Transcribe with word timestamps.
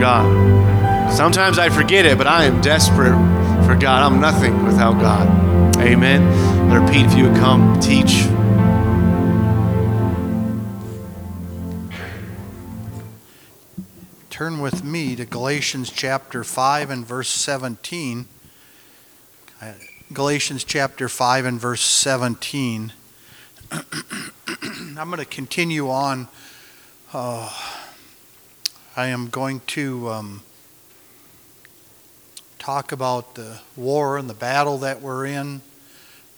God. 0.00 1.12
Sometimes 1.12 1.58
I 1.58 1.68
forget 1.68 2.06
it, 2.06 2.16
but 2.16 2.26
I 2.26 2.44
am 2.44 2.62
desperate 2.62 3.12
for 3.66 3.76
God. 3.76 4.02
I'm 4.02 4.18
nothing 4.18 4.64
without 4.64 4.98
God. 4.98 5.76
Amen. 5.76 6.68
Brother 6.70 6.90
Pete, 6.90 7.04
if 7.04 7.18
you 7.18 7.28
would 7.28 7.36
come 7.36 7.78
teach. 7.80 8.24
Turn 14.30 14.60
with 14.60 14.82
me 14.82 15.16
to 15.16 15.26
Galatians 15.26 15.90
chapter 15.90 16.44
5 16.44 16.88
and 16.88 17.06
verse 17.06 17.28
17. 17.28 18.26
Uh, 19.60 19.72
Galatians 20.14 20.64
chapter 20.64 21.10
5 21.10 21.44
and 21.44 21.60
verse 21.60 21.82
17. 21.82 22.94
I'm 23.70 24.94
going 24.94 25.18
to 25.18 25.26
continue 25.26 25.90
on. 25.90 26.28
Uh, 27.12 27.50
I 29.00 29.06
am 29.06 29.28
going 29.28 29.62
to 29.68 30.10
um, 30.10 30.42
talk 32.58 32.92
about 32.92 33.34
the 33.34 33.58
war 33.74 34.18
and 34.18 34.28
the 34.28 34.34
battle 34.34 34.76
that 34.76 35.00
we're 35.00 35.24
in. 35.24 35.62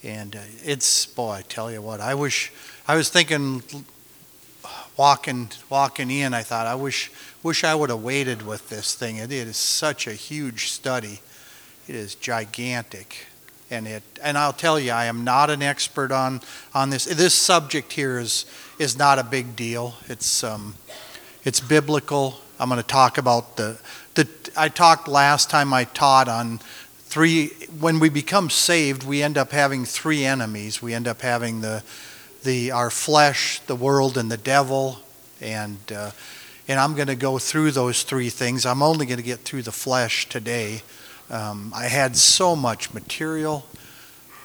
And 0.04 0.36
uh, 0.36 0.42
it's, 0.62 1.04
boy, 1.06 1.30
I 1.32 1.42
tell 1.42 1.72
you 1.72 1.82
what, 1.82 2.00
I 2.00 2.14
wish, 2.14 2.52
I 2.86 2.94
was 2.94 3.08
thinking 3.08 3.64
walking 4.96 5.48
walking 5.70 6.08
in, 6.12 6.34
I 6.34 6.42
thought 6.42 6.68
I 6.68 6.76
wish 6.76 7.10
wish 7.42 7.64
I 7.64 7.74
would 7.74 7.90
have 7.90 8.00
waited 8.00 8.42
with 8.42 8.68
this 8.68 8.94
thing. 8.94 9.16
It 9.16 9.32
is 9.32 9.56
such 9.56 10.06
a 10.06 10.12
huge 10.12 10.68
study. 10.70 11.18
It 11.88 11.96
is 11.96 12.14
gigantic, 12.14 13.26
and 13.72 13.88
it 13.88 14.04
and 14.22 14.38
I'll 14.38 14.52
tell 14.52 14.78
you, 14.78 14.92
I 14.92 15.06
am 15.06 15.24
not 15.24 15.50
an 15.50 15.62
expert 15.62 16.12
on 16.12 16.40
on 16.74 16.90
this. 16.90 17.06
This 17.06 17.34
subject 17.34 17.92
here 17.94 18.20
is 18.20 18.46
is 18.78 18.96
not 18.96 19.18
a 19.18 19.24
big 19.24 19.56
deal. 19.56 19.94
It's 20.06 20.44
um, 20.44 20.76
it's 21.42 21.58
biblical. 21.58 22.38
I'm 22.62 22.68
going 22.68 22.80
to 22.80 22.86
talk 22.86 23.18
about 23.18 23.56
the 23.56 23.76
the. 24.14 24.28
I 24.56 24.68
talked 24.68 25.08
last 25.08 25.50
time 25.50 25.74
I 25.74 25.82
taught 25.82 26.28
on 26.28 26.58
three. 26.98 27.48
When 27.80 27.98
we 27.98 28.08
become 28.08 28.50
saved, 28.50 29.02
we 29.02 29.20
end 29.20 29.36
up 29.36 29.50
having 29.50 29.84
three 29.84 30.24
enemies. 30.24 30.80
We 30.80 30.94
end 30.94 31.08
up 31.08 31.22
having 31.22 31.60
the 31.60 31.82
the 32.44 32.70
our 32.70 32.88
flesh, 32.88 33.58
the 33.66 33.74
world, 33.74 34.16
and 34.16 34.30
the 34.30 34.36
devil, 34.36 35.00
and 35.40 35.78
uh, 35.90 36.12
and 36.68 36.78
I'm 36.78 36.94
going 36.94 37.08
to 37.08 37.16
go 37.16 37.40
through 37.40 37.72
those 37.72 38.04
three 38.04 38.30
things. 38.30 38.64
I'm 38.64 38.80
only 38.80 39.06
going 39.06 39.18
to 39.18 39.24
get 39.24 39.40
through 39.40 39.62
the 39.62 39.72
flesh 39.72 40.28
today. 40.28 40.82
Um, 41.30 41.72
I 41.74 41.86
had 41.86 42.16
so 42.16 42.54
much 42.54 42.94
material 42.94 43.66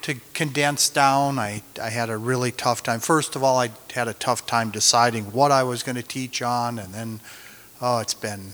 to 0.01 0.15
condense 0.33 0.89
down. 0.89 1.37
I 1.37 1.61
I 1.79 1.91
had 1.91 2.09
a 2.09 2.17
really 2.17 2.51
tough 2.51 2.81
time. 2.81 2.99
First 2.99 3.35
of 3.35 3.43
all, 3.43 3.59
I 3.59 3.69
had 3.93 4.07
a 4.07 4.15
tough 4.15 4.47
time 4.47 4.71
deciding 4.71 5.25
what 5.33 5.51
I 5.51 5.61
was 5.61 5.83
going 5.83 5.97
to 5.97 6.01
teach 6.01 6.41
on, 6.41 6.79
and 6.79 6.95
then 6.95 7.19
oh, 7.81 7.99
it's 7.99 8.13
been. 8.13 8.53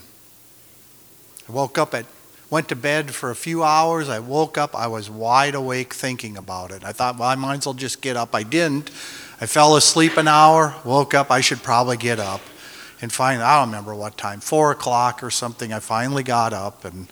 I 1.48 1.52
woke 1.52 1.78
up 1.78 1.94
at 1.94 2.06
went 2.50 2.68
to 2.68 2.76
bed 2.76 3.12
for 3.12 3.30
a 3.30 3.34
few 3.34 3.64
hours. 3.64 4.08
I 4.08 4.20
woke 4.20 4.56
up, 4.56 4.76
I 4.76 4.86
was 4.86 5.10
wide 5.10 5.56
awake 5.56 5.92
thinking 5.92 6.36
about 6.36 6.70
it. 6.70 6.84
I 6.84 6.92
thought, 6.92 7.18
well, 7.18 7.28
I 7.28 7.34
might 7.34 7.58
as 7.58 7.66
well 7.66 7.74
just 7.74 8.00
get 8.00 8.16
up. 8.16 8.32
I 8.32 8.44
didn't. 8.44 8.90
I 9.40 9.46
fell 9.46 9.74
asleep 9.74 10.16
an 10.16 10.28
hour, 10.28 10.76
woke 10.84 11.14
up, 11.14 11.32
I 11.32 11.40
should 11.40 11.62
probably 11.64 11.96
get 11.96 12.20
up. 12.20 12.40
And 13.02 13.12
finally, 13.12 13.44
I 13.44 13.58
don't 13.58 13.70
remember 13.70 13.94
what 13.94 14.16
time, 14.16 14.40
four 14.40 14.70
o'clock 14.70 15.22
or 15.22 15.30
something, 15.30 15.72
I 15.72 15.80
finally 15.80 16.22
got 16.22 16.52
up 16.52 16.84
and 16.84 17.08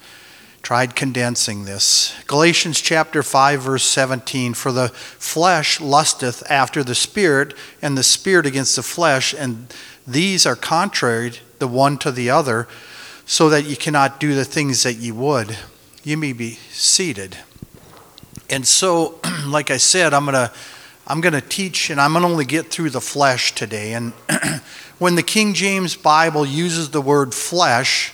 tried 0.63 0.95
condensing 0.95 1.65
this. 1.65 2.15
Galatians 2.29 2.81
chapter 2.81 3.25
5, 3.25 3.63
verse 3.63 3.83
17 3.83 4.55
For 4.55 4.71
the 4.71 4.91
flesh 4.91 5.81
lusteth 5.81 6.49
after 6.49 6.85
the 6.85 6.95
Spirit, 6.95 7.55
and 7.83 7.99
the 7.99 8.05
Spirit 8.05 8.47
against 8.47 8.77
the 8.77 8.83
flesh, 8.83 9.35
and 9.35 9.75
these 10.07 10.47
are 10.47 10.57
contrary 10.57 11.33
the 11.63 11.69
one 11.69 11.97
to 11.97 12.11
the 12.11 12.29
other, 12.29 12.67
so 13.25 13.49
that 13.49 13.67
you 13.67 13.77
cannot 13.77 14.19
do 14.19 14.35
the 14.35 14.45
things 14.45 14.83
that 14.83 14.95
you 14.95 15.15
would. 15.15 15.57
You 16.03 16.17
may 16.17 16.33
be 16.33 16.59
seated. 16.73 17.37
And 18.51 18.67
so, 18.67 19.21
like 19.47 19.71
I 19.71 19.77
said, 19.77 20.13
I'm 20.13 20.27
to 20.27 20.51
I'm 21.07 21.21
to 21.23 21.41
teach, 21.41 21.89
and 21.89 22.01
I'm 22.01 22.15
to 22.15 22.25
only 22.25 22.45
get 22.45 22.67
through 22.67 22.91
the 22.91 23.01
flesh 23.01 23.55
today. 23.55 23.93
And 23.93 24.13
when 24.99 25.15
the 25.15 25.23
King 25.23 25.55
James 25.55 25.95
Bible 25.95 26.45
uses 26.45 26.91
the 26.91 27.01
word 27.01 27.33
flesh, 27.33 28.13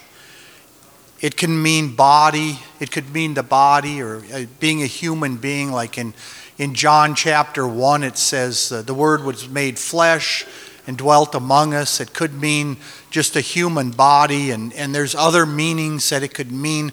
it 1.23 1.39
can 1.39 1.63
mean 1.63 1.97
body, 1.97 2.59
it 2.81 2.91
could 2.91 3.15
mean 3.15 3.33
the 3.33 3.43
body 3.43 4.03
or 4.03 4.23
uh, 4.31 4.45
being 4.61 4.83
a 4.83 4.87
human 4.87 5.37
being. 5.37 5.73
Like 5.73 5.97
in, 5.97 6.13
in 6.59 6.75
John 6.75 7.15
chapter 7.15 7.67
1, 7.67 8.03
it 8.03 8.19
says 8.19 8.71
uh, 8.71 8.83
the 8.83 8.95
word 8.95 9.25
was 9.25 9.49
made 9.49 9.79
flesh 9.79 10.45
and 10.89 10.97
dwelt 10.97 11.35
among 11.35 11.75
us. 11.75 12.01
It 12.01 12.15
could 12.15 12.33
mean 12.33 12.79
just 13.11 13.37
a 13.37 13.43
human 13.43 13.91
body, 13.91 14.51
and, 14.51 14.73
and 14.73 14.95
there's 14.95 15.15
other 15.15 15.45
meanings 15.45 16.09
that 16.09 16.23
it 16.23 16.33
could 16.33 16.51
mean. 16.51 16.93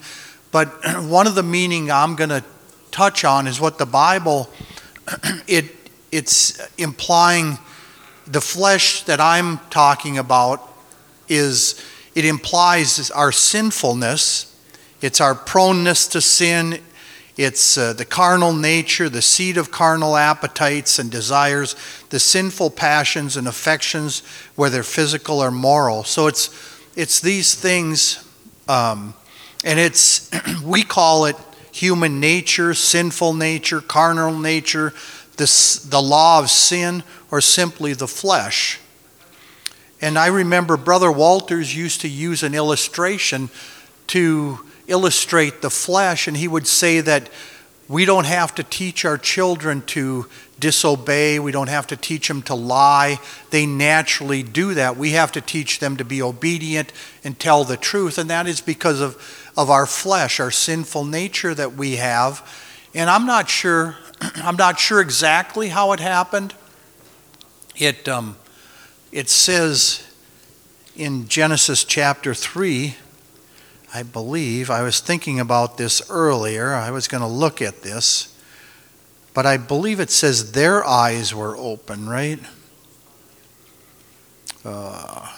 But 0.52 0.68
one 1.04 1.26
of 1.26 1.34
the 1.34 1.44
meaning 1.44 1.90
I'm 1.90 2.16
going 2.16 2.30
to 2.30 2.44
touch 2.92 3.24
on 3.24 3.48
is 3.48 3.60
what 3.60 3.78
the 3.78 3.86
Bible 3.86 4.50
it 5.48 5.72
it's 6.12 6.62
implying 6.78 7.58
the 8.28 8.42
flesh 8.42 9.04
that 9.04 9.20
I'm 9.20 9.60
talking 9.70 10.18
about 10.18 10.62
is 11.28 11.82
it 12.16 12.26
implies 12.26 13.12
our 13.12 13.32
sinfulness, 13.32 14.56
it's 15.02 15.20
our 15.20 15.36
proneness 15.36 16.08
to 16.12 16.22
sin, 16.22 16.80
it's 17.38 17.78
uh, 17.78 17.94
the 17.94 18.06
carnal 18.06 18.54
nature, 18.54 19.10
the 19.10 19.22
seed 19.22 19.58
of 19.58 19.70
carnal 19.70 20.16
appetites 20.16 21.00
and 21.00 21.12
desires, 21.12 21.76
the 22.10 22.20
sinful 22.20 22.70
passions 22.72 23.36
and 23.36 23.48
affections, 23.48 24.24
whether 24.56 24.84
physical 24.84 25.42
or 25.44 25.52
moral. 25.52 26.04
So 26.04 26.28
it's 26.28 26.50
it's 26.96 27.20
these 27.20 27.54
things, 27.54 28.26
um, 28.70 29.14
and 29.66 29.80
it's 29.80 30.32
we 30.64 30.84
call 30.84 31.26
it 31.26 31.36
human 31.74 32.22
nature, 32.22 32.74
sinful 32.74 33.34
nature, 33.34 33.82
carnal 33.82 34.40
nature, 34.40 34.94
the, 35.36 35.82
the 35.90 36.02
law 36.02 36.40
of 36.40 36.50
sin 36.50 37.04
or 37.32 37.42
simply 37.42 37.94
the 37.94 38.08
flesh. 38.08 38.80
And 40.02 40.18
I 40.18 40.28
remember 40.28 40.78
Brother 40.78 41.12
Walters 41.12 41.76
used 41.76 42.00
to 42.02 42.08
use 42.08 42.44
an 42.44 42.54
illustration 42.54 43.50
to 44.08 44.65
illustrate 44.88 45.62
the 45.62 45.70
flesh, 45.70 46.28
and 46.28 46.38
he 46.38 46.48
would 46.48 46.68
say 46.68 47.02
that 47.02 47.30
we 47.88 48.06
don't 48.06 48.26
have 48.26 48.56
to 48.56 48.64
teach 48.64 49.06
our 49.06 49.18
children 49.18 49.82
to 49.84 50.28
disobey, 50.60 51.38
we 51.38 51.52
don't 51.52 51.70
have 51.70 51.86
to 51.88 51.98
teach 51.98 52.28
them 52.28 52.42
to 52.44 52.56
lie. 52.56 53.20
They 53.50 53.66
naturally 53.66 54.42
do 54.42 54.74
that. 54.76 54.98
We 54.98 55.12
have 55.12 55.32
to 55.34 55.42
teach 55.42 55.80
them 55.80 55.98
to 55.98 56.06
be 56.06 56.22
obedient 56.22 56.94
and 57.24 57.38
tell 57.38 57.64
the 57.64 57.78
truth, 57.78 58.18
and 58.18 58.30
that 58.30 58.48
is 58.48 58.62
because 58.62 59.02
of, 59.02 59.52
of 59.58 59.70
our 59.70 59.86
flesh, 59.86 60.40
our 60.40 60.52
sinful 60.52 61.06
nature 61.06 61.54
that 61.54 61.74
we 61.74 61.98
have. 61.98 62.48
And 62.94 63.10
I'm 63.10 63.26
not 63.26 63.50
sure 63.50 63.98
I'm 64.36 64.56
not 64.56 64.80
sure 64.80 65.02
exactly 65.02 65.70
how 65.70 65.92
it 65.92 66.00
happened. 66.00 66.54
It, 67.76 68.08
um, 68.08 68.38
it 69.12 69.30
says 69.30 70.08
in 70.96 71.28
Genesis 71.28 71.84
chapter 71.84 72.34
3, 72.34 72.96
I 73.96 74.04
believe, 74.04 74.70
I 74.70 74.82
was 74.82 75.00
thinking 75.00 75.40
about 75.40 75.78
this 75.78 76.02
earlier. 76.10 76.74
I 76.74 76.92
was 76.92 77.08
going 77.08 77.22
to 77.22 77.30
look 77.30 77.62
at 77.62 77.82
this. 77.82 78.38
But 79.34 79.46
I 79.46 79.56
believe 79.56 80.02
it 80.02 80.12
says 80.12 80.52
their 80.52 80.86
eyes 80.86 81.34
were 81.34 81.56
open, 81.56 82.10
right? 82.10 82.42
Uh, 84.66 85.34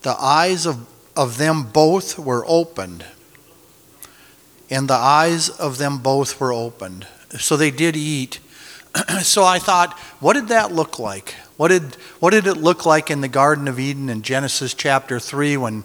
the 0.00 0.16
eyes 0.20 0.66
of, 0.66 0.84
of 1.14 1.38
them 1.38 1.62
both 1.62 2.18
were 2.18 2.44
opened 2.48 3.04
and 4.68 4.88
the 4.88 4.94
eyes 4.94 5.48
of 5.48 5.78
them 5.78 5.98
both 5.98 6.40
were 6.40 6.52
opened. 6.52 7.06
So 7.38 7.56
they 7.56 7.70
did 7.70 7.94
eat. 7.94 8.40
so 9.20 9.44
I 9.44 9.60
thought, 9.60 9.96
what 10.18 10.32
did 10.32 10.48
that 10.48 10.72
look 10.72 10.98
like? 10.98 11.36
What 11.62 11.68
did, 11.68 11.94
what 12.18 12.30
did 12.30 12.48
it 12.48 12.56
look 12.56 12.86
like 12.86 13.08
in 13.08 13.20
the 13.20 13.28
Garden 13.28 13.68
of 13.68 13.78
Eden 13.78 14.08
in 14.08 14.22
Genesis 14.22 14.74
chapter 14.74 15.20
3 15.20 15.56
when, 15.58 15.84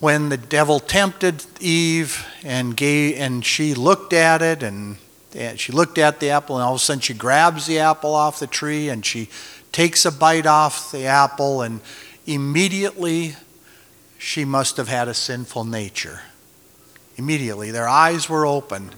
when 0.00 0.30
the 0.30 0.36
devil 0.36 0.80
tempted 0.80 1.44
Eve 1.60 2.26
and, 2.42 2.76
gave, 2.76 3.16
and 3.16 3.44
she 3.44 3.72
looked 3.72 4.12
at 4.12 4.42
it 4.42 4.64
and, 4.64 4.96
and 5.32 5.60
she 5.60 5.70
looked 5.70 5.98
at 5.98 6.18
the 6.18 6.30
apple 6.30 6.56
and 6.56 6.64
all 6.64 6.74
of 6.74 6.80
a 6.80 6.82
sudden 6.82 7.00
she 7.00 7.14
grabs 7.14 7.68
the 7.68 7.78
apple 7.78 8.14
off 8.14 8.40
the 8.40 8.48
tree 8.48 8.88
and 8.88 9.06
she 9.06 9.28
takes 9.70 10.04
a 10.04 10.10
bite 10.10 10.44
off 10.44 10.90
the 10.90 11.04
apple 11.04 11.62
and 11.62 11.82
immediately 12.26 13.36
she 14.18 14.44
must 14.44 14.76
have 14.76 14.88
had 14.88 15.06
a 15.06 15.14
sinful 15.14 15.62
nature 15.62 16.22
immediately. 17.16 17.70
Their 17.70 17.88
eyes 17.88 18.28
were 18.28 18.44
opened. 18.44 18.96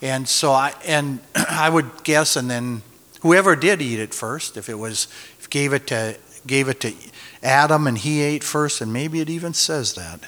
And 0.00 0.26
so 0.26 0.52
I 0.52 0.72
and 0.86 1.20
I 1.34 1.68
would 1.68 2.02
guess 2.02 2.34
and 2.34 2.50
then 2.50 2.80
whoever 3.24 3.56
did 3.56 3.80
eat 3.80 3.98
it 3.98 4.12
first, 4.12 4.58
if 4.58 4.68
it 4.68 4.74
was 4.74 5.08
gave 5.54 5.72
it 5.72 5.86
to 5.86 6.16
gave 6.48 6.68
it 6.68 6.80
to 6.80 6.92
Adam 7.40 7.86
and 7.86 7.96
he 7.96 8.20
ate 8.22 8.42
first, 8.42 8.80
and 8.80 8.92
maybe 8.92 9.20
it 9.20 9.30
even 9.30 9.54
says 9.54 9.94
that. 9.94 10.18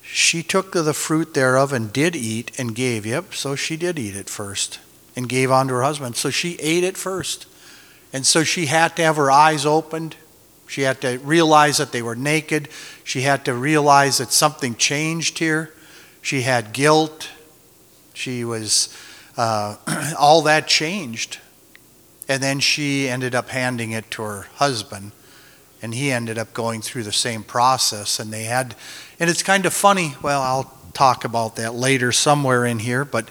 She 0.00 0.44
took 0.44 0.70
the 0.70 0.94
fruit 0.94 1.34
thereof 1.34 1.72
and 1.72 1.92
did 1.92 2.14
eat 2.14 2.52
and 2.56 2.72
gave. 2.72 3.04
Yep, 3.04 3.34
so 3.34 3.56
she 3.56 3.76
did 3.76 3.98
eat 3.98 4.14
it 4.14 4.30
first 4.30 4.78
and 5.16 5.28
gave 5.28 5.50
unto 5.50 5.74
her 5.74 5.82
husband. 5.82 6.14
So 6.14 6.30
she 6.30 6.54
ate 6.60 6.84
it 6.84 6.96
first. 6.96 7.46
And 8.12 8.24
so 8.24 8.44
she 8.44 8.66
had 8.66 8.94
to 8.96 9.02
have 9.02 9.16
her 9.16 9.30
eyes 9.30 9.66
opened. 9.66 10.14
She 10.68 10.82
had 10.82 11.00
to 11.00 11.18
realize 11.18 11.78
that 11.78 11.90
they 11.90 12.02
were 12.02 12.14
naked. 12.14 12.68
She 13.02 13.22
had 13.22 13.44
to 13.46 13.54
realize 13.54 14.18
that 14.18 14.32
something 14.32 14.76
changed 14.76 15.38
here. 15.38 15.72
She 16.22 16.42
had 16.42 16.72
guilt. 16.72 17.30
She 18.14 18.44
was, 18.44 18.96
uh, 19.40 19.76
all 20.18 20.42
that 20.42 20.68
changed. 20.68 21.38
And 22.28 22.42
then 22.42 22.60
she 22.60 23.08
ended 23.08 23.34
up 23.34 23.48
handing 23.48 23.92
it 23.92 24.10
to 24.12 24.22
her 24.22 24.46
husband. 24.56 25.12
And 25.80 25.94
he 25.94 26.12
ended 26.12 26.36
up 26.36 26.52
going 26.52 26.82
through 26.82 27.04
the 27.04 27.12
same 27.12 27.42
process. 27.42 28.20
And 28.20 28.30
they 28.30 28.44
had, 28.44 28.74
and 29.18 29.30
it's 29.30 29.42
kind 29.42 29.64
of 29.64 29.72
funny. 29.72 30.14
Well, 30.22 30.42
I'll 30.42 30.76
talk 30.92 31.24
about 31.24 31.56
that 31.56 31.74
later 31.74 32.12
somewhere 32.12 32.66
in 32.66 32.80
here. 32.80 33.06
But, 33.06 33.30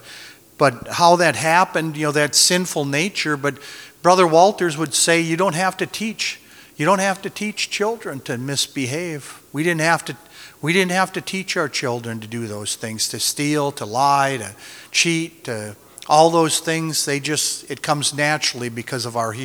but 0.57 0.87
how 0.87 1.15
that 1.17 1.35
happened, 1.35 1.95
you 1.95 2.07
know, 2.07 2.11
that 2.13 2.33
sinful 2.33 2.85
nature. 2.85 3.37
But 3.37 3.59
Brother 4.01 4.25
Walters 4.25 4.77
would 4.77 4.95
say, 4.95 5.21
you 5.21 5.37
don't 5.37 5.55
have 5.55 5.77
to 5.77 5.85
teach. 5.85 6.41
You 6.75 6.85
don't 6.87 6.99
have 6.99 7.21
to 7.21 7.29
teach 7.29 7.69
children 7.69 8.19
to 8.21 8.35
misbehave. 8.39 9.43
We 9.53 9.61
didn't 9.63 9.81
have 9.81 10.03
to 10.05 10.17
we 10.61 10.73
didn't 10.73 10.91
have 10.91 11.13
to 11.13 11.21
teach 11.21 11.55
our 11.55 11.69
children 11.69 12.19
to 12.19 12.27
do 12.27 12.45
those 12.45 12.75
things, 12.75 13.07
to 13.09 13.19
steal, 13.19 13.71
to 13.73 13.85
lie, 13.85 14.35
to 14.35 14.53
cheat, 14.91 15.45
to 15.45 15.77
all 16.09 16.31
those 16.31 16.59
things. 16.59 17.05
They 17.05 17.19
just 17.19 17.69
it 17.69 17.81
comes 17.81 18.13
naturally 18.13 18.67
because 18.67 19.05
of 19.05 19.15
our 19.15 19.35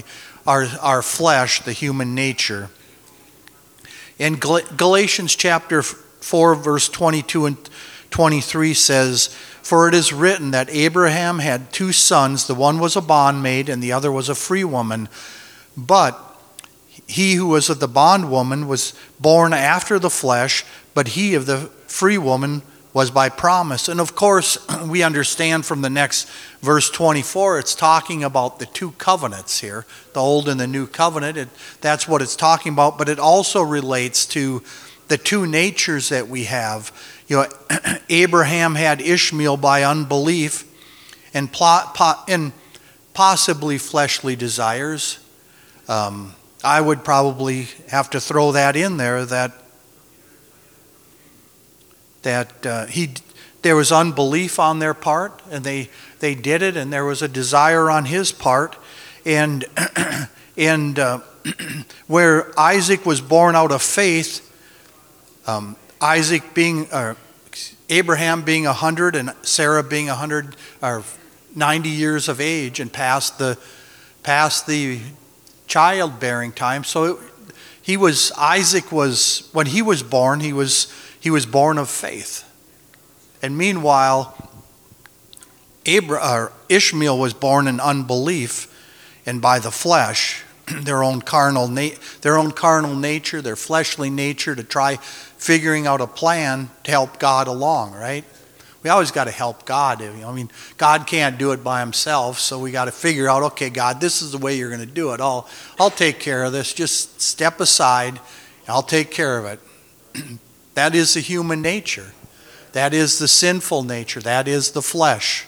our 0.47 0.67
our 0.81 1.03
flesh, 1.03 1.61
the 1.61 1.73
human 1.73 2.15
nature. 2.15 2.71
In 4.19 4.37
Galatians 4.37 5.37
chapter 5.37 5.83
4 5.83 6.55
verse 6.55 6.89
22 6.89 7.47
and 7.47 7.71
23 8.11 8.73
says, 8.73 9.29
"For 9.63 9.89
it 9.89 9.95
is 9.95 10.13
written 10.13 10.53
that 10.53 10.71
Abraham 10.71 11.41
had 11.41 11.73
two 11.73 11.93
sons, 11.93 12.47
the 12.47 12.55
one 12.55 12.79
was 12.79 12.97
a 12.97 13.01
bondmaid 13.01 13.69
and 13.69 13.83
the 13.83 13.93
other 13.93 14.11
was 14.11 14.29
a 14.29 14.35
free 14.35 14.65
woman, 14.65 15.09
but 15.77 16.19
he 17.07 17.35
who 17.35 17.49
was 17.49 17.69
of 17.69 17.81
the 17.81 17.89
bondwoman 17.89 18.67
was 18.67 18.95
born 19.21 19.53
after 19.53 19.99
the 19.99 20.11
flesh, 20.11 20.65
but 20.95 21.09
he 21.09 21.35
of 21.35 21.45
the 21.45 21.71
free 21.87 22.19
woman 22.19 22.63
was 22.95 23.11
by 23.11 23.29
promise. 23.29 23.89
And 23.89 24.01
of 24.01 24.15
course, 24.15 24.57
we 24.87 25.03
understand 25.03 25.67
from 25.67 25.83
the 25.83 25.91
next 25.91 26.31
verse 26.63 26.89
24, 26.89 27.59
it's 27.59 27.75
talking 27.75 28.25
about 28.25 28.59
the 28.59 28.67
two 28.67 28.93
covenants 28.93 29.61
here, 29.61 29.85
the 30.15 30.21
old 30.21 30.49
and 30.49 30.59
the 30.59 30.67
new 30.67 30.87
covenant. 30.87 31.37
It, 31.37 31.49
that's 31.83 32.09
what 32.09 32.23
it's 32.23 32.37
talking 32.37 32.73
about, 32.73 32.97
but 32.97 33.11
it 33.11 33.19
also 33.19 33.61
relates 33.61 34.25
to 34.27 34.63
the 35.09 35.19
two 35.19 35.47
natures 35.47 36.09
that 36.09 36.29
we 36.29 36.45
have. 36.45 36.91
You 37.27 37.37
know, 37.37 37.47
Abraham 38.09 38.77
had 38.77 39.03
Ishmael 39.03 39.59
by 39.59 39.83
unbelief 39.83 40.65
and, 41.35 41.53
plot, 41.53 42.25
and 42.29 42.53
possibly 43.13 43.77
fleshly 43.77 44.37
desires. 44.37 45.19
Um, 45.89 46.35
I 46.63 46.81
would 46.81 47.05
probably 47.05 47.69
have 47.89 48.09
to 48.11 48.21
throw 48.21 48.53
that 48.53 48.77
in 48.77 48.97
there 48.97 49.25
that 49.27 49.64
that 52.25 52.67
uh, 52.67 52.87
he 52.87 53.15
there 53.63 53.77
was 53.77 53.91
unbelief 53.91 54.59
on 54.59 54.79
their 54.79 54.93
part 54.93 55.41
and 55.51 55.65
they 55.65 55.89
they 56.19 56.35
did 56.35 56.61
it 56.61 56.77
and 56.77 56.93
there 56.93 57.05
was 57.05 57.23
a 57.23 57.29
desire 57.29 57.91
on 57.91 58.05
his 58.05 58.33
part. 58.33 58.77
And 59.25 59.65
and 60.59 60.99
uh, 60.99 61.21
where 62.07 62.59
Isaac 62.59 63.07
was 63.07 63.23
born 63.23 63.57
out 63.57 63.73
of 63.73 63.81
faith 63.81 64.51
um, 65.47 65.77
Isaac 66.01 66.55
being 66.55 66.89
Abraham 67.91 68.43
being 68.43 68.65
100 68.65 69.17
and 69.17 69.33
Sarah 69.43 69.83
being 69.83 70.07
100 70.07 70.57
or 70.83 71.03
90 71.55 71.89
years 71.89 72.29
of 72.29 72.41
age 72.41 72.81
and 72.81 72.93
past 72.93 73.39
the 73.39 73.59
past 74.23 74.67
the 74.67 75.01
childbearing 75.67 76.53
time. 76.53 76.85
So 76.85 77.05
it, 77.05 77.17
he 77.83 77.97
was 77.97 78.33
Isaac 78.33 78.91
was 78.91 79.51
when 79.53 79.67
he 79.67 79.83
was 79.83 80.03
born 80.03 80.41
he 80.41 80.53
was 80.53 80.93
he 81.25 81.31
was 81.31 81.47
born 81.47 81.79
of 81.79 81.89
faith. 81.89 82.45
And 83.41 83.57
meanwhile, 83.57 84.37
Abra- 85.89 86.21
uh, 86.21 86.49
Ishmael 86.69 87.19
was 87.19 87.33
born 87.33 87.67
in 87.67 87.81
unbelief 87.81 88.71
and 89.25 89.41
by 89.41 89.59
the 89.59 89.71
flesh, 89.71 90.43
their 90.83 91.03
own 91.03 91.23
carnal 91.23 91.67
na- 91.67 91.97
their 92.21 92.37
own 92.37 92.51
carnal 92.51 92.95
nature, 92.95 93.41
their 93.41 93.57
fleshly 93.57 94.11
nature 94.11 94.55
to 94.55 94.63
try 94.63 94.97
figuring 94.97 95.87
out 95.87 96.03
a 96.03 96.07
plan 96.07 96.69
to 96.83 96.91
help 96.91 97.19
God 97.19 97.49
along, 97.49 97.95
right? 97.95 98.27
We 98.83 98.91
always 98.91 99.11
got 99.11 99.25
to 99.25 99.31
help 99.31 99.65
God. 99.65 100.03
I 100.03 100.31
mean, 100.31 100.51
God 100.77 101.07
can't 101.07 101.39
do 101.39 101.53
it 101.53 101.65
by 101.65 101.81
himself, 101.81 102.39
so 102.39 102.59
we 102.59 102.71
got 102.71 102.85
to 102.85 102.93
figure 102.93 103.31
out, 103.31 103.43
okay, 103.45 103.71
God, 103.71 103.99
this 103.99 104.21
is 104.21 104.33
the 104.33 104.39
way 104.39 104.59
you're 104.59 104.69
going 104.69 104.87
to 104.87 104.95
do 104.95 105.15
it. 105.15 105.23
I'll 105.23 105.49
I'll 105.81 105.89
take 105.89 106.21
care 106.21 106.45
of 106.45 106.53
this. 106.53 106.75
Just 106.75 107.23
step 107.23 107.61
aside. 107.61 108.21
I'll 108.69 108.83
take 108.83 109.11
care 109.11 109.39
of 109.39 109.47
it. 109.47 109.61
That 110.75 110.95
is 110.95 111.15
the 111.15 111.21
human 111.21 111.63
nature. 111.63 112.13
That 112.73 112.93
is 112.93 113.19
the 113.19 113.29
sinful 113.29 113.85
nature. 113.85 114.21
That 114.21 114.49
is 114.49 114.73
the 114.73 114.83
flesh. 114.83 115.47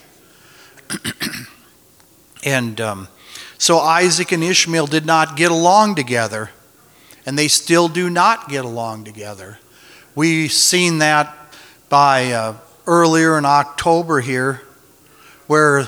and 2.44 2.80
um, 2.80 3.08
so 3.58 3.78
Isaac 3.78 4.30
and 4.30 4.44
Ishmael 4.44 4.86
did 4.86 5.04
not 5.04 5.36
get 5.36 5.50
along 5.50 5.96
together, 5.96 6.50
and 7.26 7.36
they 7.36 7.48
still 7.48 7.88
do 7.88 8.08
not 8.08 8.48
get 8.48 8.64
along 8.64 9.04
together. 9.04 9.58
We've 10.14 10.52
seen 10.52 10.98
that 10.98 11.36
by 11.88 12.32
uh, 12.32 12.56
earlier 12.86 13.36
in 13.36 13.44
October 13.44 14.20
here, 14.20 14.62
where 15.48 15.86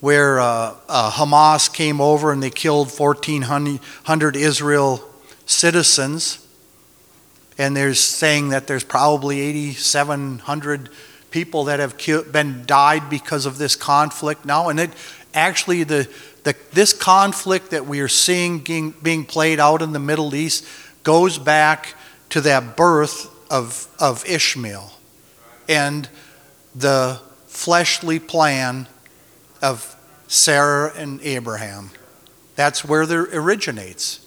where 0.00 0.38
uh, 0.38 0.74
uh, 0.88 1.10
Hamas 1.10 1.72
came 1.72 2.02
over 2.02 2.30
and 2.30 2.42
they 2.42 2.50
killed 2.50 2.90
1,400 2.90 4.36
Israel 4.36 5.02
citizens 5.46 6.45
and 7.58 7.76
there's 7.76 8.00
saying 8.00 8.50
that 8.50 8.66
there's 8.66 8.84
probably 8.84 9.40
8,700 9.40 10.90
people 11.30 11.64
that 11.64 11.80
have 11.80 11.96
been 12.32 12.64
died 12.66 13.08
because 13.10 13.46
of 13.46 13.58
this 13.58 13.76
conflict 13.76 14.44
now. 14.44 14.68
And 14.68 14.78
it 14.78 14.90
actually 15.34 15.84
the, 15.84 16.08
the 16.44 16.54
this 16.72 16.92
conflict 16.92 17.70
that 17.70 17.86
we 17.86 18.00
are 18.00 18.08
seeing 18.08 18.60
being, 18.60 18.92
being 19.02 19.24
played 19.24 19.60
out 19.60 19.82
in 19.82 19.92
the 19.92 19.98
Middle 19.98 20.34
East 20.34 20.66
goes 21.02 21.38
back 21.38 21.94
to 22.30 22.40
that 22.42 22.76
birth 22.76 23.32
of 23.50 23.88
of 23.98 24.26
Ishmael 24.26 24.92
and 25.68 26.08
the 26.74 27.20
fleshly 27.46 28.18
plan 28.18 28.88
of 29.62 29.96
Sarah 30.28 30.92
and 30.96 31.20
Abraham. 31.22 31.90
That's 32.54 32.84
where 32.84 33.02
it 33.02 33.10
originates. 33.10 34.26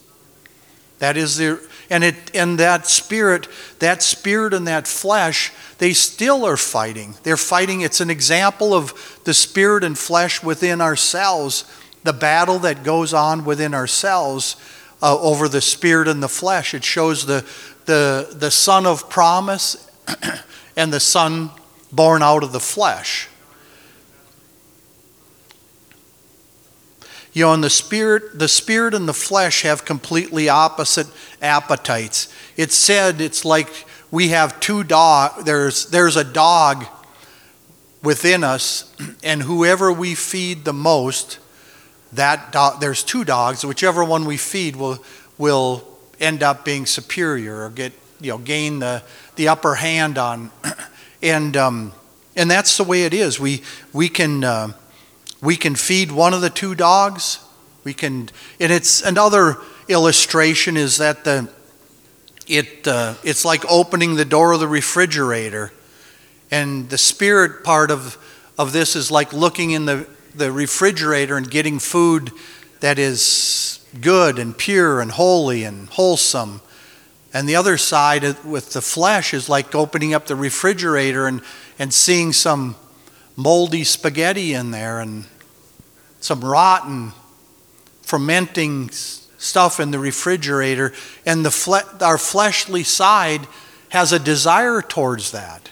That 0.99 1.17
is 1.17 1.37
the 1.37 1.59
and 1.89 2.03
it 2.03 2.35
and 2.35 2.59
that 2.59 2.87
spirit, 2.87 3.47
that 3.79 4.03
spirit 4.03 4.53
and 4.53 4.67
that 4.67 4.87
flesh, 4.87 5.51
they 5.77 5.93
still 5.93 6.45
are 6.45 6.57
fighting. 6.57 7.15
They're 7.23 7.37
fighting. 7.37 7.81
It's 7.81 8.01
an 8.01 8.09
example 8.09 8.73
of 8.73 9.21
the 9.23 9.33
spirit 9.33 9.83
and 9.83 9.97
flesh 9.97 10.43
within 10.43 10.81
ourselves, 10.81 11.65
the 12.03 12.13
battle 12.13 12.59
that 12.59 12.83
goes 12.83 13.13
on 13.13 13.45
within 13.45 13.73
ourselves 13.73 14.55
uh, 15.01 15.17
over 15.19 15.47
the 15.47 15.61
spirit 15.61 16.07
and 16.07 16.21
the 16.21 16.29
flesh. 16.29 16.73
It 16.73 16.83
shows 16.83 17.25
the 17.25 17.45
the 17.85 18.35
the 18.35 18.51
son 18.51 18.85
of 18.85 19.09
promise 19.09 19.89
and 20.75 20.93
the 20.93 20.99
son 20.99 21.51
born 21.91 22.21
out 22.21 22.43
of 22.43 22.51
the 22.51 22.59
flesh. 22.59 23.28
You 27.33 27.45
know, 27.45 27.53
and 27.53 27.63
the 27.63 27.69
spirit, 27.69 28.37
the 28.39 28.47
spirit 28.47 28.93
and 28.93 29.07
the 29.07 29.13
flesh 29.13 29.61
have 29.61 29.85
completely 29.85 30.49
opposite 30.49 31.07
appetites. 31.41 32.33
It's 32.57 32.75
said 32.75 33.21
it's 33.21 33.45
like 33.45 33.85
we 34.11 34.29
have 34.29 34.59
two 34.59 34.83
dog. 34.83 35.45
There's 35.45 35.85
there's 35.87 36.15
a 36.15 36.23
dog 36.23 36.85
within 38.01 38.43
us, 38.43 38.93
and 39.23 39.43
whoever 39.43 39.91
we 39.91 40.15
feed 40.15 40.65
the 40.65 40.73
most, 40.73 41.39
that 42.13 42.51
dog. 42.51 42.81
There's 42.81 43.03
two 43.03 43.23
dogs. 43.23 43.63
Whichever 43.63 44.03
one 44.03 44.25
we 44.25 44.37
feed 44.37 44.75
will 44.75 45.03
will 45.37 45.87
end 46.19 46.41
up 46.41 46.65
being 46.65 46.85
superior 46.85 47.63
or 47.63 47.69
get 47.69 47.93
you 48.19 48.31
know 48.31 48.39
gain 48.39 48.79
the 48.79 49.03
the 49.35 49.49
upper 49.49 49.75
hand 49.75 50.17
on, 50.17 50.49
and 51.21 51.55
um, 51.55 51.93
and 52.35 52.49
that's 52.49 52.75
the 52.77 52.83
way 52.83 53.03
it 53.03 53.13
is. 53.13 53.39
We 53.39 53.61
we 53.93 54.09
can. 54.09 54.43
Uh, 54.43 54.73
we 55.41 55.55
can 55.55 55.75
feed 55.75 56.11
one 56.11 56.33
of 56.33 56.41
the 56.41 56.49
two 56.49 56.75
dogs. 56.75 57.39
We 57.83 57.93
can, 57.93 58.29
and 58.59 58.71
it's 58.71 59.01
another 59.01 59.57
illustration 59.87 60.77
is 60.77 60.97
that 60.97 61.23
the 61.23 61.49
it 62.47 62.87
uh, 62.87 63.13
it's 63.23 63.45
like 63.45 63.63
opening 63.69 64.15
the 64.15 64.25
door 64.25 64.53
of 64.53 64.59
the 64.59 64.67
refrigerator, 64.67 65.71
and 66.51 66.89
the 66.89 66.97
spirit 66.97 67.63
part 67.63 67.91
of 67.91 68.17
of 68.57 68.73
this 68.73 68.95
is 68.95 69.11
like 69.11 69.31
looking 69.31 69.71
in 69.71 69.85
the 69.85 70.07
the 70.35 70.51
refrigerator 70.51 71.37
and 71.37 71.49
getting 71.49 71.79
food 71.79 72.31
that 72.79 72.99
is 72.99 73.85
good 74.01 74.39
and 74.39 74.57
pure 74.57 75.01
and 75.01 75.11
holy 75.11 75.63
and 75.63 75.89
wholesome. 75.89 76.61
And 77.33 77.47
the 77.47 77.55
other 77.55 77.77
side 77.77 78.43
with 78.43 78.73
the 78.73 78.81
flesh 78.81 79.33
is 79.33 79.49
like 79.49 79.75
opening 79.75 80.13
up 80.13 80.25
the 80.25 80.35
refrigerator 80.35 81.27
and, 81.27 81.41
and 81.77 81.93
seeing 81.93 82.33
some 82.33 82.75
moldy 83.39 83.85
spaghetti 83.85 84.53
in 84.53 84.71
there 84.71 84.99
and 84.99 85.23
some 86.19 86.41
rotten 86.41 87.13
fermenting 88.01 88.89
stuff 88.89 89.79
in 89.79 89.91
the 89.91 89.99
refrigerator, 89.99 90.91
and 91.25 91.45
the 91.45 91.51
fle- 91.51 92.03
our 92.03 92.17
fleshly 92.17 92.83
side 92.83 93.47
has 93.89 94.11
a 94.11 94.19
desire 94.19 94.81
towards 94.81 95.31
that. 95.31 95.69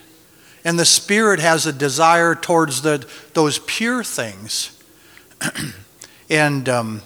And 0.63 0.79
the 0.79 0.85
spirit 0.85 1.41
has 1.41 1.65
a 1.65 1.73
desire 1.73 2.35
towards 2.35 2.83
the, 2.83 3.05
those 3.33 3.59
pure 3.59 4.03
things. 4.03 4.81
and 6.29 6.69
um, 6.69 7.01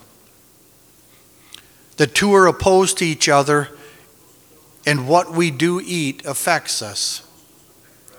the 1.97 2.07
two 2.07 2.33
are 2.35 2.45
opposed 2.45 2.99
to 2.99 3.05
each 3.05 3.27
other, 3.27 3.69
and 4.85 5.07
what 5.07 5.31
we 5.31 5.49
do 5.49 5.81
eat 5.83 6.23
affects 6.25 6.83
us. 6.83 7.27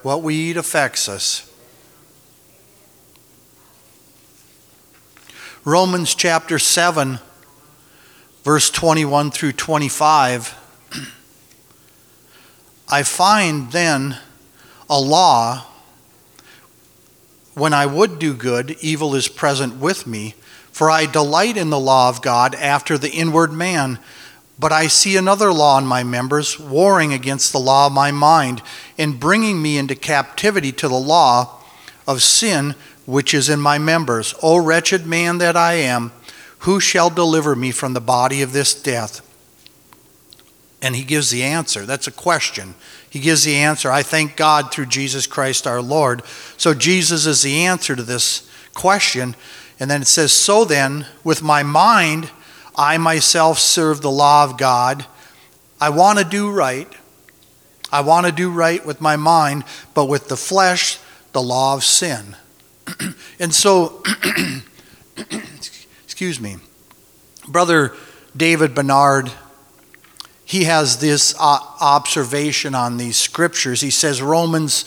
What 0.03 0.23
we 0.23 0.35
eat 0.35 0.57
affects 0.57 1.09
us. 1.09 1.52
Romans 5.65 6.17
chapter 6.17 6.59
7, 6.59 7.21
verse 8.43 8.69
21 8.69 9.31
through 9.31 9.53
25. 9.53 10.59
I 12.89 13.05
find 13.05 13.71
then 13.71 14.19
a 14.91 15.01
law 15.01 15.67
when 17.55 17.73
I 17.73 17.87
would 17.87 18.19
do 18.19 18.35
good, 18.35 18.77
evil 18.81 19.15
is 19.15 19.29
present 19.29 19.77
with 19.77 20.05
me. 20.05 20.35
For 20.73 20.91
I 20.91 21.07
delight 21.07 21.57
in 21.57 21.71
the 21.71 21.79
law 21.79 22.09
of 22.09 22.23
God 22.23 22.57
after 22.57 22.99
the 22.99 23.13
inward 23.13 23.53
man. 23.53 24.01
But 24.59 24.73
I 24.73 24.89
see 24.89 25.17
another 25.17 25.53
law 25.53 25.79
in 25.79 25.87
my 25.87 26.03
members, 26.03 26.59
warring 26.59 27.13
against 27.13 27.53
the 27.53 27.61
law 27.61 27.87
of 27.87 27.93
my 27.93 28.11
mind, 28.11 28.63
and 28.99 29.21
bringing 29.21 29.63
me 29.63 29.79
into 29.79 29.95
captivity 29.95 30.73
to 30.73 30.89
the 30.89 30.95
law 30.95 31.61
of 32.05 32.21
sin 32.21 32.75
which 33.07 33.35
is 33.35 33.49
in 33.49 33.61
my 33.61 33.79
members. 33.79 34.35
O 34.43 34.57
wretched 34.57 35.07
man 35.07 35.39
that 35.39 35.57
I 35.57 35.75
am, 35.75 36.13
who 36.61 36.79
shall 36.79 37.11
deliver 37.11 37.57
me 37.57 37.71
from 37.71 37.93
the 37.93 38.01
body 38.01 38.43
of 38.43 38.53
this 38.53 38.75
death? 38.75 39.21
And 40.81 40.97
he 40.97 41.05
gives 41.05 41.31
the 41.31 41.43
answer. 41.43 41.87
That's 41.87 42.07
a 42.07 42.13
question. 42.13 42.75
He 43.09 43.21
gives 43.21 43.45
the 43.45 43.57
answer. 43.57 43.91
I 43.91 44.03
thank 44.03 44.37
God 44.37 44.73
through 44.73 44.87
Jesus 44.87 45.27
Christ 45.27 45.67
our 45.67 45.83
Lord. 45.83 46.23
So 46.57 46.75
Jesus 46.75 47.27
is 47.27 47.43
the 47.43 47.67
answer 47.67 47.95
to 47.95 48.03
this 48.03 48.49
question. 48.75 49.37
And 49.79 49.91
then 49.91 50.03
it 50.03 50.09
says, 50.09 50.33
So 50.33 50.65
then, 50.65 51.07
with 51.23 51.43
my 51.43 51.63
mind, 51.63 52.31
I 52.75 52.99
myself 52.99 53.59
serve 53.59 54.01
the 54.01 54.11
law 54.11 54.45
of 54.45 54.57
God. 54.57 55.07
I 55.81 55.91
want 55.91 56.19
to 56.19 56.25
do 56.25 56.51
right. 56.51 56.89
I 57.93 58.01
want 58.01 58.27
to 58.27 58.33
do 58.33 58.51
right 58.51 58.85
with 58.85 59.01
my 59.01 59.17
mind, 59.17 59.65
but 59.95 60.07
with 60.07 60.29
the 60.29 60.37
flesh, 60.37 60.99
the 61.33 61.43
law 61.43 61.75
of 61.75 61.85
sin. 61.85 62.37
And 63.39 63.55
so, 63.55 64.03
excuse 66.05 66.41
me, 66.41 66.57
Brother 67.49 67.95
David 68.37 68.75
Bernard, 68.75 69.31
he 70.45 70.65
has 70.65 70.99
this 70.99 71.35
observation 71.39 72.75
on 72.75 72.97
these 72.97 73.17
scriptures. 73.17 73.81
He 73.81 73.91
says 73.91 74.21
Romans, 74.21 74.85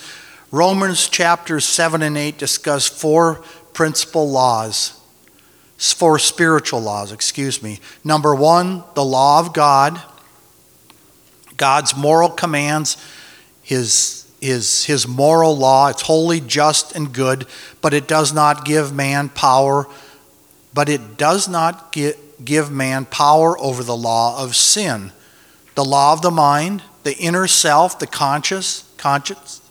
Romans 0.52 1.08
chapters 1.08 1.66
7 1.66 2.02
and 2.02 2.18
8 2.18 2.38
discuss 2.38 2.88
four 2.88 3.44
principal 3.74 4.30
laws, 4.30 5.00
four 5.78 6.20
spiritual 6.20 6.82
laws, 6.82 7.12
excuse 7.12 7.62
me. 7.62 7.80
Number 8.04 8.34
one, 8.34 8.84
the 8.94 9.04
law 9.04 9.40
of 9.40 9.54
God, 9.54 10.02
God's 11.58 11.96
moral 11.96 12.30
commands, 12.30 12.98
his 13.62 14.15
is 14.50 14.86
his 14.86 15.08
moral 15.08 15.58
law. 15.58 15.90
It's 15.90 16.04
holy, 16.04 16.40
just, 16.40 16.96
and 16.96 17.14
good, 17.14 17.48
but 17.82 17.94
it 17.94 18.08
does 18.08 18.34
not 18.34 18.66
give 18.66 18.94
man 18.94 19.30
power, 19.30 19.88
but 20.74 20.90
it 20.90 21.18
does 21.18 21.48
not 21.48 21.96
give 22.44 22.72
man 22.72 23.06
power 23.06 23.58
over 23.60 23.84
the 23.84 23.96
law 23.96 24.44
of 24.44 24.56
sin. 24.56 25.12
The 25.76 25.86
law 25.86 26.14
of 26.14 26.22
the 26.22 26.32
mind, 26.32 26.84
the 27.04 27.18
inner 27.18 27.48
self, 27.48 28.00
the 28.00 28.08
conscious, 28.08 28.90
conscience. 28.98 29.62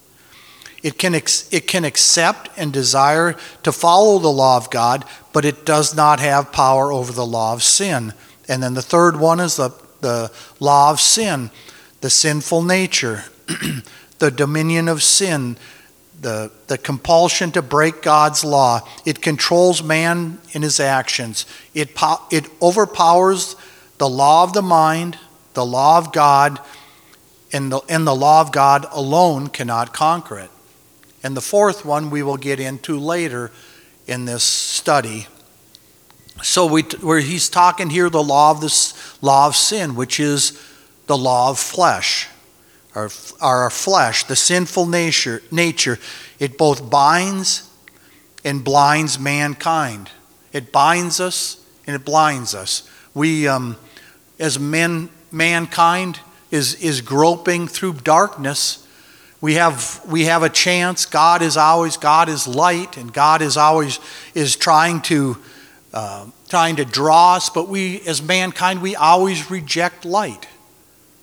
It 0.83 0.99
can, 0.99 1.15
it 1.15 1.67
can 1.67 1.85
accept 1.85 2.51
and 2.57 2.73
desire 2.73 3.37
to 3.63 3.73
follow 3.73 4.19
the 4.19 4.29
law 4.29 4.59
of 4.59 4.71
God, 4.71 5.07
but 5.33 5.47
it 5.47 5.65
does 5.65 5.95
not 5.95 6.21
have 6.21 6.53
power 6.53 6.93
over 6.93 7.11
the 7.11 7.25
law 7.25 7.55
of 7.55 7.63
sin. 7.63 8.13
And 8.49 8.63
then 8.63 8.75
the 8.75 8.83
third 8.83 9.19
one 9.19 9.41
is 9.41 9.57
the, 9.57 9.71
the 10.03 10.31
law 10.61 10.91
of 10.91 11.01
sin, 11.01 11.51
the 12.03 12.11
sinful 12.11 12.63
nature. 12.63 13.25
the 14.19 14.31
dominion 14.31 14.89
of 14.89 15.03
sin, 15.03 15.57
the, 16.21 16.51
the 16.69 16.79
compulsion 16.79 17.51
to 17.53 17.63
break 17.63 18.03
God's 18.03 18.45
law. 18.45 18.81
It 19.05 19.21
controls 19.21 19.83
man 19.83 20.39
in 20.53 20.63
his 20.63 20.81
actions. 20.81 21.47
It, 21.75 21.91
it 22.31 22.47
overpowers 22.63 23.57
the 23.99 24.09
law 24.09 24.45
of 24.45 24.53
the 24.53 24.63
mind, 24.63 25.19
the 25.55 25.67
law 25.67 25.99
of 25.99 26.13
God, 26.13 26.61
and 27.53 27.71
the, 27.71 27.81
and 27.89 28.07
the 28.07 28.15
law 28.15 28.41
of 28.41 28.53
God 28.53 28.87
alone 28.91 29.49
cannot 29.49 29.93
conquer 29.93 30.39
it. 30.39 30.51
And 31.23 31.37
the 31.37 31.41
fourth 31.41 31.85
one 31.85 32.11
we 32.11 32.23
will 32.23 32.37
get 32.37 32.61
into 32.61 32.99
later 32.99 33.51
in 34.07 34.25
this 34.25 34.43
study. 34.43 35.27
So 36.43 36.67
we, 36.67 36.83
where 36.83 37.21
he's 37.21 37.49
talking 37.49 37.91
here, 37.91 38.11
the 38.11 38.23
law 38.23 38.51
of 38.51 38.61
this 38.61 39.23
law 39.23 39.47
of 39.47 39.57
sin, 39.57 39.95
which 39.95 40.19
is 40.19 40.61
the 41.07 41.17
law 41.17 41.51
of 41.51 41.59
flesh 41.59 42.29
our, 42.95 43.11
our 43.41 43.71
flesh, 43.71 44.25
the 44.25 44.37
sinful 44.37 44.87
nature, 44.87 45.43
nature, 45.51 45.99
it 46.39 46.57
both 46.57 46.89
binds 46.91 47.69
and 48.45 48.63
blinds 48.63 49.19
mankind. 49.19 50.11
It 50.53 50.71
binds 50.71 51.21
us 51.21 51.65
and 51.87 51.97
it 51.97 52.05
blinds 52.05 52.55
us. 52.55 52.89
We, 53.15 53.49
um, 53.49 53.77
as 54.39 54.59
men, 54.59 55.09
mankind 55.31 56.21
is, 56.51 56.75
is 56.77 57.01
groping 57.01 57.67
through 57.67 57.95
darkness. 57.95 58.87
We 59.41 59.55
have, 59.55 60.01
we 60.09 60.25
have 60.25 60.43
a 60.43 60.49
chance. 60.49 61.07
God 61.07 61.43
is 61.43 61.57
always, 61.57 61.97
God 61.97 62.29
is 62.29 62.47
light, 62.47 62.97
and 62.97 63.13
God 63.13 63.43
is 63.43 63.57
always 63.57 63.99
is 64.35 64.57
trying 64.57 65.01
to, 65.03 65.37
uh, 65.93 66.27
trying 66.49 66.77
to 66.77 66.85
draw 66.85 67.35
us, 67.35 67.51
but 67.51 67.69
we, 67.69 68.01
as 68.03 68.23
mankind, 68.23 68.81
we 68.81 68.97
always 68.97 69.51
reject 69.51 70.05
light. 70.05 70.47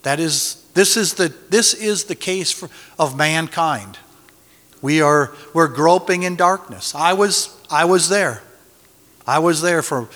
That 0.03 0.19
is 0.19 0.60
this 0.73 0.95
is 0.95 1.15
the, 1.15 1.33
this 1.49 1.73
is 1.73 2.05
the 2.05 2.15
case 2.15 2.51
for, 2.51 2.69
of 2.97 3.17
mankind. 3.17 3.97
We 4.81 5.01
are 5.01 5.31
we're 5.53 5.67
groping 5.67 6.23
in 6.23 6.35
darkness. 6.35 6.95
I 6.95 7.13
was 7.13 7.55
I 7.69 7.85
was 7.85 8.09
there. 8.09 8.41
I 9.27 9.39
was 9.39 9.61
there 9.61 9.83
for 9.83 10.09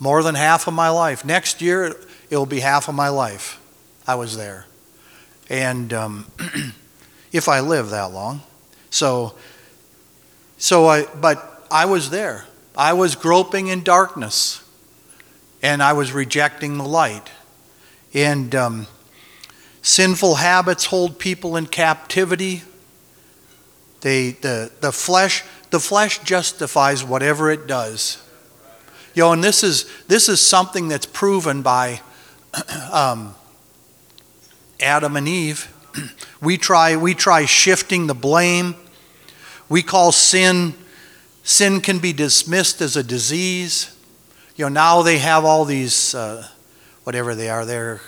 more 0.00 0.22
than 0.22 0.34
half 0.34 0.66
of 0.66 0.74
my 0.74 0.88
life. 0.88 1.24
Next 1.24 1.62
year 1.62 1.96
it 2.28 2.36
will 2.36 2.46
be 2.46 2.60
half 2.60 2.88
of 2.88 2.94
my 2.94 3.08
life. 3.08 3.60
I 4.06 4.16
was 4.16 4.36
there, 4.36 4.66
and 5.48 5.92
um, 5.92 6.30
if 7.32 7.48
I 7.48 7.60
live 7.60 7.90
that 7.90 8.12
long, 8.12 8.42
so 8.90 9.34
so 10.58 10.86
I 10.86 11.04
but 11.04 11.66
I 11.70 11.86
was 11.86 12.10
there. 12.10 12.46
I 12.76 12.92
was 12.92 13.14
groping 13.14 13.68
in 13.68 13.82
darkness, 13.82 14.62
and 15.62 15.82
I 15.82 15.92
was 15.92 16.12
rejecting 16.12 16.78
the 16.78 16.84
light, 16.84 17.30
and 18.12 18.54
um, 18.54 18.86
Sinful 19.86 20.34
habits 20.34 20.86
hold 20.86 21.16
people 21.16 21.54
in 21.54 21.68
captivity. 21.68 22.64
They, 24.00 24.32
the, 24.32 24.72
the, 24.80 24.90
flesh, 24.90 25.44
the 25.70 25.78
flesh 25.78 26.18
justifies 26.24 27.04
whatever 27.04 27.52
it 27.52 27.68
does. 27.68 28.20
You 29.14 29.22
know, 29.22 29.32
and 29.32 29.44
this 29.44 29.62
is, 29.62 29.88
this 30.08 30.28
is 30.28 30.40
something 30.40 30.88
that's 30.88 31.06
proven 31.06 31.62
by 31.62 32.00
um, 32.92 33.36
Adam 34.80 35.16
and 35.16 35.28
Eve. 35.28 35.72
We 36.40 36.58
try, 36.58 36.96
we 36.96 37.14
try 37.14 37.44
shifting 37.44 38.08
the 38.08 38.14
blame. 38.14 38.74
We 39.68 39.82
call 39.82 40.10
sin, 40.10 40.74
sin 41.44 41.80
can 41.80 42.00
be 42.00 42.12
dismissed 42.12 42.80
as 42.80 42.96
a 42.96 43.04
disease. 43.04 43.96
You 44.56 44.64
know, 44.64 44.68
now 44.68 45.02
they 45.02 45.18
have 45.18 45.44
all 45.44 45.64
these, 45.64 46.12
uh, 46.12 46.48
whatever 47.04 47.36
they 47.36 47.48
are, 47.48 47.64
they're 47.64 48.00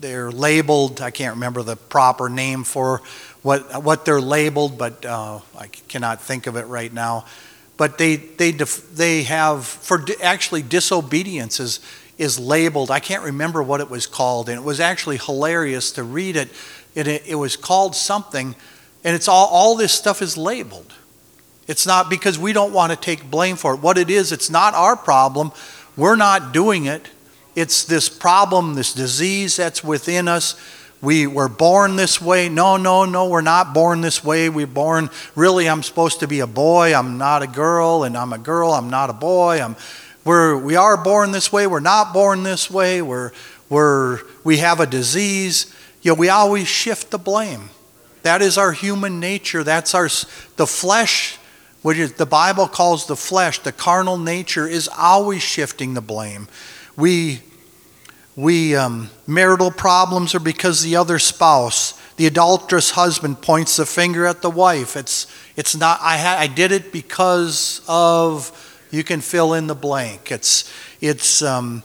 they're 0.00 0.30
labeled. 0.30 1.00
I 1.00 1.10
can't 1.10 1.34
remember 1.34 1.62
the 1.62 1.76
proper 1.76 2.28
name 2.28 2.64
for 2.64 3.02
what 3.42 3.82
what 3.82 4.04
they're 4.04 4.20
labeled, 4.20 4.78
but 4.78 5.04
uh, 5.04 5.40
I 5.58 5.66
cannot 5.66 6.20
think 6.20 6.46
of 6.46 6.56
it 6.56 6.66
right 6.66 6.92
now. 6.92 7.24
But 7.76 7.98
they 7.98 8.16
they 8.16 8.52
def, 8.52 8.90
they 8.94 9.22
have 9.24 9.66
for 9.66 9.98
di- 9.98 10.20
actually 10.22 10.62
disobedience 10.62 11.60
is 11.60 11.80
is 12.16 12.38
labeled. 12.38 12.90
I 12.90 13.00
can't 13.00 13.22
remember 13.22 13.62
what 13.62 13.80
it 13.80 13.90
was 13.90 14.06
called, 14.06 14.48
and 14.48 14.58
it 14.58 14.64
was 14.64 14.80
actually 14.80 15.18
hilarious 15.18 15.92
to 15.92 16.02
read 16.02 16.36
it. 16.36 16.48
It 16.94 17.06
it, 17.06 17.22
it 17.26 17.34
was 17.36 17.56
called 17.56 17.94
something, 17.94 18.54
and 19.04 19.14
it's 19.14 19.28
all 19.28 19.46
all 19.46 19.76
this 19.76 19.92
stuff 19.92 20.22
is 20.22 20.36
labeled. 20.36 20.94
It's 21.66 21.86
not 21.86 22.08
because 22.08 22.38
we 22.38 22.52
don't 22.52 22.72
want 22.72 22.92
to 22.92 22.96
take 22.96 23.30
blame 23.30 23.56
for 23.56 23.74
it. 23.74 23.80
What 23.80 23.98
it 23.98 24.08
is, 24.08 24.32
it's 24.32 24.48
not 24.48 24.74
our 24.74 24.96
problem. 24.96 25.52
We're 25.96 26.16
not 26.16 26.52
doing 26.52 26.86
it 26.86 27.08
it's 27.58 27.84
this 27.84 28.08
problem, 28.08 28.74
this 28.74 28.92
disease 28.92 29.56
that's 29.56 29.82
within 29.82 30.28
us. 30.28 30.60
We 31.00 31.26
were 31.26 31.48
born 31.48 31.96
this 31.96 32.20
way. 32.20 32.48
No, 32.48 32.76
no, 32.76 33.04
no, 33.04 33.28
we're 33.28 33.40
not 33.40 33.72
born 33.72 34.00
this 34.00 34.24
way. 34.24 34.48
We're 34.48 34.66
born, 34.66 35.10
really, 35.36 35.68
I'm 35.68 35.82
supposed 35.82 36.20
to 36.20 36.26
be 36.26 36.40
a 36.40 36.46
boy. 36.46 36.94
I'm 36.94 37.18
not 37.18 37.42
a 37.42 37.46
girl, 37.46 38.02
and 38.02 38.16
I'm 38.16 38.32
a 38.32 38.38
girl. 38.38 38.72
I'm 38.72 38.90
not 38.90 39.10
a 39.10 39.12
boy. 39.12 39.62
I'm, 39.62 39.76
we're, 40.28 40.58
we 40.58 40.76
are 40.76 41.02
born 41.02 41.30
this 41.32 41.50
way, 41.50 41.66
we're 41.66 41.80
not 41.80 42.12
born 42.12 42.42
this 42.42 42.70
way, 42.70 43.00
we're, 43.00 43.32
we're, 43.70 44.20
we 44.44 44.58
have 44.58 44.78
a 44.78 44.86
disease. 44.86 45.74
You 46.02 46.10
know, 46.10 46.16
we 46.16 46.28
always 46.28 46.68
shift 46.68 47.10
the 47.10 47.18
blame. 47.18 47.70
That 48.24 48.42
is 48.42 48.58
our 48.58 48.72
human 48.72 49.20
nature. 49.20 49.64
That's 49.64 49.94
our, 49.94 50.10
the 50.56 50.66
flesh, 50.66 51.38
which 51.80 52.14
the 52.16 52.26
Bible 52.26 52.68
calls 52.68 53.06
the 53.06 53.16
flesh, 53.16 53.60
the 53.60 53.72
carnal 53.72 54.18
nature, 54.18 54.66
is 54.66 54.86
always 54.98 55.42
shifting 55.42 55.94
the 55.94 56.02
blame. 56.02 56.46
We, 56.94 57.40
we 58.38 58.76
um, 58.76 59.10
marital 59.26 59.68
problems 59.68 60.32
are 60.32 60.38
because 60.38 60.80
the 60.80 60.94
other 60.94 61.18
spouse, 61.18 62.00
the 62.14 62.26
adulterous 62.28 62.92
husband 62.92 63.42
points 63.42 63.78
the 63.78 63.84
finger 63.84 64.26
at 64.26 64.42
the 64.42 64.50
wife. 64.50 64.96
It's, 64.96 65.26
it's 65.56 65.74
not, 65.74 65.98
I, 66.00 66.18
ha, 66.18 66.36
I 66.38 66.46
did 66.46 66.70
it 66.70 66.92
because 66.92 67.82
of, 67.88 68.86
you 68.92 69.02
can 69.02 69.22
fill 69.22 69.54
in 69.54 69.66
the 69.66 69.74
blank. 69.74 70.30
It's, 70.30 70.72
it's, 71.00 71.42
um, 71.42 71.82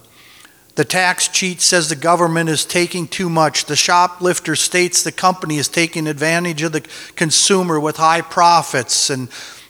the 0.76 0.86
tax 0.86 1.28
cheat 1.28 1.60
says 1.60 1.90
the 1.90 1.96
government 1.96 2.52
is 2.52 2.66
taking 2.66 3.08
too 3.08 3.30
much. 3.30 3.66
The 3.66 3.76
shoplifter 3.76 4.56
states 4.56 5.02
the 5.02 5.12
company 5.12 5.58
is 5.58 5.68
taking 5.68 6.06
advantage 6.06 6.62
of 6.62 6.72
the 6.72 6.82
consumer 7.16 7.80
with 7.80 7.98
high 7.98 8.22
profits. 8.22 9.10
And 9.10 9.28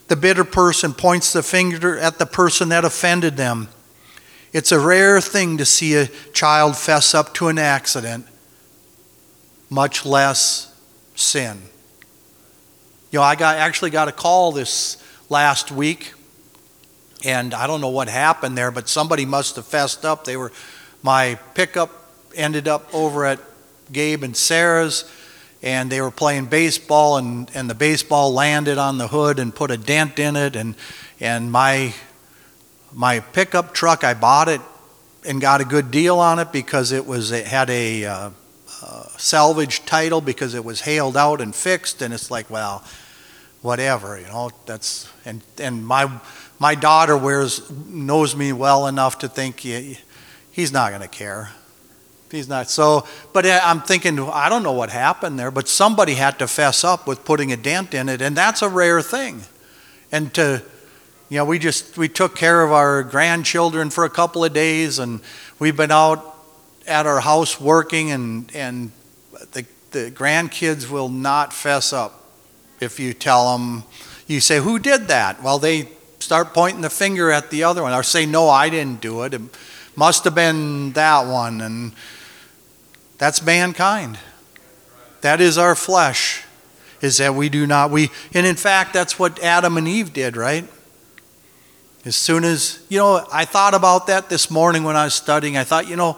the 0.10 0.18
bitter 0.18 0.44
person 0.44 0.94
points 0.94 1.32
the 1.32 1.44
finger 1.44 1.98
at 1.98 2.20
the 2.20 2.26
person 2.26 2.68
that 2.70 2.84
offended 2.84 3.38
them. 3.38 3.70
It's 4.54 4.72
a 4.72 4.80
rare 4.80 5.20
thing 5.20 5.58
to 5.58 5.66
see 5.66 5.96
a 5.96 6.06
child 6.32 6.78
fess 6.78 7.16
up 7.16 7.34
to 7.36 7.48
an 7.48 7.58
accident, 7.58 8.28
much 9.70 10.06
less 10.06 10.72
sin. 11.16 11.60
You 13.12 13.20
know, 13.20 13.24
I 13.24 13.36
got, 13.36 13.58
actually 13.58 13.90
got 13.90 14.08
a 14.08 14.12
call 14.12 14.52
this 14.52 15.04
last 15.28 15.72
week, 15.72 16.14
and 17.26 17.54
I 17.54 17.66
don't 17.66 17.82
know 17.82 17.90
what 17.90 18.10
happened 18.10 18.56
there, 18.56 18.70
but 18.70 18.88
somebody 18.88 19.26
must 19.26 19.56
have 19.56 19.66
fessed 19.66 20.06
up. 20.06 20.24
They 20.24 20.38
were 20.38 20.52
my 21.02 21.36
pickup 21.54 21.90
ended 22.36 22.68
up 22.68 22.94
over 22.94 23.26
at 23.26 23.40
Gabe 23.92 24.24
and 24.24 24.38
Sarah's, 24.38 25.04
and 25.62 25.92
they 25.92 26.00
were 26.00 26.12
playing 26.12 26.46
baseball, 26.46 27.18
and, 27.18 27.50
and 27.54 27.70
the 27.70 27.76
baseball 27.76 28.34
landed 28.34 28.78
on 28.78 28.98
the 28.98 29.08
hood 29.08 29.40
and 29.40 29.54
put 29.54 29.72
a 29.72 29.78
dent 29.78 30.20
in 30.20 30.36
it. 30.36 30.56
And, 30.56 30.76
and 31.20 31.52
my, 31.52 31.94
my 32.94 33.20
pickup 33.20 33.74
truck, 33.74 34.04
I 34.04 34.14
bought 34.14 34.48
it 34.48 34.62
and 35.26 35.40
got 35.40 35.62
a 35.62 35.66
good 35.66 35.92
deal 35.92 36.20
on 36.20 36.40
it 36.40 36.52
because 36.52 36.92
it, 36.92 37.06
was, 37.06 37.32
it 37.32 37.48
had 37.48 37.70
a 37.70 38.06
uh, 38.06 38.30
uh, 38.82 39.04
salvage 39.18 39.86
title 39.86 40.22
because 40.22 40.54
it 40.54 40.64
was 40.64 40.82
hailed 40.82 41.18
out 41.18 41.42
and 41.42 41.56
fixed. 41.56 42.02
And 42.02 42.14
it's 42.14 42.30
like, 42.30 42.50
well, 42.50 42.84
whatever, 43.62 44.20
you 44.20 44.28
know, 44.28 44.52
that's, 44.66 45.10
and, 45.26 45.42
and 45.58 45.86
my, 45.86 46.12
my 46.60 46.76
daughter 46.76 47.18
wears, 47.18 47.70
knows 47.88 48.36
me 48.36 48.54
well 48.54 48.88
enough 48.88 49.20
to 49.20 49.28
think, 49.28 49.64
yeah, 49.64 49.96
he's 50.52 50.72
not 50.72 50.90
going 50.90 51.02
to 51.02 51.08
care. 51.08 51.50
He's 52.30 52.50
not. 52.50 52.68
So, 52.70 53.08
but 53.32 53.46
I'm 53.46 53.82
thinking, 53.82 54.20
I 54.20 54.50
don't 54.50 54.64
know 54.64 54.74
what 54.74 54.90
happened 54.90 55.38
there, 55.38 55.52
but 55.52 55.68
somebody 55.68 56.16
had 56.16 56.40
to 56.40 56.48
fess 56.48 56.84
up 56.84 57.06
with 57.06 57.24
putting 57.24 57.52
a 57.52 57.58
dent 57.58 57.94
in 57.94 58.10
it, 58.10 58.24
and 58.24 58.36
that's 58.36 58.64
a 58.64 58.70
rare 58.70 59.04
thing. 59.04 59.44
And 60.12 60.34
to, 60.34 60.64
you 61.34 61.40
know, 61.40 61.46
we 61.46 61.58
just 61.58 61.98
we 61.98 62.08
took 62.08 62.36
care 62.36 62.62
of 62.62 62.72
our 62.72 63.02
grandchildren 63.02 63.90
for 63.90 64.06
a 64.06 64.10
couple 64.10 64.46
of 64.46 64.54
days, 64.54 65.00
and 65.00 65.20
we've 65.58 65.76
been 65.76 65.90
out 65.90 66.38
at 66.86 67.08
our 67.08 67.22
house 67.22 67.60
working, 67.60 68.12
and 68.12 68.56
and 68.56 68.92
the 69.54 69.66
the 69.90 70.12
grandkids 70.12 70.92
will 70.92 71.10
not 71.10 71.52
fess 71.52 71.92
up 71.92 72.24
if 72.80 73.00
you 73.00 73.16
tell 73.16 73.58
them. 73.58 73.84
You 74.28 74.42
say, 74.42 74.60
"Who 74.60 74.78
did 74.78 75.08
that?" 75.08 75.42
Well, 75.42 75.58
they 75.58 75.90
start 76.20 76.54
pointing 76.54 76.82
the 76.82 76.92
finger 76.92 77.32
at 77.32 77.50
the 77.50 77.64
other 77.64 77.82
one, 77.82 77.94
or 77.94 78.04
say, 78.04 78.28
"No, 78.28 78.48
I 78.48 78.70
didn't 78.70 79.02
do 79.02 79.24
it." 79.24 79.34
And, 79.34 79.50
must 79.96 80.26
have 80.26 80.36
been 80.36 80.92
that 80.92 81.26
one. 81.26 81.62
And 81.62 81.94
that's 83.18 83.42
mankind. 83.42 84.20
That 85.22 85.42
is 85.42 85.58
our 85.58 85.74
flesh, 85.74 86.44
is 87.02 87.18
that 87.18 87.34
we 87.34 87.50
do 87.50 87.66
not, 87.66 87.90
we, 87.90 88.12
and 88.36 88.46
in 88.46 88.56
fact, 88.56 88.94
that's 88.94 89.18
what 89.18 89.42
Adam 89.42 89.78
and 89.78 89.88
Eve 89.88 90.14
did, 90.14 90.38
right? 90.38 90.68
As 92.06 92.16
soon 92.18 92.44
as, 92.44 92.84
you 92.90 93.00
know, 93.00 93.26
I 93.32 93.46
thought 93.46 93.74
about 93.74 94.08
that 94.08 94.30
this 94.30 94.52
morning 94.52 94.84
when 94.84 94.98
I 94.98 95.06
was 95.06 95.14
studying. 95.14 95.56
I 95.56 95.64
thought, 95.64 95.88
you 95.88 95.96
know, 95.96 96.18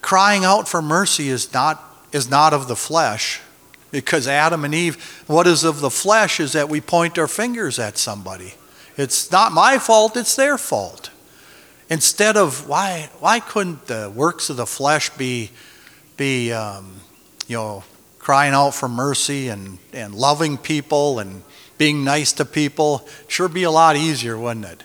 crying 0.00 0.44
out 0.44 0.66
for 0.66 0.80
mercy 0.80 1.28
is 1.28 1.52
not, 1.52 1.82
is 2.12 2.30
not 2.30 2.54
of 2.54 2.66
the 2.66 2.76
flesh. 2.76 3.40
Because 3.90 4.26
Adam 4.26 4.64
and 4.64 4.74
Eve, 4.74 5.22
what 5.26 5.46
is 5.46 5.62
of 5.62 5.80
the 5.80 5.90
flesh 5.90 6.40
is 6.40 6.52
that 6.52 6.68
we 6.68 6.80
point 6.80 7.18
our 7.18 7.28
fingers 7.28 7.78
at 7.78 7.98
somebody. 7.98 8.54
It's 8.96 9.30
not 9.30 9.52
my 9.52 9.78
fault, 9.78 10.16
it's 10.16 10.36
their 10.36 10.56
fault. 10.56 11.10
Instead 11.90 12.36
of 12.36 12.66
why, 12.66 13.10
why 13.20 13.40
couldn't 13.40 13.86
the 13.86 14.10
works 14.14 14.48
of 14.48 14.56
the 14.56 14.66
flesh 14.66 15.10
be, 15.10 15.50
be 16.16 16.50
um, 16.50 16.94
you 17.46 17.56
know, 17.56 17.84
crying 18.18 18.54
out 18.54 18.74
for 18.74 18.88
mercy 18.88 19.48
and, 19.48 19.78
and 19.92 20.14
loving 20.14 20.56
people 20.56 21.18
and 21.18 21.42
being 21.78 22.04
nice 22.04 22.32
to 22.34 22.44
people? 22.44 23.06
Sure 23.28 23.48
be 23.48 23.62
a 23.62 23.70
lot 23.70 23.96
easier, 23.96 24.38
wouldn't 24.38 24.66
it? 24.66 24.82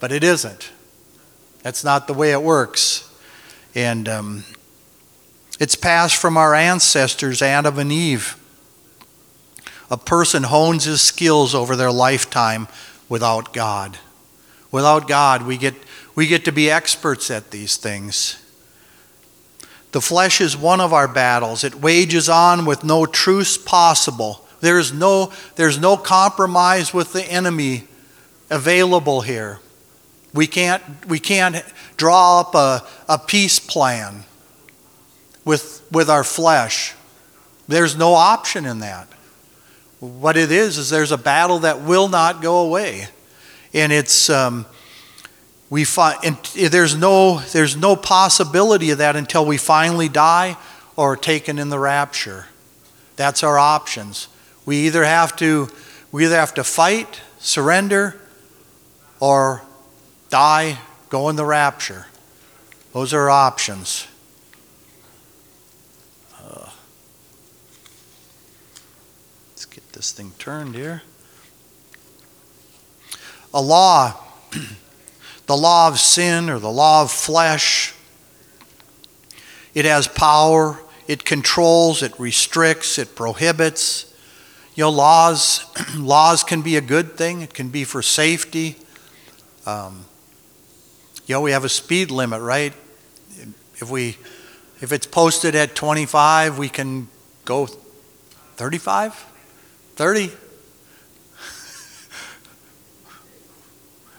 But 0.00 0.12
it 0.12 0.24
isn't. 0.24 0.70
That's 1.62 1.84
not 1.84 2.06
the 2.06 2.14
way 2.14 2.32
it 2.32 2.42
works. 2.42 3.10
And 3.74 4.08
um, 4.08 4.44
it's 5.58 5.74
passed 5.74 6.16
from 6.16 6.36
our 6.36 6.54
ancestors, 6.54 7.42
Adam 7.42 7.78
and 7.78 7.90
Eve. 7.90 8.36
A 9.90 9.96
person 9.96 10.44
hones 10.44 10.84
his 10.84 11.02
skills 11.02 11.54
over 11.54 11.76
their 11.76 11.92
lifetime 11.92 12.68
without 13.08 13.52
God. 13.52 13.98
Without 14.70 15.06
God, 15.06 15.46
we 15.46 15.56
get 15.56 15.74
we 16.14 16.26
get 16.26 16.44
to 16.44 16.52
be 16.52 16.70
experts 16.70 17.30
at 17.30 17.50
these 17.50 17.76
things. 17.76 18.40
The 19.92 20.00
flesh 20.00 20.40
is 20.40 20.56
one 20.56 20.80
of 20.80 20.92
our 20.92 21.06
battles. 21.06 21.62
It 21.62 21.76
wages 21.76 22.28
on 22.28 22.64
with 22.64 22.82
no 22.82 23.06
truce 23.06 23.56
possible. 23.56 24.43
There's 24.64 24.92
no, 24.92 25.30
there's 25.56 25.78
no 25.78 25.96
compromise 25.96 26.94
with 26.94 27.12
the 27.12 27.22
enemy 27.22 27.84
available 28.50 29.20
here. 29.20 29.60
We 30.32 30.46
can't, 30.46 30.82
we 31.06 31.18
can't 31.18 31.62
draw 31.96 32.40
up 32.40 32.54
a, 32.54 32.82
a 33.08 33.18
peace 33.18 33.58
plan 33.58 34.24
with, 35.44 35.86
with 35.92 36.08
our 36.08 36.24
flesh. 36.24 36.94
There's 37.68 37.96
no 37.96 38.14
option 38.14 38.64
in 38.64 38.78
that. 38.78 39.06
What 40.00 40.36
it 40.36 40.50
is, 40.50 40.78
is 40.78 40.90
there's 40.90 41.12
a 41.12 41.18
battle 41.18 41.60
that 41.60 41.82
will 41.82 42.08
not 42.08 42.42
go 42.42 42.60
away. 42.60 43.08
And 43.74 43.92
it's, 43.92 44.30
um, 44.30 44.66
we 45.68 45.84
find 45.84 46.36
there's 46.54 46.94
no 46.94 47.40
there's 47.40 47.76
no 47.76 47.96
possibility 47.96 48.90
of 48.90 48.98
that 48.98 49.16
until 49.16 49.44
we 49.44 49.56
finally 49.56 50.08
die 50.08 50.56
or 50.94 51.12
are 51.12 51.16
taken 51.16 51.58
in 51.58 51.68
the 51.68 51.78
rapture. 51.78 52.46
That's 53.16 53.42
our 53.42 53.58
options. 53.58 54.28
We 54.66 54.86
either 54.86 55.04
have 55.04 55.36
to 55.36 55.68
we 56.12 56.26
either 56.26 56.36
have 56.36 56.54
to 56.54 56.64
fight, 56.64 57.20
surrender, 57.38 58.20
or 59.18 59.62
die, 60.30 60.78
go 61.08 61.28
in 61.28 61.36
the 61.36 61.44
rapture. 61.44 62.06
Those 62.92 63.12
are 63.12 63.28
options. 63.28 64.06
Uh, 66.40 66.70
let's 69.50 69.64
get 69.64 69.92
this 69.92 70.12
thing 70.12 70.32
turned 70.38 70.76
here. 70.76 71.02
A 73.52 73.60
law 73.60 74.14
the 75.46 75.56
law 75.56 75.88
of 75.88 75.98
sin 75.98 76.48
or 76.48 76.58
the 76.58 76.70
law 76.70 77.02
of 77.02 77.10
flesh. 77.10 77.94
It 79.74 79.84
has 79.84 80.06
power, 80.06 80.78
it 81.08 81.24
controls, 81.24 82.02
it 82.02 82.18
restricts, 82.18 82.98
it 82.98 83.14
prohibits. 83.14 84.13
You 84.74 84.84
know, 84.84 84.90
laws, 84.90 85.64
laws 85.96 86.42
can 86.42 86.62
be 86.62 86.76
a 86.76 86.80
good 86.80 87.16
thing, 87.16 87.42
it 87.42 87.54
can 87.54 87.68
be 87.68 87.84
for 87.84 88.02
safety. 88.02 88.76
Um, 89.66 90.04
you 91.26 91.34
know, 91.34 91.40
we 91.40 91.52
have 91.52 91.64
a 91.64 91.68
speed 91.68 92.10
limit, 92.10 92.42
right? 92.42 92.72
If 93.76 93.90
we 93.90 94.16
if 94.80 94.92
it's 94.92 95.06
posted 95.06 95.54
at 95.54 95.74
25, 95.74 96.58
we 96.58 96.68
can 96.68 97.08
go 97.44 97.66
35? 98.56 99.14
30? 99.96 100.24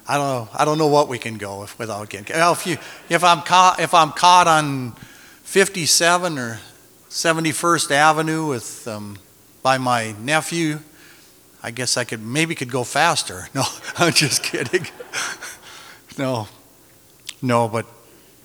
I 0.08 0.18
don't 0.18 0.28
know. 0.28 0.50
I 0.54 0.66
don't 0.66 0.78
know 0.78 0.88
what 0.88 1.08
we 1.08 1.20
can 1.20 1.38
go 1.38 1.64
if, 1.64 1.78
without 1.78 2.10
getting. 2.10 2.34
Well, 2.36 2.54
if 2.54 2.66
you, 2.66 2.78
if 3.10 3.24
I'm 3.24 3.42
caught, 3.42 3.80
if 3.80 3.94
I'm 3.94 4.12
caught 4.12 4.48
on 4.48 4.94
57 5.44 6.40
or 6.40 6.60
71st 7.10 7.92
Avenue 7.92 8.48
with 8.48 8.88
um, 8.88 9.20
by 9.66 9.80
my 9.80 10.14
nephew, 10.22 10.78
I 11.64 11.72
guess 11.72 11.98
I 11.98 12.04
could 12.04 12.22
maybe 12.22 12.54
could 12.54 12.70
go 12.70 12.84
faster. 12.84 13.50
No, 13.56 13.64
I'm 13.98 14.14
just 14.14 14.44
kidding. 14.44 14.86
no, 16.20 16.48
no, 17.42 17.68
but 17.68 17.88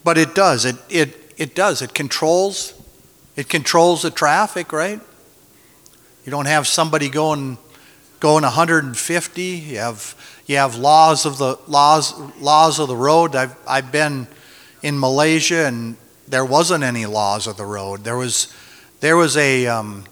but 0.02 0.16
it 0.16 0.34
does. 0.34 0.64
It 0.64 0.76
it 0.88 1.34
it 1.36 1.54
does. 1.54 1.82
It 1.82 1.92
controls. 1.92 2.72
It 3.36 3.50
controls 3.50 4.00
the 4.00 4.10
traffic, 4.10 4.72
right? 4.72 4.98
You 6.24 6.30
don't 6.30 6.46
have 6.46 6.66
somebody 6.66 7.10
going 7.10 7.58
going 8.18 8.44
150. 8.44 9.42
You 9.42 9.76
have 9.76 10.14
you 10.46 10.56
have 10.56 10.76
laws 10.76 11.26
of 11.26 11.36
the 11.36 11.58
laws 11.66 12.18
laws 12.40 12.78
of 12.78 12.88
the 12.88 12.96
road. 12.96 13.36
I've 13.36 13.54
I've 13.68 13.92
been 13.92 14.26
in 14.80 14.98
Malaysia 14.98 15.66
and 15.66 15.98
there 16.26 16.46
wasn't 16.46 16.82
any 16.82 17.04
laws 17.04 17.46
of 17.46 17.58
the 17.58 17.66
road. 17.66 18.04
There 18.04 18.16
was 18.16 18.48
there 19.00 19.18
was 19.18 19.36
a 19.36 19.66
um, 19.66 20.04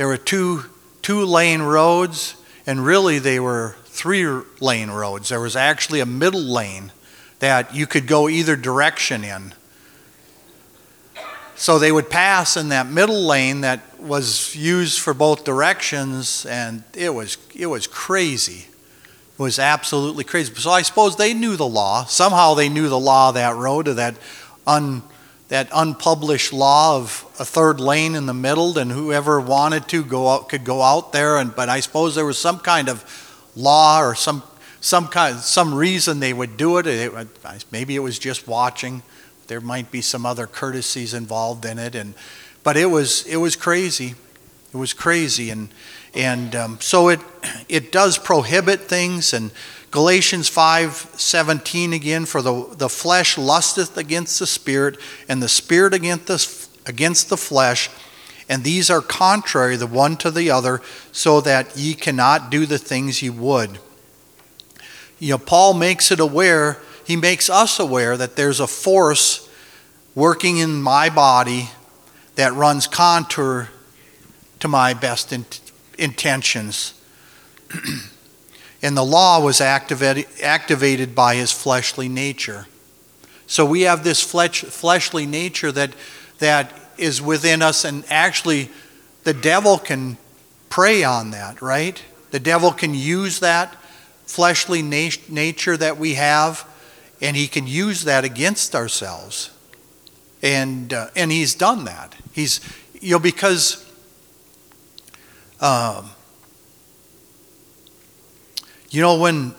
there 0.00 0.08
were 0.08 0.16
two 0.16 0.64
two 1.02 1.26
lane 1.26 1.60
roads 1.60 2.34
and 2.66 2.86
really 2.86 3.18
they 3.18 3.38
were 3.38 3.76
three 3.84 4.24
lane 4.58 4.88
roads. 4.88 5.28
There 5.28 5.42
was 5.42 5.56
actually 5.56 6.00
a 6.00 6.06
middle 6.06 6.40
lane 6.40 6.90
that 7.40 7.74
you 7.74 7.86
could 7.86 8.06
go 8.06 8.26
either 8.26 8.56
direction 8.56 9.24
in. 9.24 9.52
So 11.54 11.78
they 11.78 11.92
would 11.92 12.08
pass 12.08 12.56
in 12.56 12.70
that 12.70 12.86
middle 12.86 13.26
lane 13.26 13.60
that 13.60 14.00
was 14.00 14.56
used 14.56 15.00
for 15.00 15.12
both 15.12 15.44
directions, 15.44 16.46
and 16.46 16.82
it 16.94 17.12
was 17.12 17.36
it 17.54 17.66
was 17.66 17.86
crazy. 17.86 18.68
It 19.38 19.42
was 19.42 19.58
absolutely 19.58 20.24
crazy. 20.24 20.54
So 20.54 20.70
I 20.70 20.80
suppose 20.80 21.16
they 21.16 21.34
knew 21.34 21.56
the 21.56 21.68
law. 21.68 22.06
Somehow 22.06 22.54
they 22.54 22.70
knew 22.70 22.88
the 22.88 22.98
law 22.98 23.28
of 23.28 23.34
that 23.34 23.54
road, 23.54 23.86
of 23.86 23.96
that 23.96 24.14
un, 24.66 25.02
that 25.50 25.68
unpublished 25.74 26.52
law 26.52 26.96
of 26.96 27.26
a 27.40 27.44
third 27.44 27.80
lane 27.80 28.14
in 28.14 28.26
the 28.26 28.34
middle, 28.34 28.78
and 28.78 28.90
whoever 28.90 29.40
wanted 29.40 29.88
to 29.88 30.04
go 30.04 30.28
out 30.28 30.48
could 30.48 30.64
go 30.64 30.80
out 30.80 31.12
there. 31.12 31.36
And 31.36 31.54
but 31.54 31.68
I 31.68 31.80
suppose 31.80 32.14
there 32.14 32.24
was 32.24 32.38
some 32.38 32.60
kind 32.60 32.88
of 32.88 33.04
law 33.54 34.00
or 34.00 34.14
some 34.14 34.42
some 34.80 35.08
kind 35.08 35.36
some 35.36 35.74
reason 35.74 36.20
they 36.20 36.32
would 36.32 36.56
do 36.56 36.78
it. 36.78 36.86
it 36.86 37.12
maybe 37.70 37.96
it 37.96 37.98
was 37.98 38.18
just 38.18 38.48
watching 38.48 39.02
there 39.48 39.60
might 39.60 39.90
be 39.90 40.00
some 40.00 40.24
other 40.24 40.46
courtesies 40.46 41.12
involved 41.12 41.64
in 41.64 41.80
it, 41.80 41.96
and 41.96 42.14
but 42.62 42.76
it 42.76 42.86
was 42.86 43.26
it 43.26 43.38
was 43.38 43.56
crazy. 43.56 44.14
It 44.72 44.76
was 44.76 44.92
crazy, 44.92 45.50
and 45.50 45.68
and 46.14 46.54
um, 46.54 46.78
so 46.80 47.08
it 47.08 47.18
it 47.68 47.90
does 47.90 48.18
prohibit 48.18 48.82
things. 48.82 49.32
And 49.32 49.50
Galatians 49.90 50.48
five 50.48 50.94
seventeen 51.16 51.92
again, 51.92 52.24
for 52.24 52.42
the 52.42 52.74
the 52.76 52.88
flesh 52.88 53.36
lusteth 53.36 53.96
against 53.96 54.38
the 54.38 54.46
spirit, 54.46 54.98
and 55.28 55.42
the 55.42 55.48
spirit 55.48 55.94
against 55.94 56.26
the 56.26 56.68
against 56.88 57.28
the 57.28 57.36
flesh. 57.36 57.90
And 58.48 58.64
these 58.64 58.90
are 58.90 59.00
contrary 59.00 59.76
the 59.76 59.86
one 59.86 60.16
to 60.18 60.30
the 60.30 60.50
other, 60.50 60.80
so 61.12 61.40
that 61.40 61.76
ye 61.76 61.94
cannot 61.94 62.50
do 62.50 62.66
the 62.66 62.78
things 62.78 63.22
ye 63.22 63.30
would. 63.30 63.78
You 65.18 65.30
know, 65.30 65.38
Paul 65.38 65.74
makes 65.74 66.10
it 66.10 66.20
aware 66.20 66.78
he 67.10 67.16
makes 67.16 67.50
us 67.50 67.80
aware 67.80 68.16
that 68.16 68.36
there's 68.36 68.60
a 68.60 68.68
force 68.68 69.48
working 70.14 70.58
in 70.58 70.80
my 70.80 71.10
body 71.10 71.70
that 72.36 72.52
runs 72.52 72.86
contour 72.86 73.68
to 74.60 74.68
my 74.68 74.94
best 74.94 75.32
in- 75.32 75.46
intentions. 75.98 76.94
and 78.82 78.96
the 78.96 79.04
law 79.04 79.40
was 79.42 79.60
activated, 79.60 80.26
activated 80.42 81.14
by 81.14 81.34
his 81.34 81.52
fleshly 81.52 82.08
nature. 82.08 82.66
So 83.46 83.66
we 83.66 83.82
have 83.82 84.04
this 84.04 84.22
flesh, 84.22 84.62
fleshly 84.62 85.26
nature 85.26 85.72
that, 85.72 85.90
that 86.38 86.72
is 86.96 87.20
within 87.20 87.62
us, 87.62 87.84
and 87.84 88.04
actually, 88.08 88.70
the 89.24 89.34
devil 89.34 89.78
can 89.78 90.16
prey 90.68 91.04
on 91.04 91.32
that, 91.32 91.60
right? 91.60 92.02
The 92.30 92.40
devil 92.40 92.70
can 92.72 92.94
use 92.94 93.40
that 93.40 93.76
fleshly 94.24 94.82
nat- 94.82 95.28
nature 95.28 95.76
that 95.76 95.98
we 95.98 96.14
have 96.14 96.66
and 97.20 97.36
he 97.36 97.48
can 97.48 97.66
use 97.66 98.04
that 98.04 98.24
against 98.24 98.74
ourselves. 98.74 99.50
And, 100.42 100.92
uh, 100.92 101.08
and 101.14 101.30
he's 101.30 101.54
done 101.54 101.84
that. 101.84 102.14
He's, 102.32 102.60
you 102.98 103.12
know, 103.12 103.18
because 103.18 103.84
um, 105.60 106.10
you 108.90 109.00
know, 109.00 109.18
when, 109.18 109.54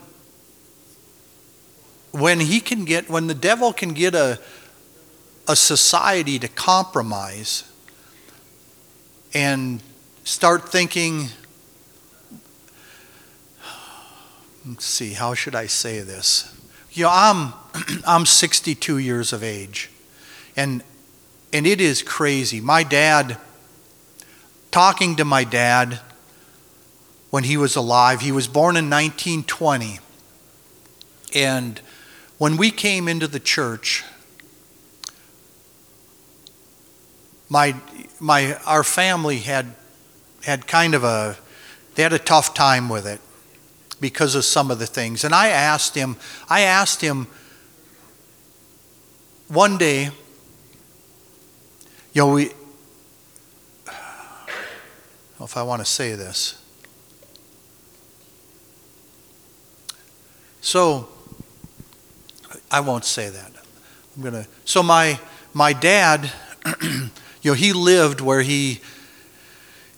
when 2.10 2.40
he 2.40 2.60
can 2.60 2.84
get, 2.84 3.08
when 3.08 3.26
the 3.26 3.34
devil 3.34 3.72
can 3.72 3.94
get 3.94 4.14
a, 4.14 4.38
a 5.48 5.56
society 5.56 6.38
to 6.38 6.48
compromise 6.48 7.64
and 9.32 9.82
start 10.24 10.68
thinking, 10.68 11.28
let's 14.68 14.84
see, 14.84 15.14
how 15.14 15.32
should 15.32 15.54
I 15.54 15.66
say 15.66 16.00
this? 16.00 16.54
You 16.92 17.04
know, 17.04 17.10
I'm, 17.12 17.54
I'm 18.06 18.26
62 18.26 18.98
years 18.98 19.32
of 19.32 19.42
age, 19.42 19.90
and, 20.56 20.84
and 21.54 21.66
it 21.66 21.80
is 21.80 22.02
crazy. 22.02 22.60
My 22.60 22.82
dad, 22.82 23.38
talking 24.70 25.16
to 25.16 25.24
my 25.24 25.44
dad 25.44 26.00
when 27.32 27.44
he 27.44 27.56
was 27.56 27.76
alive, 27.76 28.20
he 28.20 28.30
was 28.30 28.46
born 28.46 28.76
in 28.76 28.90
1920. 28.90 30.00
And 31.34 31.80
when 32.36 32.58
we 32.58 32.70
came 32.70 33.08
into 33.08 33.26
the 33.26 33.40
church, 33.40 34.04
my, 37.48 37.74
my, 38.20 38.56
our 38.66 38.84
family 38.84 39.38
had, 39.38 39.74
had 40.44 40.66
kind 40.66 40.94
of 40.94 41.04
a, 41.04 41.38
they 41.94 42.02
had 42.02 42.12
a 42.12 42.18
tough 42.18 42.52
time 42.52 42.90
with 42.90 43.06
it 43.06 43.18
because 43.98 44.34
of 44.34 44.44
some 44.44 44.70
of 44.70 44.78
the 44.78 44.86
things. 44.86 45.24
And 45.24 45.34
I 45.34 45.48
asked 45.48 45.94
him, 45.94 46.18
I 46.50 46.60
asked 46.60 47.00
him 47.00 47.28
one 49.48 49.78
day, 49.78 50.10
you 52.12 52.20
know, 52.20 52.32
we, 52.34 52.44
know 53.86 55.44
if 55.46 55.56
I 55.56 55.62
want 55.62 55.80
to 55.80 55.86
say 55.86 56.14
this. 56.14 56.61
So, 60.62 61.08
I 62.70 62.80
won't 62.80 63.04
say 63.04 63.28
that. 63.28 63.52
I'm 64.16 64.22
to, 64.32 64.46
so 64.64 64.82
my, 64.82 65.20
my 65.52 65.74
dad, 65.74 66.32
you 66.82 67.10
know, 67.44 67.52
he 67.52 67.74
lived 67.74 68.22
where 68.22 68.40
he, 68.40 68.80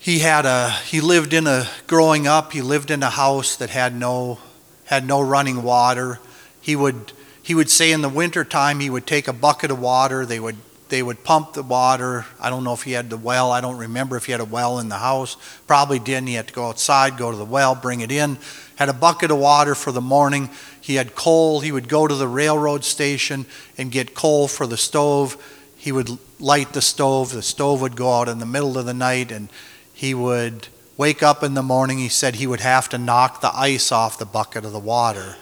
he 0.05 0.19
had 0.19 0.45
a 0.45 0.69
he 0.71 1.01
lived 1.01 1.33
in 1.33 1.47
a 1.47 1.67
growing 1.87 2.27
up 2.27 2.53
he 2.53 2.61
lived 2.61 2.91
in 2.91 3.03
a 3.03 3.09
house 3.09 3.57
that 3.57 3.71
had 3.71 3.97
no 3.97 4.39
had 4.85 5.07
no 5.07 5.19
running 5.19 5.63
water 5.63 6.21
he 6.61 6.77
would 6.77 7.13
he 7.43 7.55
would 7.55 7.71
say 7.71 7.91
in 7.91 8.03
the 8.03 8.09
winter 8.11 8.45
time 8.45 8.81
he 8.81 8.91
would 8.91 9.07
take 9.07 9.29
a 9.29 9.33
bucket 9.33 9.71
of 9.71 9.81
water 9.81 10.27
they 10.27 10.39
would 10.39 10.57
they 10.95 11.03
would 11.03 11.25
pump 11.25 11.55
the 11.55 11.63
water. 11.65 12.25
I 12.39 12.51
don't 12.51 12.63
know 12.63 12.73
if 12.73 12.85
he 12.85 12.93
had 12.93 13.11
the 13.11 13.17
well. 13.17 13.51
I 13.51 13.61
don't 13.61 13.79
remember 13.79 14.17
if 14.17 14.27
he 14.27 14.31
had 14.33 14.41
a 14.41 14.45
well 14.45 14.79
in 14.79 14.89
the 14.89 14.99
house. 14.99 15.37
Probably 15.67 15.99
didn't. 15.99 16.29
He 16.29 16.35
had 16.35 16.47
to 16.47 16.55
go 16.55 16.69
outside 16.69 17.17
go 17.17 17.33
to 17.33 17.37
the 17.37 17.45
well 17.45 17.75
bring 17.75 18.01
it 18.01 18.13
in. 18.13 18.39
Had 18.77 18.89
a 18.89 18.93
bucket 18.93 19.33
of 19.33 19.39
water 19.39 19.75
for 19.75 19.91
the 19.91 20.01
morning. 20.01 20.51
He 20.81 20.95
had 20.95 21.17
coal. 21.17 21.59
He 21.59 21.73
would 21.73 21.89
go 21.89 22.07
to 22.07 22.15
the 22.15 22.29
railroad 22.29 22.85
station 22.85 23.45
and 23.77 23.91
get 23.91 24.15
coal 24.15 24.47
for 24.47 24.69
the 24.69 24.77
stove. 24.77 25.37
He 25.77 25.91
would 25.91 26.11
light 26.39 26.73
the 26.75 26.81
stove. 26.81 27.33
The 27.33 27.43
stove 27.43 27.81
would 27.81 27.97
go 27.97 28.13
out 28.13 28.29
in 28.29 28.39
the 28.39 28.47
middle 28.47 28.79
of 28.79 28.87
the 28.87 28.95
night 28.95 29.33
and 29.33 29.49
he 29.93 30.15
would 30.15 30.69
wake 30.97 31.25
up 31.25 31.43
in 31.43 31.55
the 31.55 31.63
morning, 31.65 31.99
he 31.99 32.09
said 32.09 32.37
he 32.37 32.47
would 32.47 32.61
have 32.61 32.89
to 32.91 32.99
knock 32.99 33.41
the 33.41 33.53
ice 33.53 33.91
off 33.91 34.17
the 34.17 34.25
bucket 34.25 34.65
of 34.65 34.71
the 34.71 34.79
water. 34.79 35.35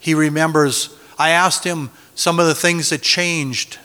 He 0.00 0.14
remembers, 0.14 0.96
I 1.18 1.28
asked 1.28 1.64
him 1.64 1.90
some 2.14 2.40
of 2.40 2.46
the 2.46 2.54
things 2.54 2.88
that 2.88 3.02
changed, 3.02 3.78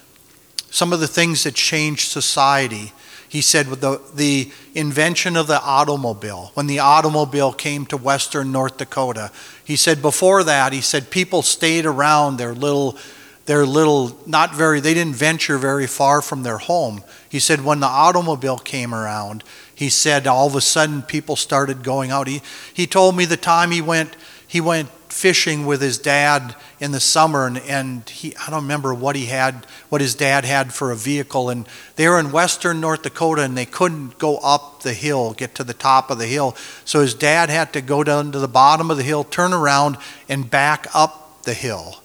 some 0.74 0.92
of 0.92 0.98
the 0.98 1.06
things 1.06 1.44
that 1.44 1.54
changed 1.54 2.10
society. 2.10 2.92
He 3.28 3.42
said 3.42 3.68
with 3.68 3.80
the, 3.80 4.00
the 4.12 4.50
invention 4.74 5.36
of 5.36 5.46
the 5.46 5.62
automobile, 5.62 6.50
when 6.54 6.66
the 6.66 6.80
automobile 6.80 7.52
came 7.52 7.86
to 7.86 7.96
western 7.96 8.50
North 8.50 8.78
Dakota, 8.78 9.30
he 9.64 9.76
said 9.76 10.02
before 10.02 10.42
that, 10.42 10.72
he 10.72 10.80
said 10.80 11.10
people 11.10 11.42
stayed 11.42 11.86
around 11.86 12.38
their 12.38 12.52
little 12.52 12.98
their 13.46 13.66
little, 13.66 14.18
not 14.26 14.54
very, 14.54 14.80
they 14.80 14.94
didn't 14.94 15.16
venture 15.16 15.58
very 15.58 15.86
far 15.86 16.22
from 16.22 16.44
their 16.44 16.56
home. 16.56 17.04
He 17.28 17.38
said 17.38 17.62
when 17.62 17.78
the 17.78 17.86
automobile 17.86 18.56
came 18.56 18.94
around, 18.94 19.44
he 19.74 19.90
said 19.90 20.26
all 20.26 20.46
of 20.46 20.56
a 20.56 20.62
sudden 20.62 21.02
people 21.02 21.36
started 21.36 21.82
going 21.82 22.10
out. 22.10 22.26
He, 22.26 22.40
he 22.72 22.86
told 22.86 23.14
me 23.14 23.26
the 23.26 23.36
time 23.36 23.70
he 23.70 23.82
went, 23.82 24.16
he 24.46 24.62
went 24.62 24.88
fishing 25.14 25.64
with 25.64 25.80
his 25.80 25.96
dad 25.96 26.56
in 26.80 26.90
the 26.90 26.98
summer 26.98 27.46
and, 27.46 27.58
and 27.58 28.10
he, 28.10 28.34
I 28.36 28.50
don't 28.50 28.62
remember 28.62 28.92
what 28.92 29.14
he 29.14 29.26
had, 29.26 29.64
what 29.88 30.00
his 30.00 30.16
dad 30.16 30.44
had 30.44 30.74
for 30.74 30.90
a 30.90 30.96
vehicle. 30.96 31.50
And 31.50 31.68
they 31.94 32.08
were 32.08 32.18
in 32.18 32.32
western 32.32 32.80
North 32.80 33.02
Dakota 33.02 33.42
and 33.42 33.56
they 33.56 33.64
couldn't 33.64 34.18
go 34.18 34.38
up 34.38 34.82
the 34.82 34.92
hill, 34.92 35.32
get 35.32 35.54
to 35.54 35.64
the 35.64 35.72
top 35.72 36.10
of 36.10 36.18
the 36.18 36.26
hill. 36.26 36.56
So 36.84 37.00
his 37.00 37.14
dad 37.14 37.48
had 37.48 37.72
to 37.74 37.80
go 37.80 38.02
down 38.02 38.32
to 38.32 38.40
the 38.40 38.48
bottom 38.48 38.90
of 38.90 38.96
the 38.96 39.04
hill, 39.04 39.22
turn 39.22 39.52
around 39.52 39.98
and 40.28 40.50
back 40.50 40.88
up 40.92 41.44
the 41.44 41.54
hill. 41.54 42.02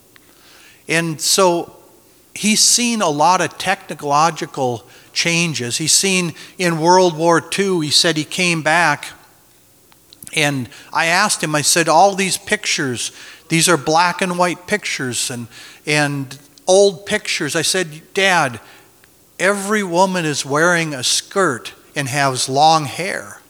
And 0.88 1.20
so 1.20 1.76
he's 2.36 2.62
seen 2.62 3.02
a 3.02 3.10
lot 3.10 3.42
of 3.42 3.58
technological 3.58 4.84
changes. 5.14 5.78
He's 5.78 5.94
seen 5.94 6.36
in 6.60 6.80
World 6.80 7.18
War 7.18 7.44
II, 7.58 7.82
he 7.82 7.90
said 7.90 8.18
he 8.18 8.24
came 8.24 8.62
back. 8.62 9.08
And 10.36 10.70
I 10.94 11.06
asked 11.06 11.44
him, 11.44 11.56
I 11.56 11.62
said, 11.62 11.90
all 11.90 12.16
these 12.16 12.38
pictures, 12.38 13.12
these 13.50 13.68
are 13.68 13.78
black 13.78 14.22
and 14.22 14.38
white 14.38 14.68
pictures 14.68 15.30
and, 15.32 15.48
and 15.86 16.38
old 16.68 17.06
pictures. 17.06 17.56
I 17.56 17.64
said, 17.64 18.02
Dad, 18.14 18.60
every 19.40 19.84
woman 19.84 20.26
is 20.26 20.46
wearing 20.46 20.94
a 20.94 21.04
skirt 21.04 21.74
and 21.96 22.08
has 22.08 22.48
long 22.48 22.86
hair. 22.86 23.42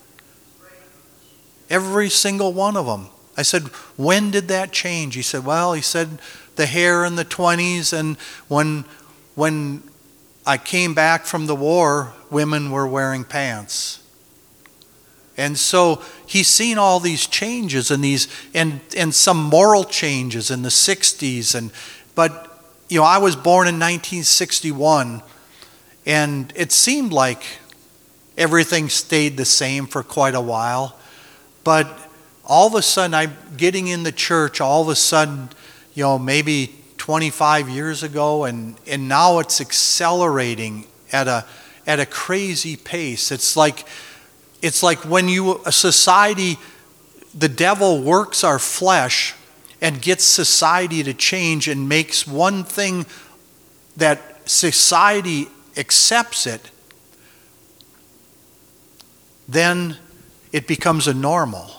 Every 1.69 2.09
single 2.09 2.53
one 2.53 2.77
of 2.77 2.85
them. 2.85 3.09
I 3.37 3.43
said, 3.43 3.63
when 3.95 4.31
did 4.31 4.47
that 4.47 4.71
change? 4.71 5.15
He 5.15 5.21
said, 5.21 5.45
well, 5.45 5.73
he 5.73 5.81
said 5.81 6.19
the 6.55 6.65
hair 6.65 7.05
in 7.05 7.15
the 7.15 7.23
20s, 7.23 7.97
and 7.97 8.17
when, 8.47 8.83
when 9.35 9.83
I 10.45 10.57
came 10.57 10.93
back 10.93 11.25
from 11.25 11.45
the 11.45 11.55
war, 11.55 12.13
women 12.29 12.71
were 12.71 12.87
wearing 12.87 13.23
pants. 13.23 14.03
And 15.37 15.57
so 15.57 16.01
he's 16.29 16.47
seen 16.47 16.77
all 16.77 16.99
these 16.99 17.25
changes 17.25 17.89
and 17.89 18.03
these 18.03 18.27
and 18.53 18.79
and 18.95 19.13
some 19.15 19.41
moral 19.43 19.83
changes 19.83 20.51
in 20.51 20.61
the 20.61 20.69
60s 20.69 21.55
and 21.55 21.71
but 22.13 22.63
you 22.87 22.99
know 22.99 23.03
I 23.03 23.17
was 23.17 23.35
born 23.35 23.67
in 23.67 23.75
1961 23.75 25.23
and 26.05 26.53
it 26.55 26.71
seemed 26.71 27.11
like 27.11 27.43
everything 28.37 28.89
stayed 28.89 29.37
the 29.37 29.45
same 29.45 29.87
for 29.87 30.03
quite 30.03 30.35
a 30.35 30.41
while 30.41 30.95
but 31.63 31.87
all 32.45 32.67
of 32.67 32.75
a 32.75 32.83
sudden 32.83 33.15
I'm 33.15 33.35
getting 33.57 33.87
in 33.87 34.03
the 34.03 34.11
church 34.11 34.61
all 34.61 34.83
of 34.83 34.89
a 34.89 34.95
sudden 34.95 35.49
you 35.95 36.03
know 36.03 36.19
maybe 36.19 36.75
25 36.97 37.69
years 37.69 38.03
ago 38.03 38.43
and 38.43 38.75
and 38.85 39.09
now 39.09 39.39
it's 39.39 39.59
accelerating 39.59 40.85
at 41.11 41.27
a 41.27 41.43
at 41.89 41.99
a 41.99 42.05
crazy 42.05 42.75
pace. 42.75 43.31
It's 43.31 43.57
like 43.57 43.83
it's 44.61 44.83
like 44.83 44.99
when 44.99 45.29
you, 45.29 45.61
a 45.65 45.71
society, 45.71 46.57
the 47.37 47.49
devil 47.49 48.01
works 48.01 48.43
our 48.43 48.59
flesh 48.59 49.35
and 49.81 50.01
gets 50.01 50.23
society 50.23 51.03
to 51.03 51.13
change 51.13 51.67
and 51.67 51.87
makes 51.87 52.27
one 52.27 52.63
thing 52.63 53.05
that 53.95 54.49
society 54.49 55.47
accepts 55.77 56.45
it, 56.45 56.71
then 59.47 59.97
it 60.51 60.67
becomes 60.67 61.07
a 61.07 61.13
normal. 61.13 61.71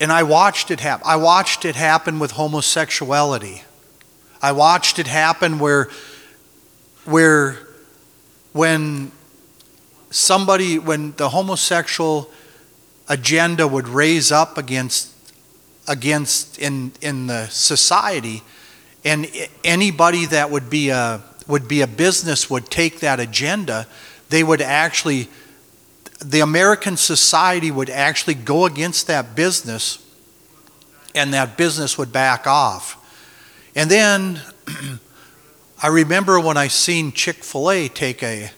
And 0.00 0.12
I 0.12 0.22
watched 0.22 0.70
it 0.70 0.80
happen. 0.80 1.04
I 1.06 1.16
watched 1.16 1.64
it 1.64 1.74
happen 1.74 2.18
with 2.18 2.32
homosexuality. 2.32 3.62
I 4.40 4.52
watched 4.52 4.98
it 4.98 5.08
happen 5.08 5.58
where, 5.58 5.88
where 7.04 7.58
when 8.52 9.10
somebody, 10.10 10.78
when 10.78 11.12
the 11.16 11.30
homosexual 11.30 12.30
agenda 13.08 13.66
would 13.66 13.88
raise 13.88 14.30
up 14.30 14.58
against, 14.58 15.12
against 15.86 16.58
in, 16.58 16.92
in 17.00 17.26
the 17.26 17.46
society, 17.48 18.42
and 19.04 19.30
anybody 19.64 20.26
that 20.26 20.50
would 20.50 20.68
be 20.68 20.90
a, 20.90 21.22
would 21.46 21.68
be 21.68 21.80
a 21.80 21.86
business 21.86 22.50
would 22.50 22.66
take 22.66 23.00
that 23.00 23.20
agenda, 23.20 23.86
they 24.28 24.44
would 24.44 24.60
actually, 24.60 25.28
the 26.20 26.40
American 26.40 26.96
society 26.96 27.70
would 27.70 27.90
actually 27.90 28.34
go 28.34 28.66
against 28.66 29.06
that 29.06 29.34
business, 29.34 30.04
and 31.14 31.32
that 31.32 31.56
business 31.56 31.96
would 31.96 32.12
back 32.12 32.46
off. 32.46 32.96
And 33.74 33.90
then 33.90 34.40
I 35.82 35.86
remember 35.86 36.38
when 36.40 36.56
I 36.56 36.68
seen 36.68 37.12
Chick 37.12 37.44
fil 37.44 37.70
A 37.70 37.88
take 37.88 38.22
a, 38.22 38.50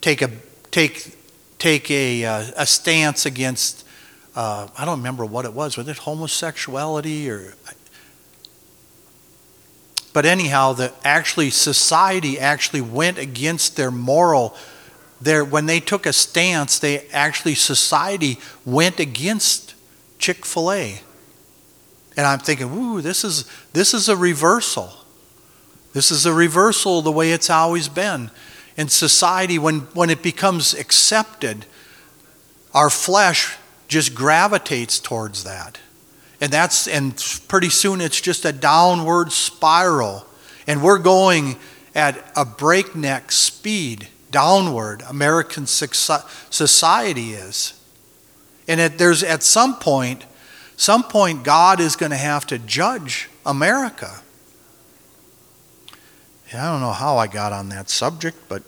take 0.00 0.22
a 0.22 0.30
take, 0.76 1.16
take 1.58 1.90
a, 1.90 2.22
uh, 2.26 2.44
a 2.58 2.66
stance 2.66 3.24
against, 3.24 3.86
uh, 4.34 4.68
I 4.76 4.84
don't 4.84 4.98
remember 4.98 5.24
what 5.24 5.46
it 5.46 5.54
was, 5.54 5.78
was 5.78 5.88
it 5.88 5.96
homosexuality 5.96 7.30
or. 7.30 7.54
But 10.12 10.26
anyhow, 10.26 10.74
the 10.74 10.92
actually 11.02 11.48
society 11.48 12.38
actually 12.38 12.82
went 12.82 13.16
against 13.16 13.76
their 13.76 13.90
moral. 13.90 14.54
Their, 15.18 15.44
when 15.46 15.64
they 15.64 15.80
took 15.80 16.04
a 16.04 16.12
stance, 16.12 16.78
they 16.78 17.06
actually 17.08 17.54
society 17.54 18.38
went 18.66 19.00
against 19.00 19.74
Chick 20.18 20.44
Fil 20.44 20.72
A, 20.72 21.00
and 22.18 22.26
I'm 22.26 22.38
thinking, 22.38 22.72
ooh, 22.72 23.02
this 23.02 23.24
is 23.24 23.44
this 23.74 23.92
is 23.92 24.08
a 24.08 24.16
reversal. 24.16 24.90
This 25.92 26.10
is 26.10 26.24
a 26.24 26.32
reversal 26.32 27.02
the 27.02 27.12
way 27.12 27.32
it's 27.32 27.50
always 27.50 27.88
been 27.88 28.30
in 28.76 28.88
society, 28.88 29.58
when, 29.58 29.80
when 29.94 30.10
it 30.10 30.22
becomes 30.22 30.74
accepted, 30.74 31.66
our 32.74 32.90
flesh 32.90 33.56
just 33.88 34.14
gravitates 34.14 34.98
towards 34.98 35.44
that. 35.44 35.78
And 36.40 36.52
that's 36.52 36.86
and 36.86 37.16
pretty 37.48 37.70
soon 37.70 38.00
it's 38.00 38.20
just 38.20 38.44
a 38.44 38.52
downward 38.52 39.32
spiral. 39.32 40.26
And 40.66 40.82
we're 40.82 40.98
going 40.98 41.56
at 41.94 42.30
a 42.36 42.44
breakneck 42.44 43.32
speed 43.32 44.08
downward. 44.30 45.02
American 45.08 45.66
society 45.66 47.32
is. 47.32 47.72
And 48.68 48.80
at, 48.80 48.98
there's 48.98 49.22
at 49.22 49.42
some 49.42 49.78
point, 49.78 50.26
some 50.76 51.04
point 51.04 51.44
God 51.44 51.80
is 51.80 51.96
going 51.96 52.10
to 52.10 52.16
have 52.18 52.46
to 52.48 52.58
judge 52.58 53.30
America. 53.46 54.20
I 56.54 56.70
don't 56.70 56.80
know 56.80 56.92
how 56.92 57.16
I 57.16 57.26
got 57.26 57.52
on 57.52 57.70
that 57.70 57.90
subject, 57.90 58.36
but 58.48 58.62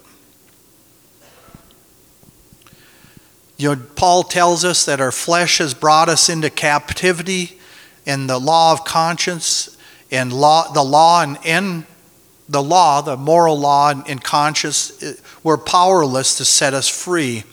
you 3.57 3.75
know, 3.75 3.81
Paul 3.95 4.23
tells 4.23 4.63
us 4.65 4.85
that 4.85 4.99
our 5.01 5.11
flesh 5.11 5.57
has 5.59 5.73
brought 5.73 6.09
us 6.09 6.29
into 6.29 6.49
captivity, 6.49 7.59
and 8.05 8.29
the 8.29 8.39
law 8.39 8.73
of 8.73 8.83
conscience 8.85 9.77
and 10.11 10.33
law, 10.33 10.71
the 10.71 10.83
law 10.83 11.21
and, 11.21 11.37
and 11.45 11.85
the 12.47 12.63
law, 12.63 13.01
the 13.01 13.15
moral 13.15 13.59
law 13.59 13.91
and, 13.91 14.07
and 14.07 14.23
conscience, 14.23 15.01
uh, 15.03 15.13
were 15.43 15.57
powerless 15.57 16.37
to 16.37 16.45
set 16.45 16.73
us 16.73 16.87
free. 16.87 17.43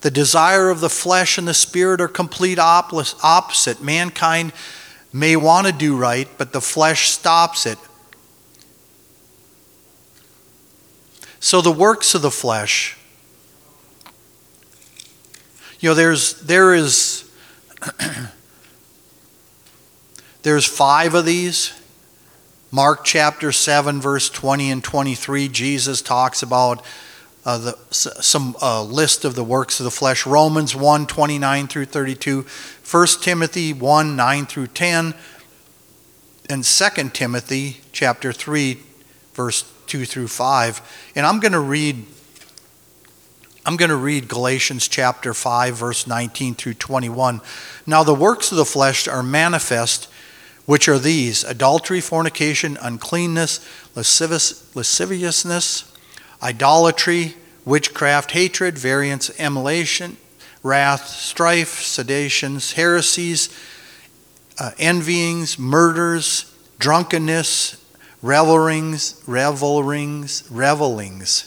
The 0.00 0.10
desire 0.10 0.70
of 0.70 0.80
the 0.80 0.88
flesh 0.88 1.36
and 1.36 1.46
the 1.46 1.54
spirit 1.54 2.00
are 2.00 2.08
complete 2.08 2.58
opposite. 2.58 3.82
Mankind 3.82 4.52
may 5.12 5.36
want 5.36 5.66
to 5.66 5.72
do 5.72 5.96
right, 5.96 6.28
but 6.38 6.52
the 6.52 6.60
flesh 6.60 7.08
stops 7.10 7.66
it. 7.66 7.78
So 11.40 11.60
the 11.60 11.72
works 11.72 12.14
of 12.14 12.22
the 12.22 12.30
flesh, 12.30 12.98
you 15.80 15.88
know, 15.88 15.94
there's 15.94 16.40
there 16.42 16.74
is 16.74 17.30
there's 20.42 20.66
five 20.66 21.14
of 21.14 21.24
these. 21.24 21.72
Mark 22.72 23.04
chapter 23.04 23.50
7, 23.50 24.00
verse 24.00 24.30
20 24.30 24.70
and 24.70 24.84
23, 24.84 25.48
Jesus 25.48 26.00
talks 26.00 26.40
about 26.40 26.84
uh, 27.44 27.58
the, 27.58 27.78
some 27.90 28.54
uh, 28.60 28.82
list 28.82 29.24
of 29.24 29.34
the 29.34 29.44
works 29.44 29.80
of 29.80 29.84
the 29.84 29.90
flesh. 29.90 30.26
Romans 30.26 30.76
1, 30.76 31.06
29 31.06 31.68
through 31.68 31.86
32. 31.86 32.46
1 32.90 33.06
Timothy 33.22 33.72
1, 33.72 34.16
9 34.16 34.46
through 34.46 34.66
10. 34.66 35.14
And 36.50 36.64
2 36.64 37.08
Timothy 37.10 37.80
chapter 37.92 38.32
3, 38.32 38.78
verse 39.32 39.72
2 39.86 40.04
through 40.04 40.28
5. 40.28 41.12
And 41.16 41.24
I'm 41.26 41.40
going 41.40 41.52
to 41.52 41.60
read 41.60 42.04
I'm 43.66 43.76
going 43.76 43.90
to 43.90 43.96
read 43.96 44.26
Galatians 44.26 44.88
chapter 44.88 45.34
5 45.34 45.76
verse 45.76 46.06
19 46.06 46.54
through 46.54 46.74
21. 46.74 47.42
Now 47.86 48.02
the 48.02 48.14
works 48.14 48.50
of 48.50 48.56
the 48.56 48.64
flesh 48.64 49.06
are 49.06 49.22
manifest, 49.22 50.08
which 50.64 50.88
are 50.88 50.98
these: 50.98 51.44
adultery, 51.44 52.00
fornication, 52.00 52.78
uncleanness, 52.80 53.60
lascivious, 53.94 54.74
lasciviousness, 54.74 55.89
idolatry, 56.42 57.34
witchcraft, 57.64 58.32
hatred, 58.32 58.78
variance, 58.78 59.30
emulation, 59.38 60.16
wrath, 60.62 61.06
strife, 61.06 61.80
seditions, 61.80 62.72
heresies, 62.72 63.48
uh, 64.58 64.70
envyings, 64.78 65.58
murders, 65.58 66.54
drunkenness, 66.78 67.82
revelings, 68.22 69.22
revelings, 69.26 70.46
revelings. 70.50 71.46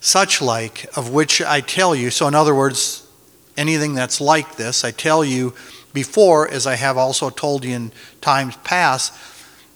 such 0.00 0.42
like, 0.42 0.86
of 0.96 1.10
which 1.10 1.40
I 1.40 1.60
tell 1.60 1.94
you. 1.94 2.10
So, 2.10 2.26
in 2.26 2.34
other 2.34 2.54
words, 2.54 3.06
anything 3.56 3.94
that's 3.94 4.20
like 4.20 4.56
this, 4.56 4.84
I 4.84 4.90
tell 4.90 5.24
you 5.24 5.54
before, 5.92 6.48
as 6.48 6.66
I 6.66 6.74
have 6.74 6.96
also 6.96 7.30
told 7.30 7.64
you 7.64 7.74
in 7.74 7.92
times 8.20 8.56
past, 8.58 9.12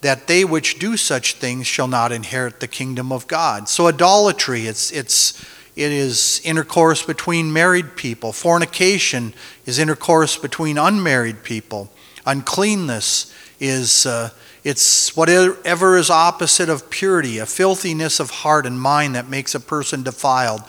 that 0.01 0.27
they 0.27 0.45
which 0.45 0.79
do 0.79 0.97
such 0.97 1.35
things 1.35 1.67
shall 1.67 1.89
not 1.89 2.13
inherit 2.13 2.61
the 2.61 2.69
kingdom 2.69 3.13
of 3.13 3.27
God. 3.27 3.69
So, 3.69 3.87
adultery, 3.87 4.67
it's, 4.67 4.91
it's, 4.93 5.45
it 5.75 5.93
is 5.93 6.41
intercourse 6.45 7.03
between 7.03 7.53
married 7.53 7.97
people. 7.97 8.33
Fornication 8.33 9.35
is 9.65 9.79
intercourse 9.79 10.37
between 10.37 10.79
unmarried 10.79 11.43
people. 11.43 11.91
Uncleanness 12.25 13.35
is. 13.61 14.07
Uh, 14.07 14.31
it's 14.67 15.17
whatever 15.17 15.97
is 15.97 16.11
opposite 16.11 16.69
of 16.69 16.91
purity, 16.91 17.39
a 17.39 17.47
filthiness 17.47 18.19
of 18.19 18.31
heart 18.31 18.67
and 18.67 18.81
mind 18.81 19.15
that 19.15 19.29
makes 19.29 19.55
a 19.55 19.61
person 19.61 20.03
defiled. 20.03 20.63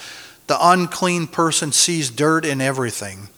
The 0.45 0.57
unclean 0.61 1.25
person 1.25 1.71
sees 1.71 2.11
dirt 2.11 2.45
in 2.45 2.61
everything. 2.61 3.29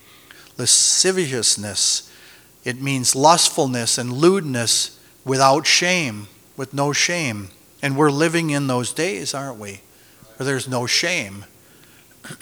Lasciviousness, 0.57 2.13
it 2.65 2.81
means 2.81 3.15
lustfulness 3.15 3.97
and 3.97 4.11
lewdness 4.11 4.98
without 5.29 5.67
shame, 5.67 6.27
with 6.57 6.73
no 6.73 6.91
shame. 6.91 7.49
And 7.83 7.95
we're 7.95 8.09
living 8.09 8.49
in 8.49 8.65
those 8.65 8.91
days, 8.91 9.35
aren't 9.35 9.59
we? 9.59 9.81
Where 10.35 10.45
there's 10.45 10.67
no 10.67 10.87
shame. 10.87 11.45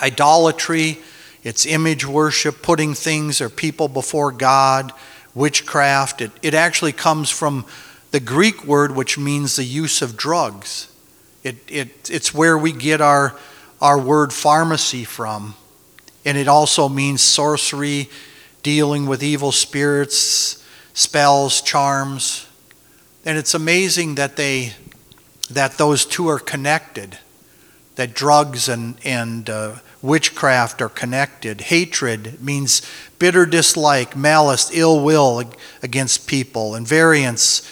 idolatry, 0.00 0.98
it's 1.42 1.66
image 1.66 2.06
worship, 2.06 2.62
putting 2.62 2.94
things 2.94 3.42
or 3.42 3.50
people 3.50 3.88
before 3.88 4.32
God, 4.32 4.92
witchcraft. 5.34 6.22
It, 6.22 6.30
it 6.40 6.54
actually 6.54 6.92
comes 6.92 7.28
from 7.28 7.66
the 8.10 8.20
Greek 8.20 8.64
word, 8.64 8.96
which 8.96 9.18
means 9.18 9.56
the 9.56 9.64
use 9.64 10.00
of 10.00 10.16
drugs. 10.16 10.90
It, 11.44 11.56
it, 11.68 12.10
it's 12.10 12.32
where 12.32 12.56
we 12.56 12.72
get 12.72 13.02
our, 13.02 13.36
our 13.82 13.98
word 13.98 14.32
pharmacy 14.32 15.04
from. 15.04 15.54
And 16.24 16.38
it 16.38 16.48
also 16.48 16.88
means 16.88 17.20
sorcery, 17.20 18.08
dealing 18.62 19.06
with 19.06 19.22
evil 19.22 19.52
spirits, 19.52 20.59
spells, 21.00 21.62
charms. 21.62 22.46
And 23.24 23.38
it's 23.38 23.54
amazing 23.54 24.16
that 24.16 24.36
they 24.36 24.74
that 25.50 25.78
those 25.78 26.04
two 26.04 26.28
are 26.28 26.38
connected, 26.38 27.16
that 27.96 28.12
drugs 28.14 28.68
and, 28.68 28.94
and 29.04 29.48
uh, 29.50 29.76
witchcraft 30.00 30.80
are 30.80 30.90
connected. 30.90 31.62
Hatred 31.62 32.40
means 32.40 32.82
bitter 33.18 33.46
dislike, 33.46 34.14
malice, 34.14 34.70
ill 34.72 35.02
will 35.02 35.42
against 35.82 36.28
people, 36.28 36.72
invariance, 36.72 36.86
variance, 36.86 37.68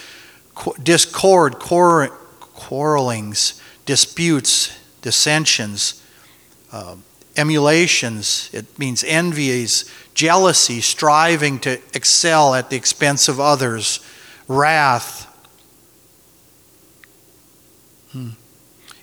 discord, 0.82 1.60
quarrelings, 1.60 3.62
disputes, 3.86 4.76
dissensions, 5.02 6.02
uh, 6.72 6.96
emulations. 7.36 8.50
It 8.52 8.76
means 8.76 9.04
envies, 9.04 9.88
jealousy, 10.18 10.80
striving 10.80 11.60
to 11.60 11.80
excel 11.94 12.52
at 12.52 12.70
the 12.70 12.76
expense 12.76 13.28
of 13.28 13.38
others, 13.38 14.00
wrath, 14.48 15.26
Hmm. 18.12 18.30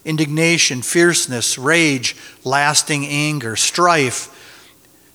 Indignation, 0.03 0.81
fierceness, 0.81 1.59
rage, 1.59 2.15
lasting 2.43 3.05
anger, 3.05 3.55
strife, 3.55 4.31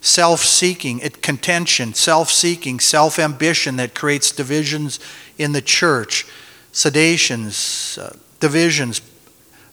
self 0.01 0.41
seeking, 0.41 1.01
contention, 1.01 1.93
self 1.93 2.31
seeking, 2.31 2.79
self 2.79 3.19
ambition 3.19 3.77
that 3.77 3.95
creates 3.95 4.31
divisions 4.31 5.01
in 5.39 5.51
the 5.53 5.61
church, 5.61 6.25
seditions, 6.71 7.99
uh, 8.01 8.17
divisions, 8.39 9.01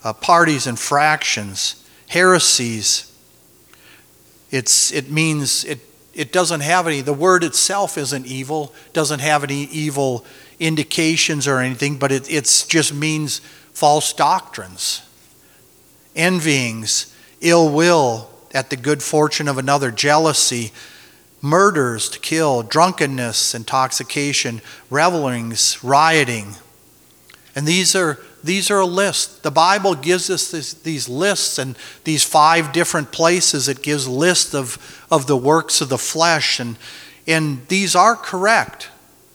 uh, 0.03 0.13
parties 0.13 0.65
and 0.65 0.79
fractions, 0.79 1.87
heresies. 2.09 3.13
It's, 4.49 4.91
it 4.91 5.11
means 5.11 5.63
it, 5.63 5.79
it 6.17 6.31
doesn't 6.33 6.61
have 6.61 6.87
any, 6.87 7.01
the 7.01 7.13
word 7.13 7.43
itself 7.43 7.95
isn't 7.95 8.25
evil, 8.25 8.73
doesn't 8.91 9.19
have 9.19 9.43
any 9.43 9.65
evil 9.65 10.25
indications 10.59 11.47
or 11.47 11.59
anything, 11.59 11.97
but 11.97 12.11
it 12.11 12.29
it's 12.29 12.65
just 12.65 12.91
means 12.91 13.39
false 13.71 14.11
doctrines, 14.13 15.03
envyings, 16.15 17.13
ill 17.39 17.71
will 17.71 18.31
at 18.51 18.71
the 18.71 18.75
good 18.75 19.03
fortune 19.03 19.47
of 19.47 19.59
another, 19.59 19.91
jealousy, 19.91 20.71
murders 21.39 22.09
to 22.09 22.19
kill, 22.19 22.63
drunkenness, 22.63 23.53
intoxication, 23.53 24.59
revelings, 24.89 25.83
rioting. 25.83 26.55
And 27.55 27.67
these 27.67 27.95
are 27.95 28.19
these 28.47 28.71
are 28.71 28.79
a 28.79 28.85
list. 28.85 29.43
The 29.43 29.51
Bible 29.51 29.95
gives 29.95 30.29
us 30.29 30.51
this, 30.51 30.73
these 30.73 31.07
lists 31.07 31.59
and 31.59 31.77
these 32.03 32.23
five 32.23 32.71
different 32.71 33.11
places. 33.11 33.67
It 33.67 33.81
gives 33.83 34.07
lists 34.07 34.55
of, 34.55 35.05
of 35.11 35.27
the 35.27 35.37
works 35.37 35.81
of 35.81 35.89
the 35.89 35.97
flesh. 35.97 36.59
And, 36.59 36.77
and 37.27 37.67
these 37.67 37.95
are 37.95 38.15
correct. 38.15 38.89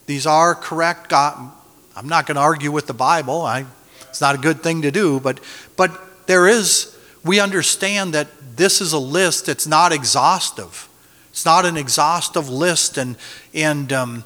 These 0.06 0.26
are 0.26 0.54
correct. 0.54 1.08
God, 1.08 1.52
I'm 1.94 2.08
not 2.08 2.26
going 2.26 2.36
to 2.36 2.42
argue 2.42 2.72
with 2.72 2.86
the 2.86 2.94
Bible. 2.94 3.42
I 3.42 3.66
it's 4.12 4.20
not 4.20 4.34
a 4.34 4.38
good 4.38 4.62
thing 4.62 4.82
to 4.82 4.90
do, 4.90 5.20
but, 5.20 5.40
but 5.74 6.26
there 6.26 6.46
is, 6.46 6.94
we 7.24 7.40
understand 7.40 8.12
that 8.12 8.28
this 8.56 8.82
is 8.82 8.92
a 8.92 8.98
list 8.98 9.46
that's 9.46 9.66
not 9.66 9.90
exhaustive. 9.90 10.86
It's 11.30 11.46
not 11.46 11.64
an 11.64 11.78
exhaustive 11.78 12.50
list, 12.50 12.98
and, 12.98 13.16
and 13.54 13.90
um, 13.90 14.24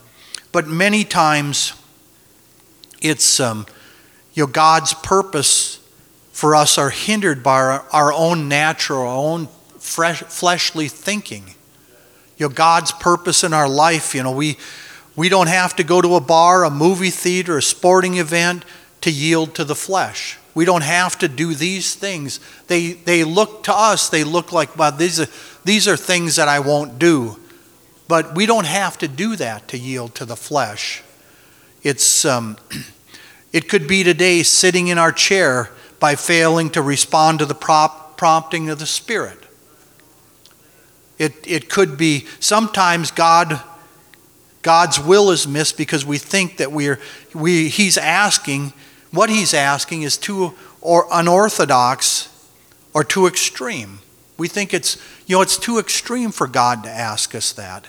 but 0.50 0.66
many 0.66 1.04
times 1.04 1.72
it's 3.00 3.38
um, 3.38 3.64
you 4.36 4.42
know, 4.44 4.46
God's 4.46 4.94
purpose 4.94 5.80
for 6.30 6.54
us 6.54 6.76
are 6.76 6.90
hindered 6.90 7.42
by 7.42 7.58
our, 7.58 7.84
our 7.90 8.12
own 8.12 8.48
natural, 8.48 9.00
our 9.00 9.16
own 9.16 9.48
fresh, 9.78 10.20
fleshly 10.20 10.88
thinking. 10.88 11.54
You 12.36 12.48
know, 12.48 12.54
God's 12.54 12.92
purpose 12.92 13.42
in 13.42 13.54
our 13.54 13.68
life, 13.68 14.14
you 14.14 14.22
know, 14.22 14.32
we, 14.32 14.58
we 15.16 15.30
don't 15.30 15.48
have 15.48 15.74
to 15.76 15.84
go 15.84 16.02
to 16.02 16.16
a 16.16 16.20
bar, 16.20 16.64
a 16.64 16.70
movie 16.70 17.10
theater, 17.10 17.56
a 17.56 17.62
sporting 17.62 18.18
event 18.18 18.66
to 19.00 19.10
yield 19.10 19.54
to 19.54 19.64
the 19.64 19.74
flesh. 19.74 20.38
We 20.54 20.66
don't 20.66 20.82
have 20.84 21.16
to 21.18 21.28
do 21.28 21.54
these 21.54 21.94
things. 21.94 22.38
They, 22.66 22.92
they 22.92 23.24
look 23.24 23.62
to 23.64 23.74
us, 23.74 24.10
they 24.10 24.22
look 24.22 24.52
like, 24.52 24.76
well, 24.76 24.92
these 24.92 25.18
are, 25.18 25.28
these 25.64 25.88
are 25.88 25.96
things 25.96 26.36
that 26.36 26.48
I 26.48 26.60
won't 26.60 26.98
do. 26.98 27.40
But 28.06 28.34
we 28.34 28.44
don't 28.44 28.66
have 28.66 28.98
to 28.98 29.08
do 29.08 29.34
that 29.36 29.68
to 29.68 29.78
yield 29.78 30.14
to 30.16 30.26
the 30.26 30.36
flesh. 30.36 31.02
It's, 31.82 32.26
um, 32.26 32.58
it 33.56 33.68
could 33.68 33.88
be 33.88 34.04
today 34.04 34.42
sitting 34.42 34.88
in 34.88 34.98
our 34.98 35.12
chair 35.12 35.70
by 35.98 36.14
failing 36.14 36.68
to 36.70 36.82
respond 36.82 37.38
to 37.38 37.46
the 37.46 37.54
prop, 37.54 38.18
prompting 38.18 38.68
of 38.68 38.78
the 38.78 38.86
Spirit. 38.86 39.38
It, 41.18 41.32
it 41.46 41.70
could 41.70 41.96
be 41.96 42.26
sometimes 42.38 43.10
God 43.10 43.60
God's 44.60 44.98
will 44.98 45.30
is 45.30 45.46
missed 45.46 45.76
because 45.76 46.04
we 46.04 46.18
think 46.18 46.56
that 46.56 46.72
we're, 46.72 46.98
we, 47.32 47.68
He's 47.68 47.96
asking 47.96 48.72
what 49.10 49.30
he's 49.30 49.54
asking 49.54 50.02
is 50.02 50.18
too 50.18 50.54
or 50.82 51.06
unorthodox 51.10 52.28
or 52.92 53.02
too 53.02 53.26
extreme. 53.26 54.00
We 54.36 54.48
think 54.48 54.74
it's, 54.74 54.98
you 55.26 55.36
know, 55.36 55.42
it's 55.42 55.56
too 55.56 55.78
extreme 55.78 56.30
for 56.30 56.46
God 56.46 56.82
to 56.82 56.90
ask 56.90 57.34
us 57.34 57.52
that. 57.52 57.88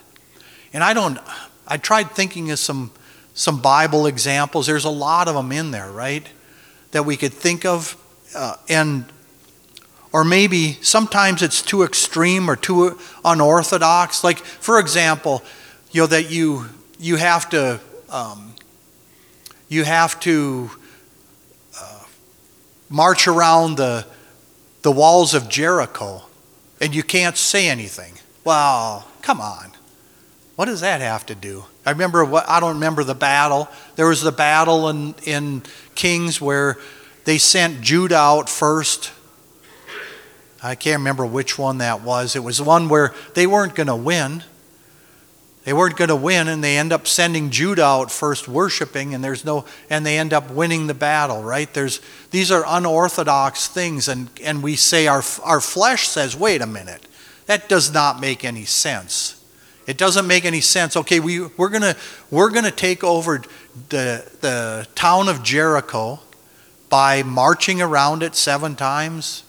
And 0.71 0.83
I 0.83 0.93
don't, 0.93 1.19
I 1.67 1.75
tried 1.77 2.11
thinking 2.11 2.51
of 2.51 2.59
some, 2.59 2.91
some 3.37 3.61
Bible 3.61 4.07
examples. 4.07 4.67
There's 4.67 4.83
a 4.83 4.89
lot 4.89 5.27
of 5.27 5.35
them 5.35 5.51
in 5.51 5.71
there, 5.71 5.89
right? 5.89 6.27
That 6.91 7.05
we 7.05 7.15
could 7.15 7.31
think 7.31 7.65
of. 7.65 7.95
Uh, 8.35 8.55
and, 8.67 9.05
or 10.11 10.25
maybe 10.25 10.73
sometimes 10.81 11.41
it's 11.41 11.61
too 11.61 11.83
extreme 11.83 12.49
or 12.49 12.55
too 12.55 12.99
unorthodox. 13.23 14.23
Like, 14.23 14.39
for 14.39 14.79
example, 14.79 15.43
you 15.91 16.01
know, 16.01 16.07
that 16.07 16.29
you, 16.29 16.65
you 16.99 17.15
have 17.15 17.49
to, 17.51 17.79
um, 18.09 18.55
you 19.69 19.85
have 19.85 20.19
to 20.21 20.69
march 22.89 23.27
around 23.27 23.77
the, 23.77 24.05
the 24.81 24.91
walls 24.91 25.33
of 25.33 25.49
Jericho 25.49 26.23
and 26.79 26.93
you 26.95 27.03
can't 27.03 27.37
say 27.37 27.67
anything. 27.67 28.13
Well, 28.43 29.07
come 29.21 29.41
on. 29.41 29.71
What 30.55 30.65
does 30.65 30.81
that 30.81 31.01
have 31.01 31.25
to 31.27 31.35
do? 31.35 31.65
I 31.87 31.91
remember 31.91 32.25
what 32.25 32.49
I 32.49 32.59
don't 32.59 32.73
remember 32.73 33.05
the 33.05 33.15
battle. 33.15 33.69
There 33.95 34.07
was 34.07 34.21
the 34.21 34.33
battle 34.33 34.89
in, 34.89 35.15
in 35.23 35.63
Kings 35.95 36.41
where 36.41 36.77
they 37.23 37.37
sent 37.37 37.79
Judah 37.79 38.17
out 38.17 38.49
first. 38.49 39.13
I 40.61 40.75
can't 40.75 40.99
remember 40.99 41.25
which 41.25 41.57
one 41.57 41.77
that 41.77 42.01
was. 42.01 42.35
It 42.35 42.43
was 42.43 42.61
one 42.61 42.89
where 42.89 43.13
they 43.35 43.47
weren't 43.47 43.73
going 43.73 43.87
to 43.87 43.95
win. 43.95 44.43
They 45.63 45.71
weren't 45.71 45.95
going 45.95 46.09
to 46.09 46.15
win, 46.17 46.49
and 46.49 46.61
they 46.61 46.77
end 46.77 46.91
up 46.91 47.07
sending 47.07 47.51
Judah 47.51 47.85
out 47.85 48.11
first 48.11 48.49
worshiping, 48.49 49.13
and 49.13 49.23
there's 49.23 49.45
no, 49.45 49.63
and 49.89 50.05
they 50.05 50.17
end 50.17 50.33
up 50.33 50.51
winning 50.51 50.87
the 50.87 50.93
battle, 50.93 51.41
right? 51.41 51.73
There's 51.73 52.01
these 52.31 52.51
are 52.51 52.65
unorthodox 52.67 53.69
things, 53.69 54.09
and, 54.09 54.29
and 54.43 54.61
we 54.61 54.75
say 54.75 55.07
our 55.07 55.23
our 55.41 55.61
flesh 55.61 56.09
says, 56.09 56.35
wait 56.35 56.61
a 56.61 56.67
minute, 56.67 57.07
that 57.45 57.69
does 57.69 57.93
not 57.93 58.19
make 58.19 58.43
any 58.43 58.65
sense. 58.65 59.36
It 59.87 59.97
doesn't 59.97 60.27
make 60.27 60.43
any 60.43 60.59
sense. 60.59 60.97
Okay, 60.97 61.21
we, 61.21 61.41
we're 61.41 61.69
gonna 61.69 61.95
we're 62.29 62.49
gonna 62.49 62.71
take 62.71 63.05
over 63.05 63.41
the 63.89 64.29
the 64.41 64.85
town 64.95 65.29
of 65.29 65.41
Jericho 65.43 66.19
by 66.89 67.23
marching 67.23 67.81
around 67.81 68.21
it 68.21 68.35
seven 68.35 68.75
times 68.75 69.43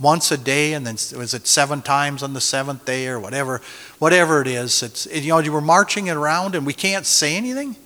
once 0.00 0.32
a 0.32 0.38
day, 0.38 0.72
and 0.72 0.86
then 0.86 0.94
was 1.18 1.34
it 1.34 1.46
seven 1.46 1.82
times 1.82 2.22
on 2.22 2.32
the 2.32 2.40
seventh 2.40 2.86
day 2.86 3.06
or 3.06 3.20
whatever, 3.20 3.60
whatever 3.98 4.40
it 4.40 4.48
is. 4.48 4.82
It's 4.82 5.06
you 5.06 5.28
know 5.28 5.38
you 5.40 5.52
were 5.52 5.60
marching 5.60 6.06
it 6.06 6.16
around 6.16 6.54
and 6.54 6.64
we 6.66 6.72
can't 6.72 7.04
say 7.04 7.36
anything, 7.36 7.76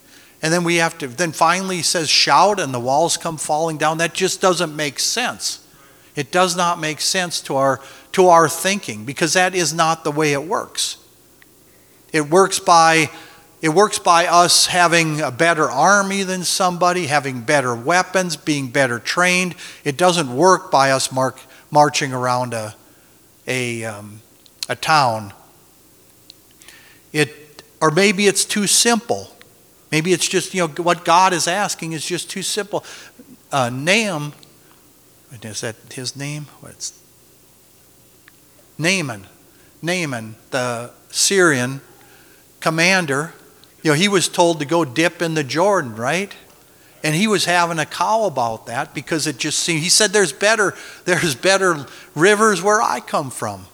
and 0.40 0.52
then 0.52 0.62
we 0.62 0.76
have 0.76 0.96
to. 0.98 1.08
Then 1.08 1.32
finally 1.32 1.78
he 1.78 1.82
says 1.82 2.08
shout, 2.08 2.60
and 2.60 2.72
the 2.72 2.80
walls 2.80 3.16
come 3.16 3.36
falling 3.36 3.78
down. 3.78 3.98
That 3.98 4.14
just 4.14 4.40
doesn't 4.40 4.76
make 4.76 5.00
sense. 5.00 5.66
It 6.14 6.30
does 6.30 6.56
not 6.56 6.78
make 6.78 7.00
sense 7.00 7.40
to 7.42 7.56
our 7.56 7.80
to 8.12 8.28
our 8.28 8.48
thinking 8.48 9.04
because 9.04 9.32
that 9.32 9.56
is 9.56 9.74
not 9.74 10.04
the 10.04 10.12
way 10.12 10.32
it 10.32 10.44
works. 10.44 10.98
It 12.16 12.30
works 12.30 12.58
by 12.58 13.10
it 13.62 13.70
works 13.70 13.98
by 13.98 14.26
us 14.26 14.66
having 14.66 15.20
a 15.20 15.30
better 15.30 15.70
army 15.70 16.22
than 16.22 16.44
somebody, 16.44 17.06
having 17.06 17.40
better 17.40 17.74
weapons, 17.74 18.36
being 18.36 18.68
better 18.68 18.98
trained. 18.98 19.54
It 19.82 19.96
doesn't 19.96 20.34
work 20.34 20.70
by 20.70 20.90
us 20.90 21.10
mark, 21.10 21.38
marching 21.70 22.12
around 22.12 22.52
a, 22.52 22.74
a, 23.46 23.84
um, 23.84 24.20
a 24.68 24.76
town. 24.76 25.32
It, 27.12 27.62
or 27.80 27.90
maybe 27.90 28.26
it's 28.26 28.44
too 28.44 28.66
simple. 28.66 29.34
Maybe 29.90 30.12
it's 30.12 30.28
just, 30.28 30.52
you 30.52 30.68
know, 30.68 30.82
what 30.82 31.04
God 31.04 31.32
is 31.32 31.48
asking 31.48 31.92
is 31.92 32.04
just 32.04 32.30
too 32.30 32.42
simple. 32.42 32.84
Uh, 33.50 33.70
Nahum, 33.70 34.34
is 35.42 35.62
that 35.62 35.76
his 35.92 36.14
name? 36.14 36.46
What's 36.60 36.92
Naaman, 38.78 39.26
Naaman, 39.80 40.36
the 40.50 40.90
Syrian 41.10 41.80
commander, 42.60 43.34
you 43.82 43.92
know, 43.92 43.96
he 43.96 44.08
was 44.08 44.28
told 44.28 44.60
to 44.60 44.66
go 44.66 44.84
dip 44.84 45.22
in 45.22 45.34
the 45.34 45.44
Jordan, 45.44 45.94
right? 45.96 46.34
And 47.02 47.14
he 47.14 47.28
was 47.28 47.44
having 47.44 47.78
a 47.78 47.86
cow 47.86 48.24
about 48.24 48.66
that 48.66 48.94
because 48.94 49.26
it 49.26 49.38
just 49.38 49.60
seemed 49.60 49.82
he 49.82 49.88
said 49.88 50.12
there's 50.12 50.32
better 50.32 50.74
there's 51.04 51.34
better 51.34 51.86
rivers 52.14 52.62
where 52.62 52.82
I 52.82 53.00
come 53.00 53.30
from. 53.30 53.66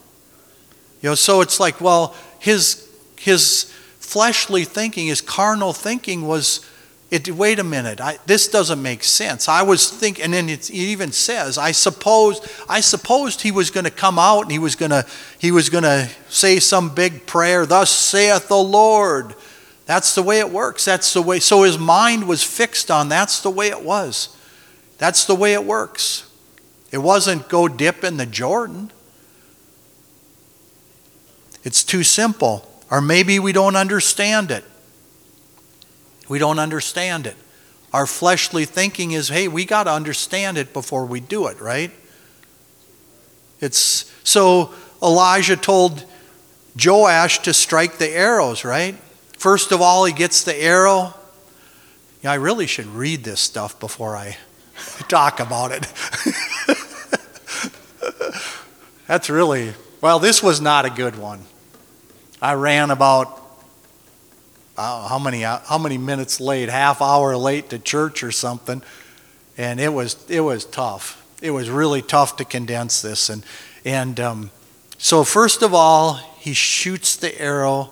You 1.00 1.10
know, 1.10 1.14
so 1.14 1.40
it's 1.40 1.58
like, 1.58 1.80
well, 1.80 2.14
his 2.38 2.88
his 3.18 3.72
fleshly 3.98 4.64
thinking, 4.64 5.06
his 5.06 5.20
carnal 5.20 5.72
thinking 5.72 6.26
was 6.26 6.68
it, 7.12 7.30
wait 7.30 7.58
a 7.58 7.64
minute, 7.64 8.00
I, 8.00 8.18
this 8.24 8.48
doesn't 8.48 8.80
make 8.80 9.04
sense. 9.04 9.46
I 9.46 9.60
was 9.60 9.90
thinking, 9.90 10.24
and 10.24 10.32
then 10.32 10.48
it, 10.48 10.70
even 10.70 11.12
says, 11.12 11.58
I 11.58 11.72
suppose, 11.72 12.40
I 12.70 12.80
supposed 12.80 13.42
he 13.42 13.52
was 13.52 13.70
going 13.70 13.84
to 13.84 13.90
come 13.90 14.18
out 14.18 14.44
and 14.44 14.50
he 14.50 14.58
was 14.58 14.76
going 14.76 14.92
to, 14.92 15.06
he 15.38 15.50
was 15.50 15.68
going 15.68 15.84
to 15.84 16.08
say 16.30 16.58
some 16.58 16.94
big 16.94 17.26
prayer. 17.26 17.66
Thus 17.66 17.90
saith 17.90 18.48
the 18.48 18.56
Lord. 18.56 19.34
That's 19.84 20.14
the 20.14 20.22
way 20.22 20.38
it 20.38 20.48
works. 20.48 20.86
That's 20.86 21.12
the 21.12 21.20
way. 21.20 21.38
So 21.38 21.64
his 21.64 21.78
mind 21.78 22.26
was 22.26 22.42
fixed 22.42 22.90
on. 22.90 23.10
That's 23.10 23.42
the 23.42 23.50
way 23.50 23.68
it 23.68 23.82
was. 23.82 24.34
That's 24.96 25.26
the 25.26 25.34
way 25.34 25.52
it 25.52 25.64
works. 25.64 26.30
It 26.92 26.98
wasn't 26.98 27.50
go 27.50 27.68
dip 27.68 28.04
in 28.04 28.16
the 28.16 28.24
Jordan. 28.24 28.90
It's 31.62 31.84
too 31.84 32.04
simple, 32.04 32.66
or 32.90 33.02
maybe 33.02 33.38
we 33.38 33.52
don't 33.52 33.76
understand 33.76 34.50
it. 34.50 34.64
We 36.28 36.38
don't 36.38 36.58
understand 36.58 37.26
it. 37.26 37.36
Our 37.92 38.06
fleshly 38.06 38.64
thinking 38.64 39.12
is, 39.12 39.28
hey, 39.28 39.48
we 39.48 39.64
got 39.64 39.84
to 39.84 39.92
understand 39.92 40.56
it 40.56 40.72
before 40.72 41.04
we 41.04 41.20
do 41.20 41.46
it, 41.46 41.60
right? 41.60 41.90
It's 43.60 44.10
so 44.24 44.72
Elijah 45.02 45.56
told 45.56 46.04
Joash 46.82 47.40
to 47.40 47.52
strike 47.52 47.98
the 47.98 48.08
arrows, 48.08 48.64
right? 48.64 48.96
First 49.36 49.72
of 49.72 49.82
all, 49.82 50.04
he 50.04 50.12
gets 50.12 50.42
the 50.44 50.56
arrow. 50.56 51.14
Yeah, 52.22 52.32
I 52.32 52.36
really 52.36 52.66
should 52.66 52.86
read 52.86 53.24
this 53.24 53.40
stuff 53.40 53.78
before 53.78 54.16
I 54.16 54.36
talk 55.08 55.40
about 55.40 55.72
it. 55.72 55.86
That's 59.06 59.28
really, 59.28 59.74
well, 60.00 60.18
this 60.18 60.42
was 60.42 60.60
not 60.60 60.84
a 60.84 60.90
good 60.90 61.18
one. 61.18 61.42
I 62.40 62.54
ran 62.54 62.90
about 62.90 63.41
uh, 64.82 65.08
how 65.08 65.18
many 65.18 65.42
how 65.42 65.78
many 65.78 65.96
minutes 65.96 66.40
late, 66.40 66.68
half 66.68 67.00
hour 67.00 67.36
late 67.36 67.70
to 67.70 67.78
church 67.78 68.22
or 68.22 68.32
something, 68.32 68.82
and 69.56 69.78
it 69.78 69.92
was 69.92 70.16
it 70.28 70.40
was 70.40 70.64
tough. 70.64 71.18
It 71.40 71.52
was 71.52 71.70
really 71.70 72.02
tough 72.02 72.36
to 72.36 72.44
condense 72.44 73.00
this, 73.00 73.30
and 73.30 73.44
and 73.84 74.18
um, 74.18 74.50
so 74.98 75.22
first 75.24 75.62
of 75.62 75.72
all, 75.72 76.14
he 76.14 76.52
shoots 76.52 77.16
the 77.16 77.40
arrow. 77.40 77.90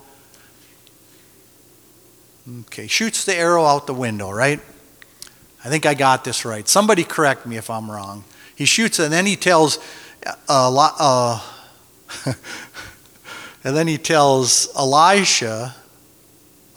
Okay, 2.63 2.89
shoots 2.89 3.25
the 3.25 3.37
arrow 3.37 3.65
out 3.65 3.87
the 3.87 3.95
window, 3.95 4.31
right? 4.31 4.61
I 5.65 5.69
think 5.69 5.87
I 5.87 5.95
got 5.95 6.25
this 6.25 6.45
right. 6.45 6.67
Somebody 6.69 7.05
correct 7.05 7.47
me 7.47 7.57
if 7.57 7.71
I'm 7.71 7.91
wrong. 7.91 8.25
He 8.57 8.65
shoots, 8.65 8.99
and 8.99 9.13
then 9.13 9.27
he 9.27 9.37
tells 9.37 9.79
lot. 10.49 10.95
Uh, 10.99 11.41
and 13.65 13.77
then 13.77 13.87
he 13.87 13.99
tells 13.99 14.69
Elisha 14.77 15.77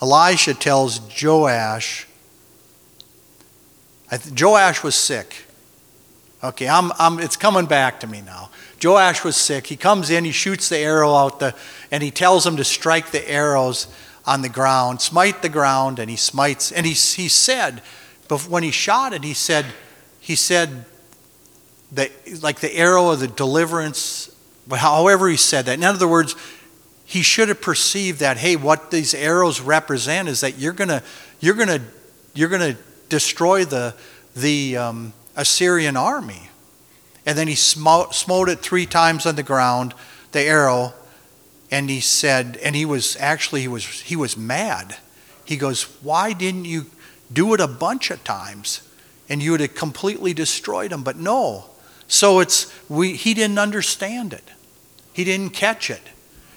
Elisha 0.04 0.54
tells 0.54 0.99
Joash, 0.99 2.06
Joash 4.38 4.84
was 4.84 4.95
sick. 4.95 5.45
Okay, 6.43 6.68
I'm, 6.68 6.91
I'm, 6.99 7.22
it's 7.22 7.38
coming 7.38 7.68
back 7.68 8.01
to 8.01 8.08
me 8.08 8.20
now. 8.20 8.49
Joash 8.84 9.24
was 9.24 9.38
sick. 9.38 9.68
He 9.68 9.78
comes 9.78 10.10
in, 10.10 10.26
he 10.26 10.34
shoots 10.34 10.68
the 10.68 10.78
arrow 10.78 11.16
out, 11.16 11.39
the, 11.39 11.56
and 11.89 12.04
he 12.04 12.12
tells 12.12 12.45
him 12.45 12.58
to 12.58 12.66
strike 12.66 13.12
the 13.12 13.32
arrows 13.32 13.88
on 14.26 14.41
the 14.41 14.49
ground, 14.49 14.99
smite 14.99 15.41
the 15.41 15.47
ground, 15.47 15.99
and 15.99 16.10
he 16.10 16.18
smites. 16.18 16.74
And 16.74 16.86
he, 16.86 16.91
he 16.91 17.30
said, 17.30 17.82
but 18.28 18.41
when 18.41 18.62
he 18.62 18.72
shot 18.72 19.14
it, 19.14 19.24
he 19.24 19.34
said, 19.34 19.66
he 20.20 20.36
said, 20.36 20.84
that, 21.93 22.12
like 22.41 22.60
the 22.60 22.76
arrow 22.76 23.12
of 23.12 23.22
the 23.22 23.30
deliverance, 23.30 24.36
however 24.70 25.30
he 25.30 25.38
said 25.38 25.68
that. 25.68 25.76
In 25.76 25.86
other 25.86 26.10
words, 26.10 26.36
he 27.06 27.22
should 27.22 27.49
have 27.49 27.62
perceived 27.62 28.20
that 28.20 28.38
hey 28.38 28.56
what 28.56 28.91
these 28.91 29.14
arrows 29.14 29.62
represent 29.62 30.30
is 30.30 30.41
that 30.41 30.58
you're 30.58 30.74
going 30.74 30.89
to 30.89 31.04
you're 31.39 31.56
to 31.56 31.82
you're 32.34 32.49
to 32.49 32.78
destroy 33.10 33.66
the 33.66 33.93
the 34.36 34.78
um, 34.78 35.14
assyrian 35.36 35.95
army. 35.97 36.49
And 37.26 37.38
then 37.38 37.47
he 37.47 37.56
smote, 37.56 38.16
smote 38.16 38.49
it 38.49 38.60
three 38.60 38.86
times 38.86 39.26
on 39.26 39.36
the 39.36 39.43
ground 39.43 39.93
the 40.32 40.41
arrow 40.41 40.93
and 41.70 41.89
he 41.89 41.99
said 41.99 42.58
and 42.64 42.76
he 42.76 42.86
was 42.86 43.16
actually 43.20 43.62
he 43.62 43.68
was 43.68 43.86
he 44.01 44.16
was 44.16 44.36
mad. 44.36 44.97
He 45.45 45.58
goes 45.58 45.84
why 46.01 46.34
didn't 46.34 46.66
you 46.66 46.88
do 47.32 47.54
it 47.54 47.60
a 47.60 47.68
bunch 47.68 48.12
of 48.12 48.24
times 48.24 48.88
and 49.30 49.41
you 49.41 49.51
would 49.51 49.62
have 49.62 49.76
completely 49.76 50.34
destroyed 50.34 50.91
them? 50.91 51.04
But 51.04 51.18
no. 51.18 51.66
So 52.08 52.39
it's 52.39 52.74
we 52.89 53.16
he 53.16 53.34
didn't 53.34 53.60
understand 53.60 54.34
it. 54.34 54.49
He 55.14 55.24
didn't 55.24 55.51
catch 55.51 55.89
it 55.89 56.12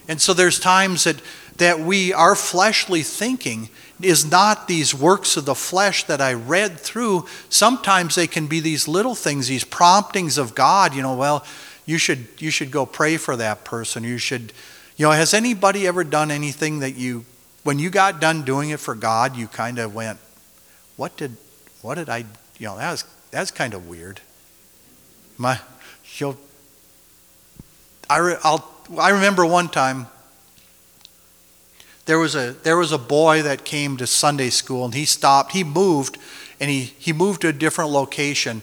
and 0.09 0.21
so 0.21 0.33
there's 0.33 0.61
times 0.61 1.05
that, 1.05 1.21
that 1.57 1.81
we, 1.81 2.13
our 2.13 2.35
fleshly 2.35 3.03
thinking 3.03 3.69
is 4.01 4.31
not 4.31 4.69
these 4.69 4.95
works 4.95 5.37
of 5.37 5.47
the 5.47 5.55
flesh 5.55 6.05
that 6.05 6.21
I 6.21 6.35
read 6.35 6.79
through. 6.79 7.27
Sometimes 7.49 8.15
they 8.15 8.27
can 8.27 8.47
be 8.47 8.61
these 8.61 8.87
little 8.87 9.15
things, 9.15 9.49
these 9.49 9.65
promptings 9.65 10.39
of 10.39 10.55
God, 10.55 10.95
you 10.95 11.03
know, 11.03 11.15
well, 11.15 11.45
you 11.87 11.99
should, 11.99 12.27
you 12.39 12.51
should 12.51 12.71
go 12.71 12.85
pray 12.85 13.17
for 13.17 13.37
that 13.37 13.65
person. 13.65 14.05
You 14.05 14.19
should, 14.19 14.53
you 14.97 15.07
know, 15.07 15.13
has 15.13 15.33
anybody 15.33 15.87
ever 15.87 16.05
done 16.05 16.31
anything 16.31 16.81
that 16.81 16.97
you, 16.97 17.25
when 17.63 17.79
you 17.79 17.91
got 17.91 18.21
done 18.21 18.43
doing 18.43 18.71
it 18.71 18.81
for 18.81 18.95
God, 18.95 19.37
you 19.37 19.47
kind 19.47 19.79
of 19.79 19.95
went, 19.95 20.19
what 20.97 21.17
did, 21.17 21.37
what 21.83 21.95
did 21.95 22.09
I, 22.09 22.25
you 22.59 22.67
know, 22.67 22.77
that 22.77 22.91
was, 22.91 23.05
that's 23.31 23.51
kind 23.51 23.73
of 23.73 23.89
weird. 23.89 24.21
My, 25.39 25.61
you'll, 26.17 26.37
I, 28.09 28.21
will 28.21 28.65
I 28.99 29.11
remember 29.11 29.45
one 29.45 29.69
time 29.69 30.07
there 32.05 32.19
was 32.19 32.37
a 32.37 32.53
there 32.63 32.77
was 32.77 32.93
a 32.93 32.99
boy 32.99 33.43
that 33.43 33.65
came 33.65 33.97
to 33.97 34.07
Sunday 34.07 34.51
school 34.51 34.85
and 34.85 34.95
he 34.95 35.05
stopped 35.05 35.53
he 35.53 35.65
moved 35.65 36.19
and 36.61 36.71
he 36.71 36.95
he 36.99 37.13
moved 37.13 37.41
to 37.43 37.49
a 37.49 37.53
different 37.53 37.91
location. 37.91 38.63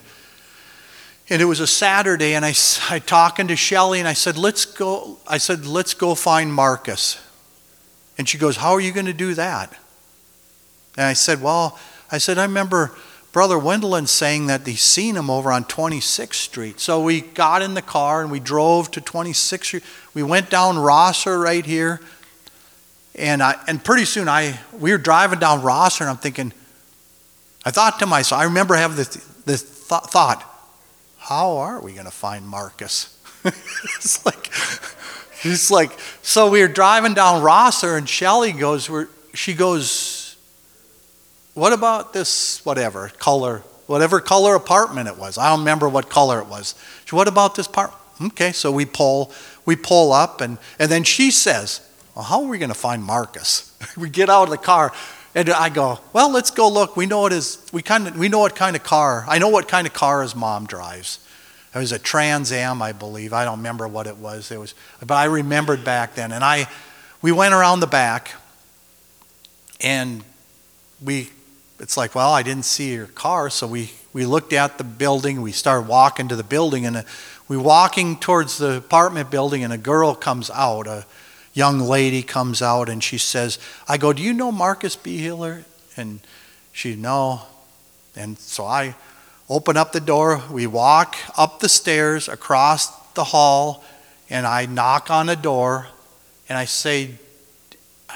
And 1.29 1.41
it 1.41 1.45
was 1.45 1.59
a 1.59 1.67
Saturday 1.67 2.35
and 2.35 2.45
I 2.45 2.53
I 2.89 2.99
talking 2.99 3.47
to 3.49 3.55
Shelly 3.55 3.99
and 3.99 4.07
I 4.07 4.13
said 4.13 4.37
let's 4.37 4.65
go 4.65 5.17
I 5.27 5.37
said 5.37 5.65
let's 5.65 5.93
go 5.93 6.15
find 6.15 6.53
Marcus. 6.53 7.19
And 8.17 8.29
she 8.29 8.37
goes 8.37 8.57
how 8.57 8.71
are 8.71 8.81
you 8.81 8.93
going 8.93 9.07
to 9.07 9.13
do 9.13 9.33
that? 9.33 9.77
And 10.95 11.05
I 11.05 11.13
said 11.13 11.41
well 11.41 11.77
I 12.09 12.17
said 12.17 12.37
I 12.37 12.43
remember 12.43 12.95
Brother 13.33 13.55
Wendelin 13.55 14.07
saying 14.07 14.45
that 14.45 14.65
he's 14.67 14.83
seen 14.83 15.15
him 15.15 15.31
over 15.31 15.51
on 15.51 15.65
26th 15.65 16.35
Street. 16.35 16.79
So 16.79 17.01
we 17.01 17.21
got 17.21 17.63
in 17.63 17.73
the 17.73 17.81
car 17.81 18.21
and 18.21 18.29
we 18.29 18.39
drove 18.39 18.91
to 18.91 19.01
26th 19.01 19.63
Street. 19.65 19.83
We 20.13 20.21
went 20.21 20.51
down 20.51 20.77
Rosser 20.77 21.39
right 21.39 21.65
here. 21.65 21.99
And, 23.15 23.41
I, 23.41 23.59
and 23.67 23.83
pretty 23.83 24.05
soon 24.05 24.29
I, 24.29 24.59
we 24.79 24.91
were 24.91 24.99
driving 24.99 25.39
down 25.39 25.63
Rosser 25.63 26.03
and 26.03 26.11
I'm 26.11 26.17
thinking, 26.17 26.53
I 27.65 27.71
thought 27.71 27.97
to 27.99 28.05
myself, 28.05 28.39
I 28.39 28.43
remember 28.45 28.75
having 28.75 28.97
this, 28.97 29.15
this 29.45 29.63
th- 29.63 30.01
thought, 30.03 30.47
how 31.17 31.57
are 31.57 31.81
we 31.81 31.93
going 31.93 32.05
to 32.05 32.11
find 32.11 32.47
Marcus? 32.47 33.17
it's 33.45 34.23
like, 34.27 34.51
it's 35.43 35.71
like, 35.71 35.97
so 36.21 36.51
we 36.51 36.61
were 36.61 36.67
driving 36.67 37.15
down 37.15 37.41
Rosser 37.41 37.97
and 37.97 38.07
Shelly 38.07 38.51
goes, 38.51 38.91
she 39.33 39.55
goes, 39.55 40.22
what 41.53 41.73
about 41.73 42.13
this, 42.13 42.65
whatever, 42.65 43.09
color, 43.19 43.59
whatever 43.85 44.19
color 44.19 44.55
apartment 44.55 45.07
it 45.07 45.17
was? 45.17 45.37
I 45.37 45.49
don't 45.49 45.59
remember 45.59 45.87
what 45.87 46.09
color 46.09 46.39
it 46.39 46.47
was. 46.47 46.75
What 47.11 47.27
about 47.27 47.55
this 47.55 47.67
part? 47.67 47.91
Okay, 48.21 48.51
so 48.51 48.71
we 48.71 48.85
pull, 48.85 49.31
we 49.65 49.75
pull 49.75 50.13
up, 50.13 50.41
and, 50.41 50.57
and 50.79 50.89
then 50.89 51.03
she 51.03 51.29
says, 51.29 51.87
well, 52.15 52.25
how 52.25 52.43
are 52.43 52.47
we 52.47 52.57
going 52.57 52.69
to 52.69 52.75
find 52.75 53.03
Marcus? 53.03 53.75
we 53.97 54.09
get 54.09 54.29
out 54.29 54.43
of 54.43 54.49
the 54.49 54.57
car, 54.57 54.91
and 55.35 55.49
I 55.49 55.69
go, 55.69 55.99
well, 56.11 56.31
let's 56.31 56.51
go 56.51 56.69
look. 56.69 56.95
We 56.95 57.05
know 57.05 57.21
what 57.21 57.57
we 57.71 57.81
kind 57.81 58.07
of, 58.07 58.17
we 58.17 58.29
know 58.29 58.39
what 58.39 58.55
kind 58.55 58.75
of 58.75 58.83
car. 58.83 59.25
I 59.27 59.39
know 59.39 59.49
what 59.49 59.67
kind 59.67 59.85
of 59.85 59.93
car 59.93 60.21
his 60.21 60.35
mom 60.35 60.65
drives. 60.65 61.19
It 61.73 61.79
was 61.79 61.91
a 61.91 61.99
Trans 61.99 62.51
Am, 62.51 62.81
I 62.81 62.91
believe. 62.91 63.33
I 63.33 63.45
don't 63.45 63.57
remember 63.57 63.87
what 63.87 64.05
it 64.05 64.17
was. 64.17 64.51
It 64.51 64.59
was, 64.59 64.75
but 64.99 65.15
I 65.15 65.25
remembered 65.25 65.83
back 65.83 66.13
then, 66.15 66.31
and 66.31 66.43
I, 66.43 66.67
we 67.21 67.31
went 67.31 67.53
around 67.53 67.79
the 67.79 67.87
back, 67.87 68.33
and 69.81 70.23
we 71.03 71.29
it's 71.79 71.97
like, 71.97 72.15
well, 72.15 72.31
I 72.31 72.43
didn't 72.43 72.65
see 72.65 72.93
your 72.93 73.07
car. 73.07 73.49
So 73.49 73.67
we, 73.67 73.91
we 74.13 74.25
looked 74.25 74.53
at 74.53 74.77
the 74.77 74.83
building. 74.83 75.41
We 75.41 75.51
started 75.51 75.87
walking 75.87 76.27
to 76.29 76.35
the 76.35 76.43
building. 76.43 76.85
And 76.85 76.97
uh, 76.97 77.03
we 77.47 77.57
walking 77.57 78.17
towards 78.19 78.57
the 78.57 78.77
apartment 78.77 79.29
building, 79.29 79.63
and 79.63 79.73
a 79.73 79.77
girl 79.77 80.15
comes 80.15 80.49
out. 80.49 80.87
A 80.87 81.05
young 81.53 81.79
lady 81.79 82.23
comes 82.23 82.61
out, 82.61 82.89
and 82.89 83.03
she 83.03 83.17
says, 83.17 83.59
I 83.87 83.97
go, 83.97 84.13
do 84.13 84.23
you 84.23 84.33
know 84.33 84.51
Marcus 84.51 84.95
Beehiller? 84.95 85.63
And 85.97 86.21
she, 86.71 86.95
no. 86.95 87.41
And 88.15 88.37
so 88.37 88.65
I 88.65 88.95
open 89.49 89.77
up 89.77 89.91
the 89.91 89.99
door. 89.99 90.41
We 90.51 90.67
walk 90.67 91.15
up 91.37 91.59
the 91.59 91.69
stairs, 91.69 92.27
across 92.27 92.89
the 93.13 93.23
hall, 93.23 93.83
and 94.29 94.47
I 94.47 94.65
knock 94.65 95.11
on 95.11 95.29
a 95.29 95.35
door 95.35 95.87
and 96.49 96.57
I 96.57 96.65
say, 96.65 97.11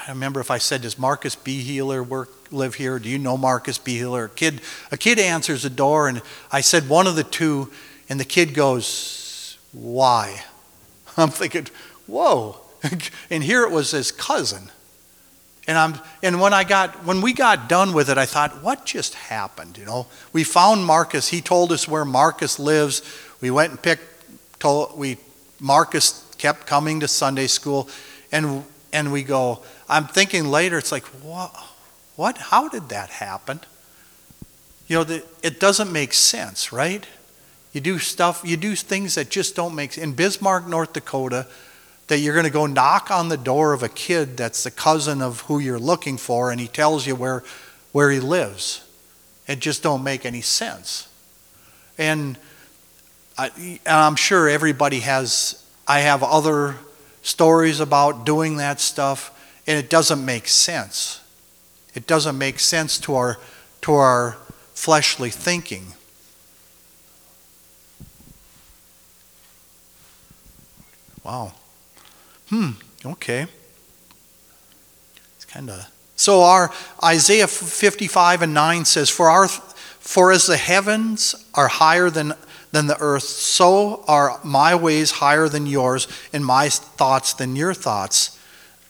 I 0.08 0.12
remember 0.12 0.40
if 0.40 0.50
I 0.50 0.56
said, 0.56 0.82
Does 0.82 0.98
Marcus 0.98 1.36
B. 1.36 1.60
Healer 1.60 2.02
work 2.02 2.30
live 2.50 2.76
here? 2.76 2.98
Do 2.98 3.10
you 3.10 3.18
know 3.18 3.36
Marcus 3.36 3.76
B. 3.76 3.98
Healer? 3.98 4.24
A 4.24 4.28
kid, 4.30 4.62
a 4.90 4.96
kid 4.96 5.18
answers 5.18 5.64
the 5.64 5.70
door, 5.70 6.08
and 6.08 6.22
I 6.50 6.62
said 6.62 6.88
one 6.88 7.06
of 7.06 7.14
the 7.14 7.24
two, 7.24 7.70
and 8.08 8.18
the 8.18 8.24
kid 8.24 8.54
goes, 8.54 9.58
Why? 9.72 10.42
I'm 11.18 11.28
thinking, 11.28 11.66
Whoa. 12.06 12.58
and 13.30 13.44
here 13.44 13.64
it 13.64 13.70
was 13.70 13.90
his 13.90 14.10
cousin. 14.10 14.70
And 15.66 15.76
I'm 15.76 16.00
and 16.22 16.40
when 16.40 16.54
I 16.54 16.64
got 16.64 17.04
when 17.04 17.20
we 17.20 17.34
got 17.34 17.68
done 17.68 17.92
with 17.92 18.08
it, 18.08 18.16
I 18.16 18.24
thought, 18.24 18.62
what 18.62 18.86
just 18.86 19.14
happened? 19.14 19.76
You 19.76 19.84
know, 19.84 20.06
we 20.32 20.42
found 20.42 20.86
Marcus. 20.86 21.28
He 21.28 21.42
told 21.42 21.70
us 21.70 21.86
where 21.86 22.06
Marcus 22.06 22.58
lives. 22.58 23.02
We 23.42 23.50
went 23.50 23.72
and 23.72 23.82
picked. 23.82 24.04
Told, 24.58 24.98
we 24.98 25.18
Marcus 25.60 26.24
kept 26.38 26.66
coming 26.66 27.00
to 27.00 27.08
Sunday 27.08 27.48
school, 27.48 27.90
and 28.32 28.64
and 28.90 29.12
we 29.12 29.22
go. 29.22 29.62
I'm 29.88 30.06
thinking 30.06 30.48
later. 30.48 30.78
It's 30.78 30.92
like 30.92 31.04
what? 31.06 31.54
What? 32.16 32.38
How 32.38 32.68
did 32.68 32.88
that 32.90 33.10
happen? 33.10 33.60
You 34.86 34.96
know, 34.96 35.04
the, 35.04 35.24
it 35.42 35.60
doesn't 35.60 35.92
make 35.92 36.12
sense, 36.14 36.72
right? 36.72 37.06
You 37.72 37.80
do 37.80 37.98
stuff. 37.98 38.42
You 38.44 38.56
do 38.56 38.74
things 38.74 39.14
that 39.16 39.30
just 39.30 39.54
don't 39.54 39.74
make. 39.74 39.92
sense. 39.92 40.04
In 40.04 40.12
Bismarck, 40.14 40.66
North 40.66 40.92
Dakota 40.92 41.46
that 42.08 42.18
you're 42.18 42.34
going 42.34 42.46
to 42.46 42.50
go 42.50 42.66
knock 42.66 43.10
on 43.10 43.28
the 43.28 43.36
door 43.36 43.72
of 43.72 43.82
a 43.82 43.88
kid 43.88 44.36
that's 44.36 44.64
the 44.64 44.70
cousin 44.70 45.22
of 45.22 45.42
who 45.42 45.58
you're 45.58 45.78
looking 45.78 46.16
for 46.16 46.50
and 46.50 46.60
he 46.60 46.66
tells 46.66 47.06
you 47.06 47.14
where 47.14 47.44
where 47.92 48.10
he 48.10 48.18
lives 48.18 48.84
it 49.46 49.60
just 49.60 49.82
don't 49.82 50.02
make 50.02 50.26
any 50.26 50.40
sense 50.40 51.08
and 51.96 52.36
I, 53.36 53.78
i'm 53.86 54.16
sure 54.16 54.48
everybody 54.48 55.00
has 55.00 55.62
i 55.86 56.00
have 56.00 56.22
other 56.22 56.76
stories 57.22 57.78
about 57.80 58.24
doing 58.24 58.56
that 58.56 58.80
stuff 58.80 59.34
and 59.68 59.78
it 59.78 59.88
doesn't 59.88 60.24
make 60.24 60.48
sense 60.48 61.20
it 61.94 62.08
doesn't 62.08 62.36
make 62.36 62.58
sense 62.58 62.98
to 62.98 63.14
our 63.14 63.38
to 63.82 63.92
our 63.92 64.36
fleshly 64.74 65.30
thinking 65.30 65.94
wow 71.22 71.52
Hmm, 72.48 72.70
okay. 73.04 73.46
It's 75.36 75.44
kind 75.44 75.70
of 75.70 75.86
so 76.16 76.42
our 76.42 76.72
Isaiah 77.04 77.46
55 77.46 78.42
and 78.42 78.52
9 78.52 78.84
says, 78.84 79.08
For 79.08 79.28
our 79.30 79.46
for 79.48 80.32
as 80.32 80.46
the 80.46 80.56
heavens 80.56 81.34
are 81.54 81.68
higher 81.68 82.10
than 82.10 82.34
than 82.72 82.86
the 82.86 82.98
earth, 82.98 83.22
so 83.22 84.04
are 84.08 84.40
my 84.42 84.74
ways 84.74 85.12
higher 85.12 85.48
than 85.48 85.66
yours, 85.66 86.08
and 86.32 86.44
my 86.44 86.68
thoughts 86.68 87.34
than 87.34 87.54
your 87.54 87.74
thoughts. 87.74 88.38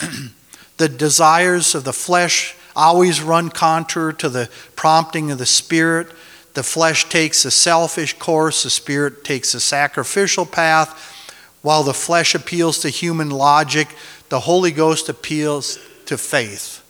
the 0.78 0.88
desires 0.88 1.74
of 1.74 1.84
the 1.84 1.92
flesh 1.92 2.54
always 2.74 3.20
run 3.20 3.50
contrary 3.50 4.14
to 4.14 4.28
the 4.28 4.48
prompting 4.76 5.30
of 5.30 5.38
the 5.38 5.46
spirit. 5.46 6.08
The 6.54 6.62
flesh 6.62 7.08
takes 7.08 7.44
a 7.44 7.50
selfish 7.50 8.16
course, 8.18 8.62
the 8.62 8.70
spirit 8.70 9.24
takes 9.24 9.54
a 9.54 9.60
sacrificial 9.60 10.46
path. 10.46 11.14
While 11.60 11.82
the 11.82 11.94
flesh 11.94 12.34
appeals 12.34 12.78
to 12.80 12.88
human 12.88 13.30
logic, 13.30 13.88
the 14.28 14.40
Holy 14.40 14.70
Ghost 14.70 15.08
appeals 15.08 15.78
to 16.06 16.16
faith. 16.16 16.84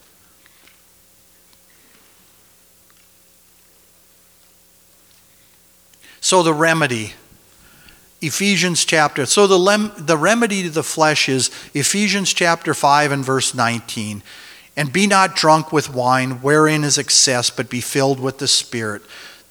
So, 6.20 6.42
the 6.42 6.52
remedy. 6.52 7.14
Ephesians 8.20 8.84
chapter. 8.84 9.26
So, 9.26 9.46
the, 9.46 9.58
lem, 9.58 9.92
the 9.96 10.16
remedy 10.16 10.64
to 10.64 10.70
the 10.70 10.82
flesh 10.82 11.28
is 11.28 11.50
Ephesians 11.72 12.32
chapter 12.32 12.74
5 12.74 13.12
and 13.12 13.24
verse 13.24 13.54
19. 13.54 14.22
And 14.76 14.92
be 14.92 15.06
not 15.06 15.36
drunk 15.36 15.72
with 15.72 15.92
wine, 15.92 16.42
wherein 16.42 16.84
is 16.84 16.98
excess, 16.98 17.50
but 17.50 17.70
be 17.70 17.80
filled 17.80 18.20
with 18.20 18.38
the 18.38 18.48
Spirit. 18.48 19.02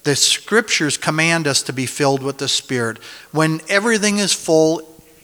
The 0.04 0.16
scriptures 0.16 0.96
command 0.96 1.46
us 1.46 1.62
to 1.62 1.72
be 1.72 1.86
filled 1.86 2.22
with 2.22 2.38
the 2.38 2.48
Spirit. 2.48 2.98
When 3.32 3.60
everything 3.68 4.18
is 4.18 4.32
full, 4.32 4.82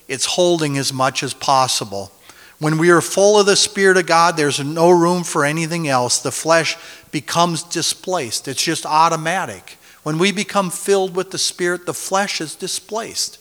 it's 0.09 0.27
holding 0.27 0.77
as 0.77 0.93
much 0.93 1.23
as 1.23 1.33
possible. 1.33 2.13
When 2.59 2.79
we 2.79 2.91
are 2.91 3.01
full 3.01 3.39
of 3.39 3.47
the 3.47 3.57
Spirit 3.57 3.97
of 3.97 4.07
God, 4.07 4.37
there's 4.37 4.61
no 4.61 4.91
room 4.91 5.25
for 5.25 5.45
anything 5.45 5.89
else. 5.89 6.19
The 6.21 6.33
flesh 6.33 6.77
becomes 7.11 7.63
displaced, 7.63 8.49
it's 8.49 8.63
just 8.63 8.87
automatic. 8.87 9.79
When 10.05 10.19
we 10.19 10.31
become 10.31 10.71
filled 10.71 11.17
with 11.17 11.33
the 11.33 11.39
Spirit, 11.39 11.85
the 11.85 11.95
flesh 11.95 12.41
is 12.41 12.55
displaced. 12.55 13.39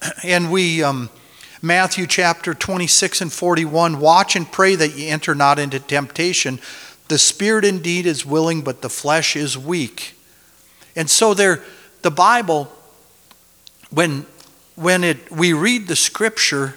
And 0.24 0.50
we, 0.50 0.82
um, 0.82 1.10
Matthew 1.60 2.06
chapter 2.06 2.54
26 2.54 3.20
and 3.20 3.32
41, 3.32 4.00
watch 4.00 4.34
and 4.34 4.50
pray 4.50 4.74
that 4.76 4.96
ye 4.96 5.08
enter 5.08 5.34
not 5.34 5.58
into 5.58 5.80
temptation. 5.80 6.60
The 7.08 7.18
Spirit 7.18 7.64
indeed 7.66 8.06
is 8.06 8.24
willing, 8.24 8.62
but 8.62 8.80
the 8.80 8.88
flesh 8.88 9.36
is 9.36 9.58
weak. 9.58 10.14
And 10.96 11.10
so 11.10 11.34
there, 11.34 11.62
the 12.02 12.10
Bible, 12.10 12.72
when 13.90 14.24
when 14.78 15.02
it, 15.02 15.32
we 15.32 15.52
read 15.52 15.88
the 15.88 15.96
scripture, 15.96 16.76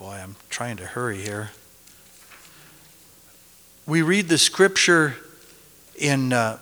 boy, 0.00 0.14
I'm 0.20 0.34
trying 0.50 0.78
to 0.78 0.84
hurry 0.84 1.18
here. 1.18 1.52
We 3.86 4.02
read 4.02 4.28
the 4.28 4.36
scripture 4.36 5.14
in, 5.94 6.32
uh, 6.32 6.58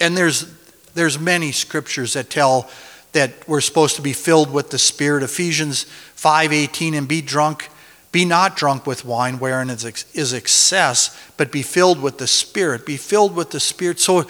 and 0.00 0.16
there's, 0.16 0.46
there's 0.94 1.18
many 1.18 1.52
scriptures 1.52 2.14
that 2.14 2.30
tell 2.30 2.70
that 3.12 3.32
we're 3.48 3.60
supposed 3.60 3.96
to 3.96 4.02
be 4.02 4.12
filled 4.12 4.52
with 4.52 4.70
the 4.70 4.78
Spirit. 4.78 5.22
Ephesians 5.22 5.86
5:18, 6.16 6.94
and 6.94 7.06
be 7.06 7.20
drunk, 7.20 7.68
be 8.12 8.24
not 8.24 8.56
drunk 8.56 8.86
with 8.86 9.04
wine, 9.04 9.38
wherein 9.38 9.70
is, 9.70 9.84
excess, 10.32 11.16
but 11.36 11.50
be 11.50 11.62
filled 11.62 12.00
with 12.00 12.18
the 12.18 12.26
Spirit. 12.26 12.86
Be 12.86 12.96
filled 12.96 13.34
with 13.34 13.50
the 13.50 13.60
Spirit. 13.60 14.00
So 14.00 14.26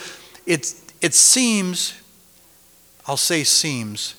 it, 0.46 0.74
it 1.00 1.14
seems, 1.14 1.94
I'll 3.06 3.16
say 3.16 3.44
seems, 3.44 4.14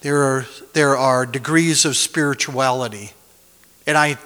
there 0.00 0.22
are, 0.22 0.46
there 0.74 0.96
are 0.96 1.24
degrees 1.24 1.84
of 1.84 1.96
spirituality. 1.96 3.12
And 3.86 3.96
I, 3.96 4.18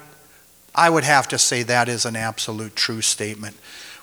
I 0.75 0.91
would 0.91 1.05
have 1.05 1.29
to 1.29 1.39
say 1.39 1.63
that 1.63 1.89
is 1.89 2.05
an 2.05 2.17
absolute 2.17 2.75
true 2.77 3.01
statement. 3.01 3.57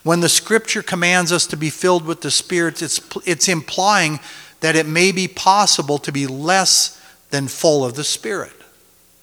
When 0.06 0.20
the 0.20 0.28
scripture 0.28 0.84
commands 0.84 1.32
us 1.32 1.48
to 1.48 1.56
be 1.56 1.68
filled 1.68 2.06
with 2.06 2.20
the 2.20 2.30
Spirit, 2.30 2.80
it's, 2.80 3.00
it's 3.26 3.48
implying 3.48 4.20
that 4.60 4.76
it 4.76 4.86
may 4.86 5.10
be 5.10 5.26
possible 5.26 5.98
to 5.98 6.12
be 6.12 6.28
less 6.28 7.02
than 7.30 7.48
full 7.48 7.84
of 7.84 7.96
the 7.96 8.04
Spirit. 8.04 8.52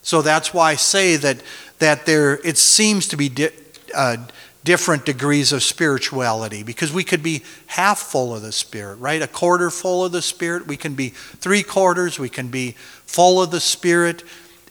So 0.01 0.21
that's 0.21 0.53
why 0.53 0.71
I 0.71 0.75
say 0.75 1.15
that, 1.15 1.41
that 1.79 2.05
there, 2.05 2.33
it 2.45 2.57
seems 2.57 3.07
to 3.07 3.15
be 3.15 3.29
di- 3.29 3.51
uh, 3.95 4.17
different 4.65 5.05
degrees 5.05 5.53
of 5.53 5.63
spirituality 5.63 6.63
because 6.63 6.91
we 6.91 7.05
could 7.05 7.23
be 7.23 7.43
half 7.67 7.99
full 7.99 8.35
of 8.35 8.41
the 8.41 8.51
Spirit, 8.51 8.97
right? 8.97 9.21
A 9.21 9.27
quarter 9.27 9.69
full 9.69 10.03
of 10.03 10.11
the 10.11 10.21
Spirit. 10.21 10.67
We 10.67 10.75
can 10.75 10.95
be 10.95 11.11
three 11.11 11.63
quarters. 11.63 12.19
We 12.19 12.27
can 12.27 12.49
be 12.49 12.71
full 13.05 13.41
of 13.41 13.51
the 13.51 13.61
Spirit. 13.61 14.25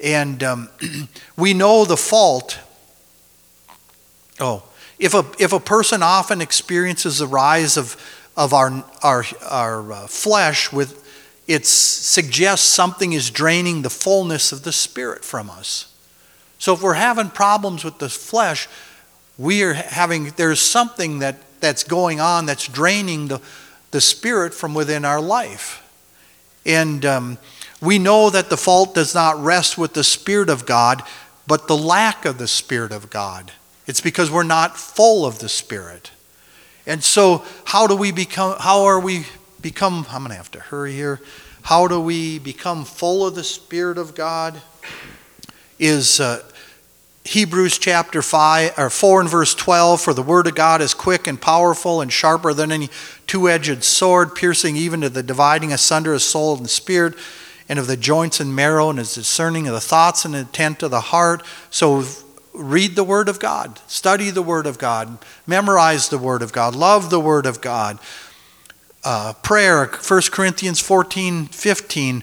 And 0.05 0.45
um, 0.45 0.69
we 1.39 1.55
know 1.55 1.87
the 1.87 1.97
fault. 1.97 2.59
Oh, 4.39 4.65
if 5.03 5.15
a, 5.15 5.27
if 5.39 5.53
a 5.53 5.61
person 5.61 6.03
often 6.03 6.41
experiences 6.41 7.19
the 7.19 7.27
rise 7.27 7.77
of, 7.77 7.97
of 8.37 8.55
our, 8.55 8.85
our, 9.03 9.25
our 9.51 9.93
uh, 9.93 10.07
flesh 10.07 10.73
with 10.73 11.01
it 11.49 11.67
suggests 11.67 12.67
something 12.67 13.13
is 13.13 13.29
draining 13.29 13.83
the 13.83 13.91
fullness 13.91 14.53
of 14.53 14.63
the 14.63 14.73
spirit 14.73 15.25
from 15.25 15.51
us. 15.51 15.93
So 16.59 16.73
if 16.73 16.83
we're 16.83 16.95
having 16.95 17.31
problems 17.31 17.83
with 17.83 17.99
the 17.99 18.09
flesh, 18.09 18.69
we 19.37 19.65
are 19.65 19.73
having, 19.73 20.31
there's 20.37 20.61
something 20.61 21.19
that, 21.19 21.37
that's 21.61 21.83
going 21.83 22.21
on 22.21 22.47
that's 22.47 22.69
draining 22.69 23.27
the, 23.27 23.41
the 23.91 24.01
spirit 24.01 24.55
from 24.55 24.73
within 24.73 25.05
our 25.05 25.21
life. 25.21 25.81
And 26.65 27.05
um, 27.05 27.39
we 27.81 27.99
know 27.99 28.31
that 28.31 28.51
the 28.51 28.57
fault 28.57 28.95
does 28.95 29.17
not 29.17 29.43
rest 29.43 29.77
with 29.77 29.95
the 29.95 30.05
Spirit 30.05 30.49
of 30.49 30.65
God, 30.65 31.03
but 31.49 31.67
the 31.67 31.77
lack 31.77 32.25
of 32.25 32.39
the 32.39 32.47
Spirit 32.47 32.93
of 32.93 33.11
God. 33.11 33.51
It's 33.87 34.01
because 34.01 34.31
we're 34.31 34.43
not 34.43 34.77
full 34.77 35.27
of 35.27 35.39
the 35.39 35.49
Spirit. 35.49 36.11
And 36.87 37.03
so, 37.03 37.45
how 37.65 37.87
do 37.87 37.97
we 37.97 38.13
become, 38.13 38.57
how 38.59 38.85
are 38.85 39.01
we 39.01 39.27
become, 39.61 40.07
I'm 40.11 40.23
going 40.23 40.31
to 40.31 40.37
have 40.37 40.51
to 40.53 40.61
hurry 40.61 40.93
here. 40.93 41.21
How 41.63 41.87
do 41.87 42.01
we 42.01 42.39
become 42.39 42.85
full 42.85 43.27
of 43.27 43.35
the 43.35 43.45
Spirit 43.45 43.99
of 43.99 44.15
God? 44.15 44.61
Is 45.79 46.21
uh, 46.21 46.43
Hebrews 47.25 47.79
chapter 47.79 48.21
5 48.21 48.79
or 48.79 48.91
4 48.91 49.21
and 49.21 49.31
verse 49.31 49.55
12 49.55 50.01
for 50.01 50.13
the 50.13 50.23
word 50.23 50.49
of 50.49 50.57
God 50.57 50.81
is 50.81 50.93
quick 50.93 51.29
and 51.29 51.41
powerful 51.41 52.01
and 52.01 52.13
sharper 52.13 52.53
than 52.53 52.73
any 52.73 52.91
two-edged 53.29 53.85
sword 53.85 54.35
piercing 54.35 54.77
even 54.77 55.03
to 55.03 55.09
the 55.09 55.23
dividing 55.23 55.73
asunder 55.73 56.15
of 56.15 56.23
soul 56.23 56.57
and 56.57 56.69
spirit 56.69 57.15
and 57.69 57.79
of 57.79 57.87
the 57.87 57.97
joints 57.97 58.41
and 58.41 58.57
marrow 58.57 58.91
and 58.91 58.99
is 58.99 59.15
discerning 59.15 59.69
of 59.69 59.75
the 59.75 59.81
thoughts 59.81 60.25
and 60.25 60.35
intent 60.35 60.83
of 60.83 60.91
the 60.91 61.01
heart 61.01 61.45
so 61.71 62.05
read 62.53 62.97
the 62.97 63.05
word 63.05 63.29
of 63.29 63.39
God 63.39 63.81
study 63.87 64.31
the 64.31 64.43
word 64.43 64.67
of 64.67 64.79
God 64.79 65.19
memorize 65.47 66.09
the 66.09 66.19
word 66.19 66.43
of 66.43 66.53
God 66.53 66.75
love 66.75 67.11
the 67.11 67.21
word 67.21 67.47
of 67.47 67.61
God 67.61 67.99
uh, 69.05 69.33
prayer 69.43 69.87
1 69.87 70.21
Corinthians 70.31 70.81
14 70.81 71.47
15 71.47 72.23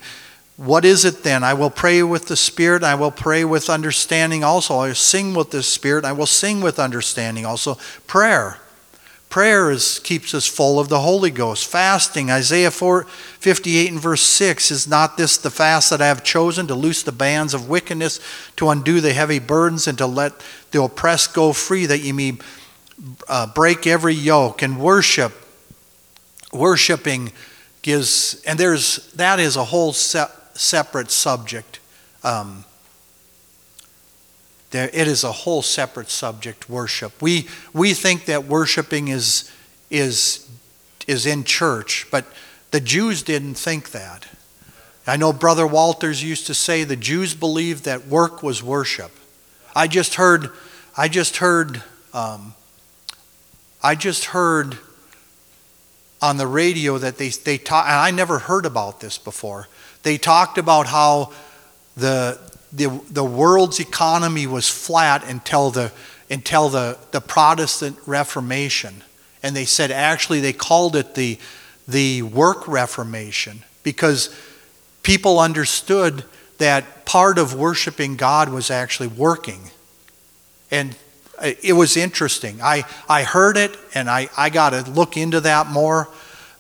what 0.60 0.84
is 0.84 1.06
it 1.06 1.24
then? 1.24 1.42
I 1.42 1.54
will 1.54 1.70
pray 1.70 2.04
with 2.04 2.28
the 2.28 2.36
Spirit, 2.36 2.84
I 2.84 2.94
will 2.94 3.12
pray 3.12 3.46
with 3.46 3.70
understanding 3.70 4.44
also. 4.44 4.80
I 4.80 4.90
will 4.90 4.96
sing 4.96 5.34
with 5.34 5.52
the 5.52 5.64
Spirit, 5.64 6.04
I 6.04 6.12
will 6.12 6.26
sing 6.26 6.60
with 6.60 6.80
understanding 6.80 7.46
also. 7.46 7.76
Prayer. 8.08 8.58
Prayer 9.30 9.70
is, 9.70 10.00
keeps 10.00 10.34
us 10.34 10.48
full 10.48 10.80
of 10.80 10.90
the 10.90 11.02
Holy 11.02 11.30
Ghost. 11.30 11.68
Fasting, 11.68 12.32
Isaiah 12.32 12.72
4, 12.72 13.04
58 13.04 13.92
and 13.92 14.00
verse 14.00 14.24
6 14.24 14.72
Is 14.72 14.88
not 14.88 15.18
this 15.18 15.38
the 15.38 15.52
fast 15.52 15.92
that 15.92 16.02
I 16.02 16.08
have 16.08 16.24
chosen 16.24 16.66
to 16.66 16.74
loose 16.74 17.04
the 17.04 17.12
bands 17.12 17.54
of 17.54 17.70
wickedness, 17.70 18.20
to 18.56 18.70
undo 18.70 19.00
the 19.02 19.14
heavy 19.14 19.38
burdens, 19.38 19.88
and 19.88 19.98
to 20.00 20.08
let 20.08 20.34
the 20.72 20.82
oppressed 20.82 21.36
go 21.36 21.54
free, 21.54 21.86
that 21.86 22.00
ye 22.00 22.12
may 22.12 22.40
uh, 23.28 23.46
break 23.54 23.86
every 23.86 24.16
yoke 24.16 24.64
and 24.64 24.80
worship? 24.80 25.34
Worshiping 26.52 27.32
gives, 27.84 28.42
and 28.46 28.60
there's 28.60 29.12
that 29.14 29.40
is 29.40 29.56
a 29.56 29.66
whole 29.66 29.94
se- 29.94 30.34
separate 30.56 31.12
subject. 31.12 31.80
Um, 32.24 32.66
there, 34.72 34.90
it 34.94 35.08
is 35.08 35.24
a 35.24 35.32
whole 35.32 35.62
separate 35.62 36.10
subject, 36.10 36.70
worship. 36.70 37.22
We, 37.22 37.48
we 37.74 37.94
think 37.94 38.26
that 38.26 38.46
worshiping 38.46 39.08
is, 39.08 39.52
is, 39.90 40.48
is 41.08 41.26
in 41.26 41.44
church, 41.44 42.08
but 42.12 42.26
the 42.72 42.80
Jews 42.80 43.24
didn't 43.24 43.56
think 43.56 43.92
that. 43.92 44.28
I 45.08 45.18
know 45.18 45.34
Brother 45.34 45.66
Walters 45.66 46.24
used 46.24 46.46
to 46.48 46.54
say 46.54 46.84
the 46.84 46.96
Jews 46.96 47.34
believed 47.34 47.86
that 47.86 48.06
work 48.06 48.44
was 48.44 48.62
worship. 48.62 49.12
I 49.76 49.88
just 49.88 50.16
heard, 50.16 50.52
I 50.96 51.08
just 51.08 51.38
heard, 51.38 51.82
um, 52.14 52.54
I 53.82 53.96
just 53.96 54.26
heard 54.26 54.78
on 56.22 56.38
the 56.38 56.46
radio 56.46 57.00
that 57.00 57.18
they, 57.18 57.30
they 57.30 57.58
taught, 57.58 57.86
and 57.86 57.96
I 57.96 58.12
never 58.12 58.40
heard 58.40 58.68
about 58.68 59.00
this 59.00 59.18
before. 59.18 59.68
They 60.04 60.18
talked 60.18 60.60
about 60.60 60.86
how 60.86 61.34
the, 61.98 62.40
the, 62.72 63.02
the 63.10 63.24
world's 63.24 63.80
economy 63.80 64.46
was 64.48 64.70
flat 64.70 65.28
until 65.28 65.72
the, 65.72 65.92
until 66.30 66.70
the, 66.70 66.98
the 67.12 67.22
Protestant 67.22 67.98
Reformation. 68.06 69.04
And 69.42 69.56
they 69.56 69.66
said 69.66 69.92
actually 69.92 70.40
they 70.40 70.54
called 70.54 70.96
it 70.96 71.16
the, 71.16 71.40
the 71.88 72.22
work 72.22 72.68
reformation 72.68 73.64
because 73.84 74.36
people 75.04 75.40
understood 75.40 76.24
that 76.58 77.06
part 77.06 77.38
of 77.38 77.56
worshiping 77.56 78.16
God 78.16 78.50
was 78.50 78.70
actually 78.70 79.08
working. 79.08 79.72
And 80.70 80.96
it 81.42 81.74
was 81.74 81.98
interesting. 81.98 82.62
I, 82.62 82.84
I 83.08 83.24
heard 83.24 83.58
it 83.58 83.76
and 83.96 84.10
I, 84.10 84.30
I 84.38 84.50
got 84.50 84.72
to 84.72 84.90
look 84.92 85.18
into 85.18 85.42
that 85.42 85.68
more. 85.68 86.10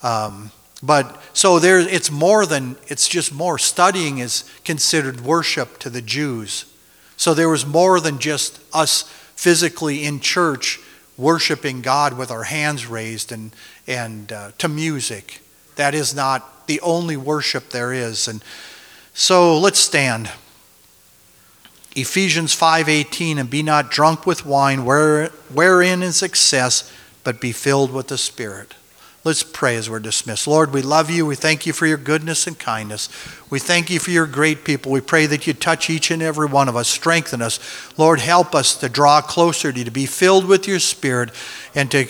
Um, 0.02 0.52
but 0.82 1.19
so 1.34 1.60
there, 1.60 1.80
it's 1.80 2.12
more 2.12 2.46
than, 2.46 2.76
it's 2.88 3.08
just 3.08 3.34
more. 3.34 3.58
Studying 3.58 4.18
is 4.18 4.50
considered 4.64 5.22
worship 5.22 5.78
to 5.80 5.90
the 5.90 6.02
Jews. 6.02 6.66
So 7.18 7.34
there 7.34 7.50
was 7.50 7.66
more 7.66 8.00
than 8.00 8.20
just 8.20 8.60
us 8.74 9.04
physically 9.36 10.04
in 10.04 10.20
church 10.20 10.80
worshiping 11.18 11.82
God 11.82 12.18
with 12.18 12.32
our 12.32 12.44
hands 12.44 12.88
raised 12.88 13.32
and, 13.32 13.52
and 13.88 14.32
uh, 14.32 14.52
to 14.58 14.68
music. 14.68 15.42
That 15.76 15.94
is 15.94 16.16
not 16.16 16.68
the 16.68 16.80
only 16.82 17.18
worship 17.18 17.70
there 17.70 17.94
is. 17.94 18.28
And 18.28 18.44
so 19.14 19.58
let's 19.58 19.80
stand. 19.80 20.30
Ephesians 21.96 22.56
5:18 22.56 23.38
and 23.38 23.50
be 23.50 23.64
not 23.64 23.92
drunk 23.92 24.26
with 24.26 24.46
wine 24.46 24.86
where, 24.86 25.28
wherein 25.54 26.02
is 26.04 26.24
excess 26.24 26.90
but 27.24 27.42
be 27.42 27.52
filled 27.52 27.92
with 27.92 28.08
the 28.08 28.18
spirit. 28.18 28.76
Let's 29.26 29.44
pray 29.44 29.76
as 29.76 29.90
we're 29.90 30.00
dismissed. 30.00 30.48
Lord, 30.48 30.72
we 30.72 30.82
love 30.82 31.10
you. 31.10 31.26
We 31.26 31.36
thank 31.36 31.66
you 31.66 31.74
for 31.74 31.86
your 31.86 31.98
goodness 31.98 32.48
and 32.48 32.58
kindness. 32.58 33.10
We 33.50 33.60
thank 33.60 33.90
you 33.90 34.00
for 34.00 34.12
your 34.12 34.26
great 34.26 34.64
people. 34.64 34.94
We 34.94 35.02
pray 35.02 35.26
that 35.26 35.46
you 35.46 35.54
touch 35.54 35.90
each 35.90 36.10
and 36.10 36.22
every 36.22 36.48
one 36.48 36.70
of 36.70 36.78
us, 36.78 36.88
strengthen 36.88 37.42
us. 37.42 37.60
Lord, 37.98 38.22
help 38.22 38.56
us 38.56 38.78
to 38.78 38.88
draw 38.88 39.22
closer 39.22 39.74
to 39.74 39.80
you, 39.80 39.84
to 39.84 39.92
be 39.92 40.06
filled 40.06 40.46
with 40.46 40.70
your 40.70 40.80
spirit, 40.80 41.32
and 41.76 41.92
to 41.92 42.08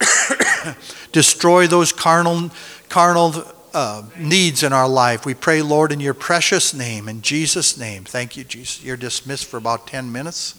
destroy 1.12 1.66
those 1.66 1.92
carnal, 1.92 2.50
carnal 2.88 3.44
uh, 3.74 4.04
needs 4.16 4.62
in 4.62 4.72
our 4.72 4.88
life. 4.88 5.26
We 5.26 5.34
pray, 5.34 5.60
Lord, 5.62 5.90
in 5.90 5.98
your 5.98 6.14
precious 6.14 6.72
name, 6.72 7.08
in 7.08 7.20
Jesus' 7.20 7.76
name. 7.76 8.04
Thank 8.04 8.36
you, 8.36 8.44
Jesus. 8.44 8.84
You're 8.84 8.96
dismissed 8.96 9.46
for 9.46 9.56
about 9.56 9.88
10 9.88 10.12
minutes. 10.12 10.54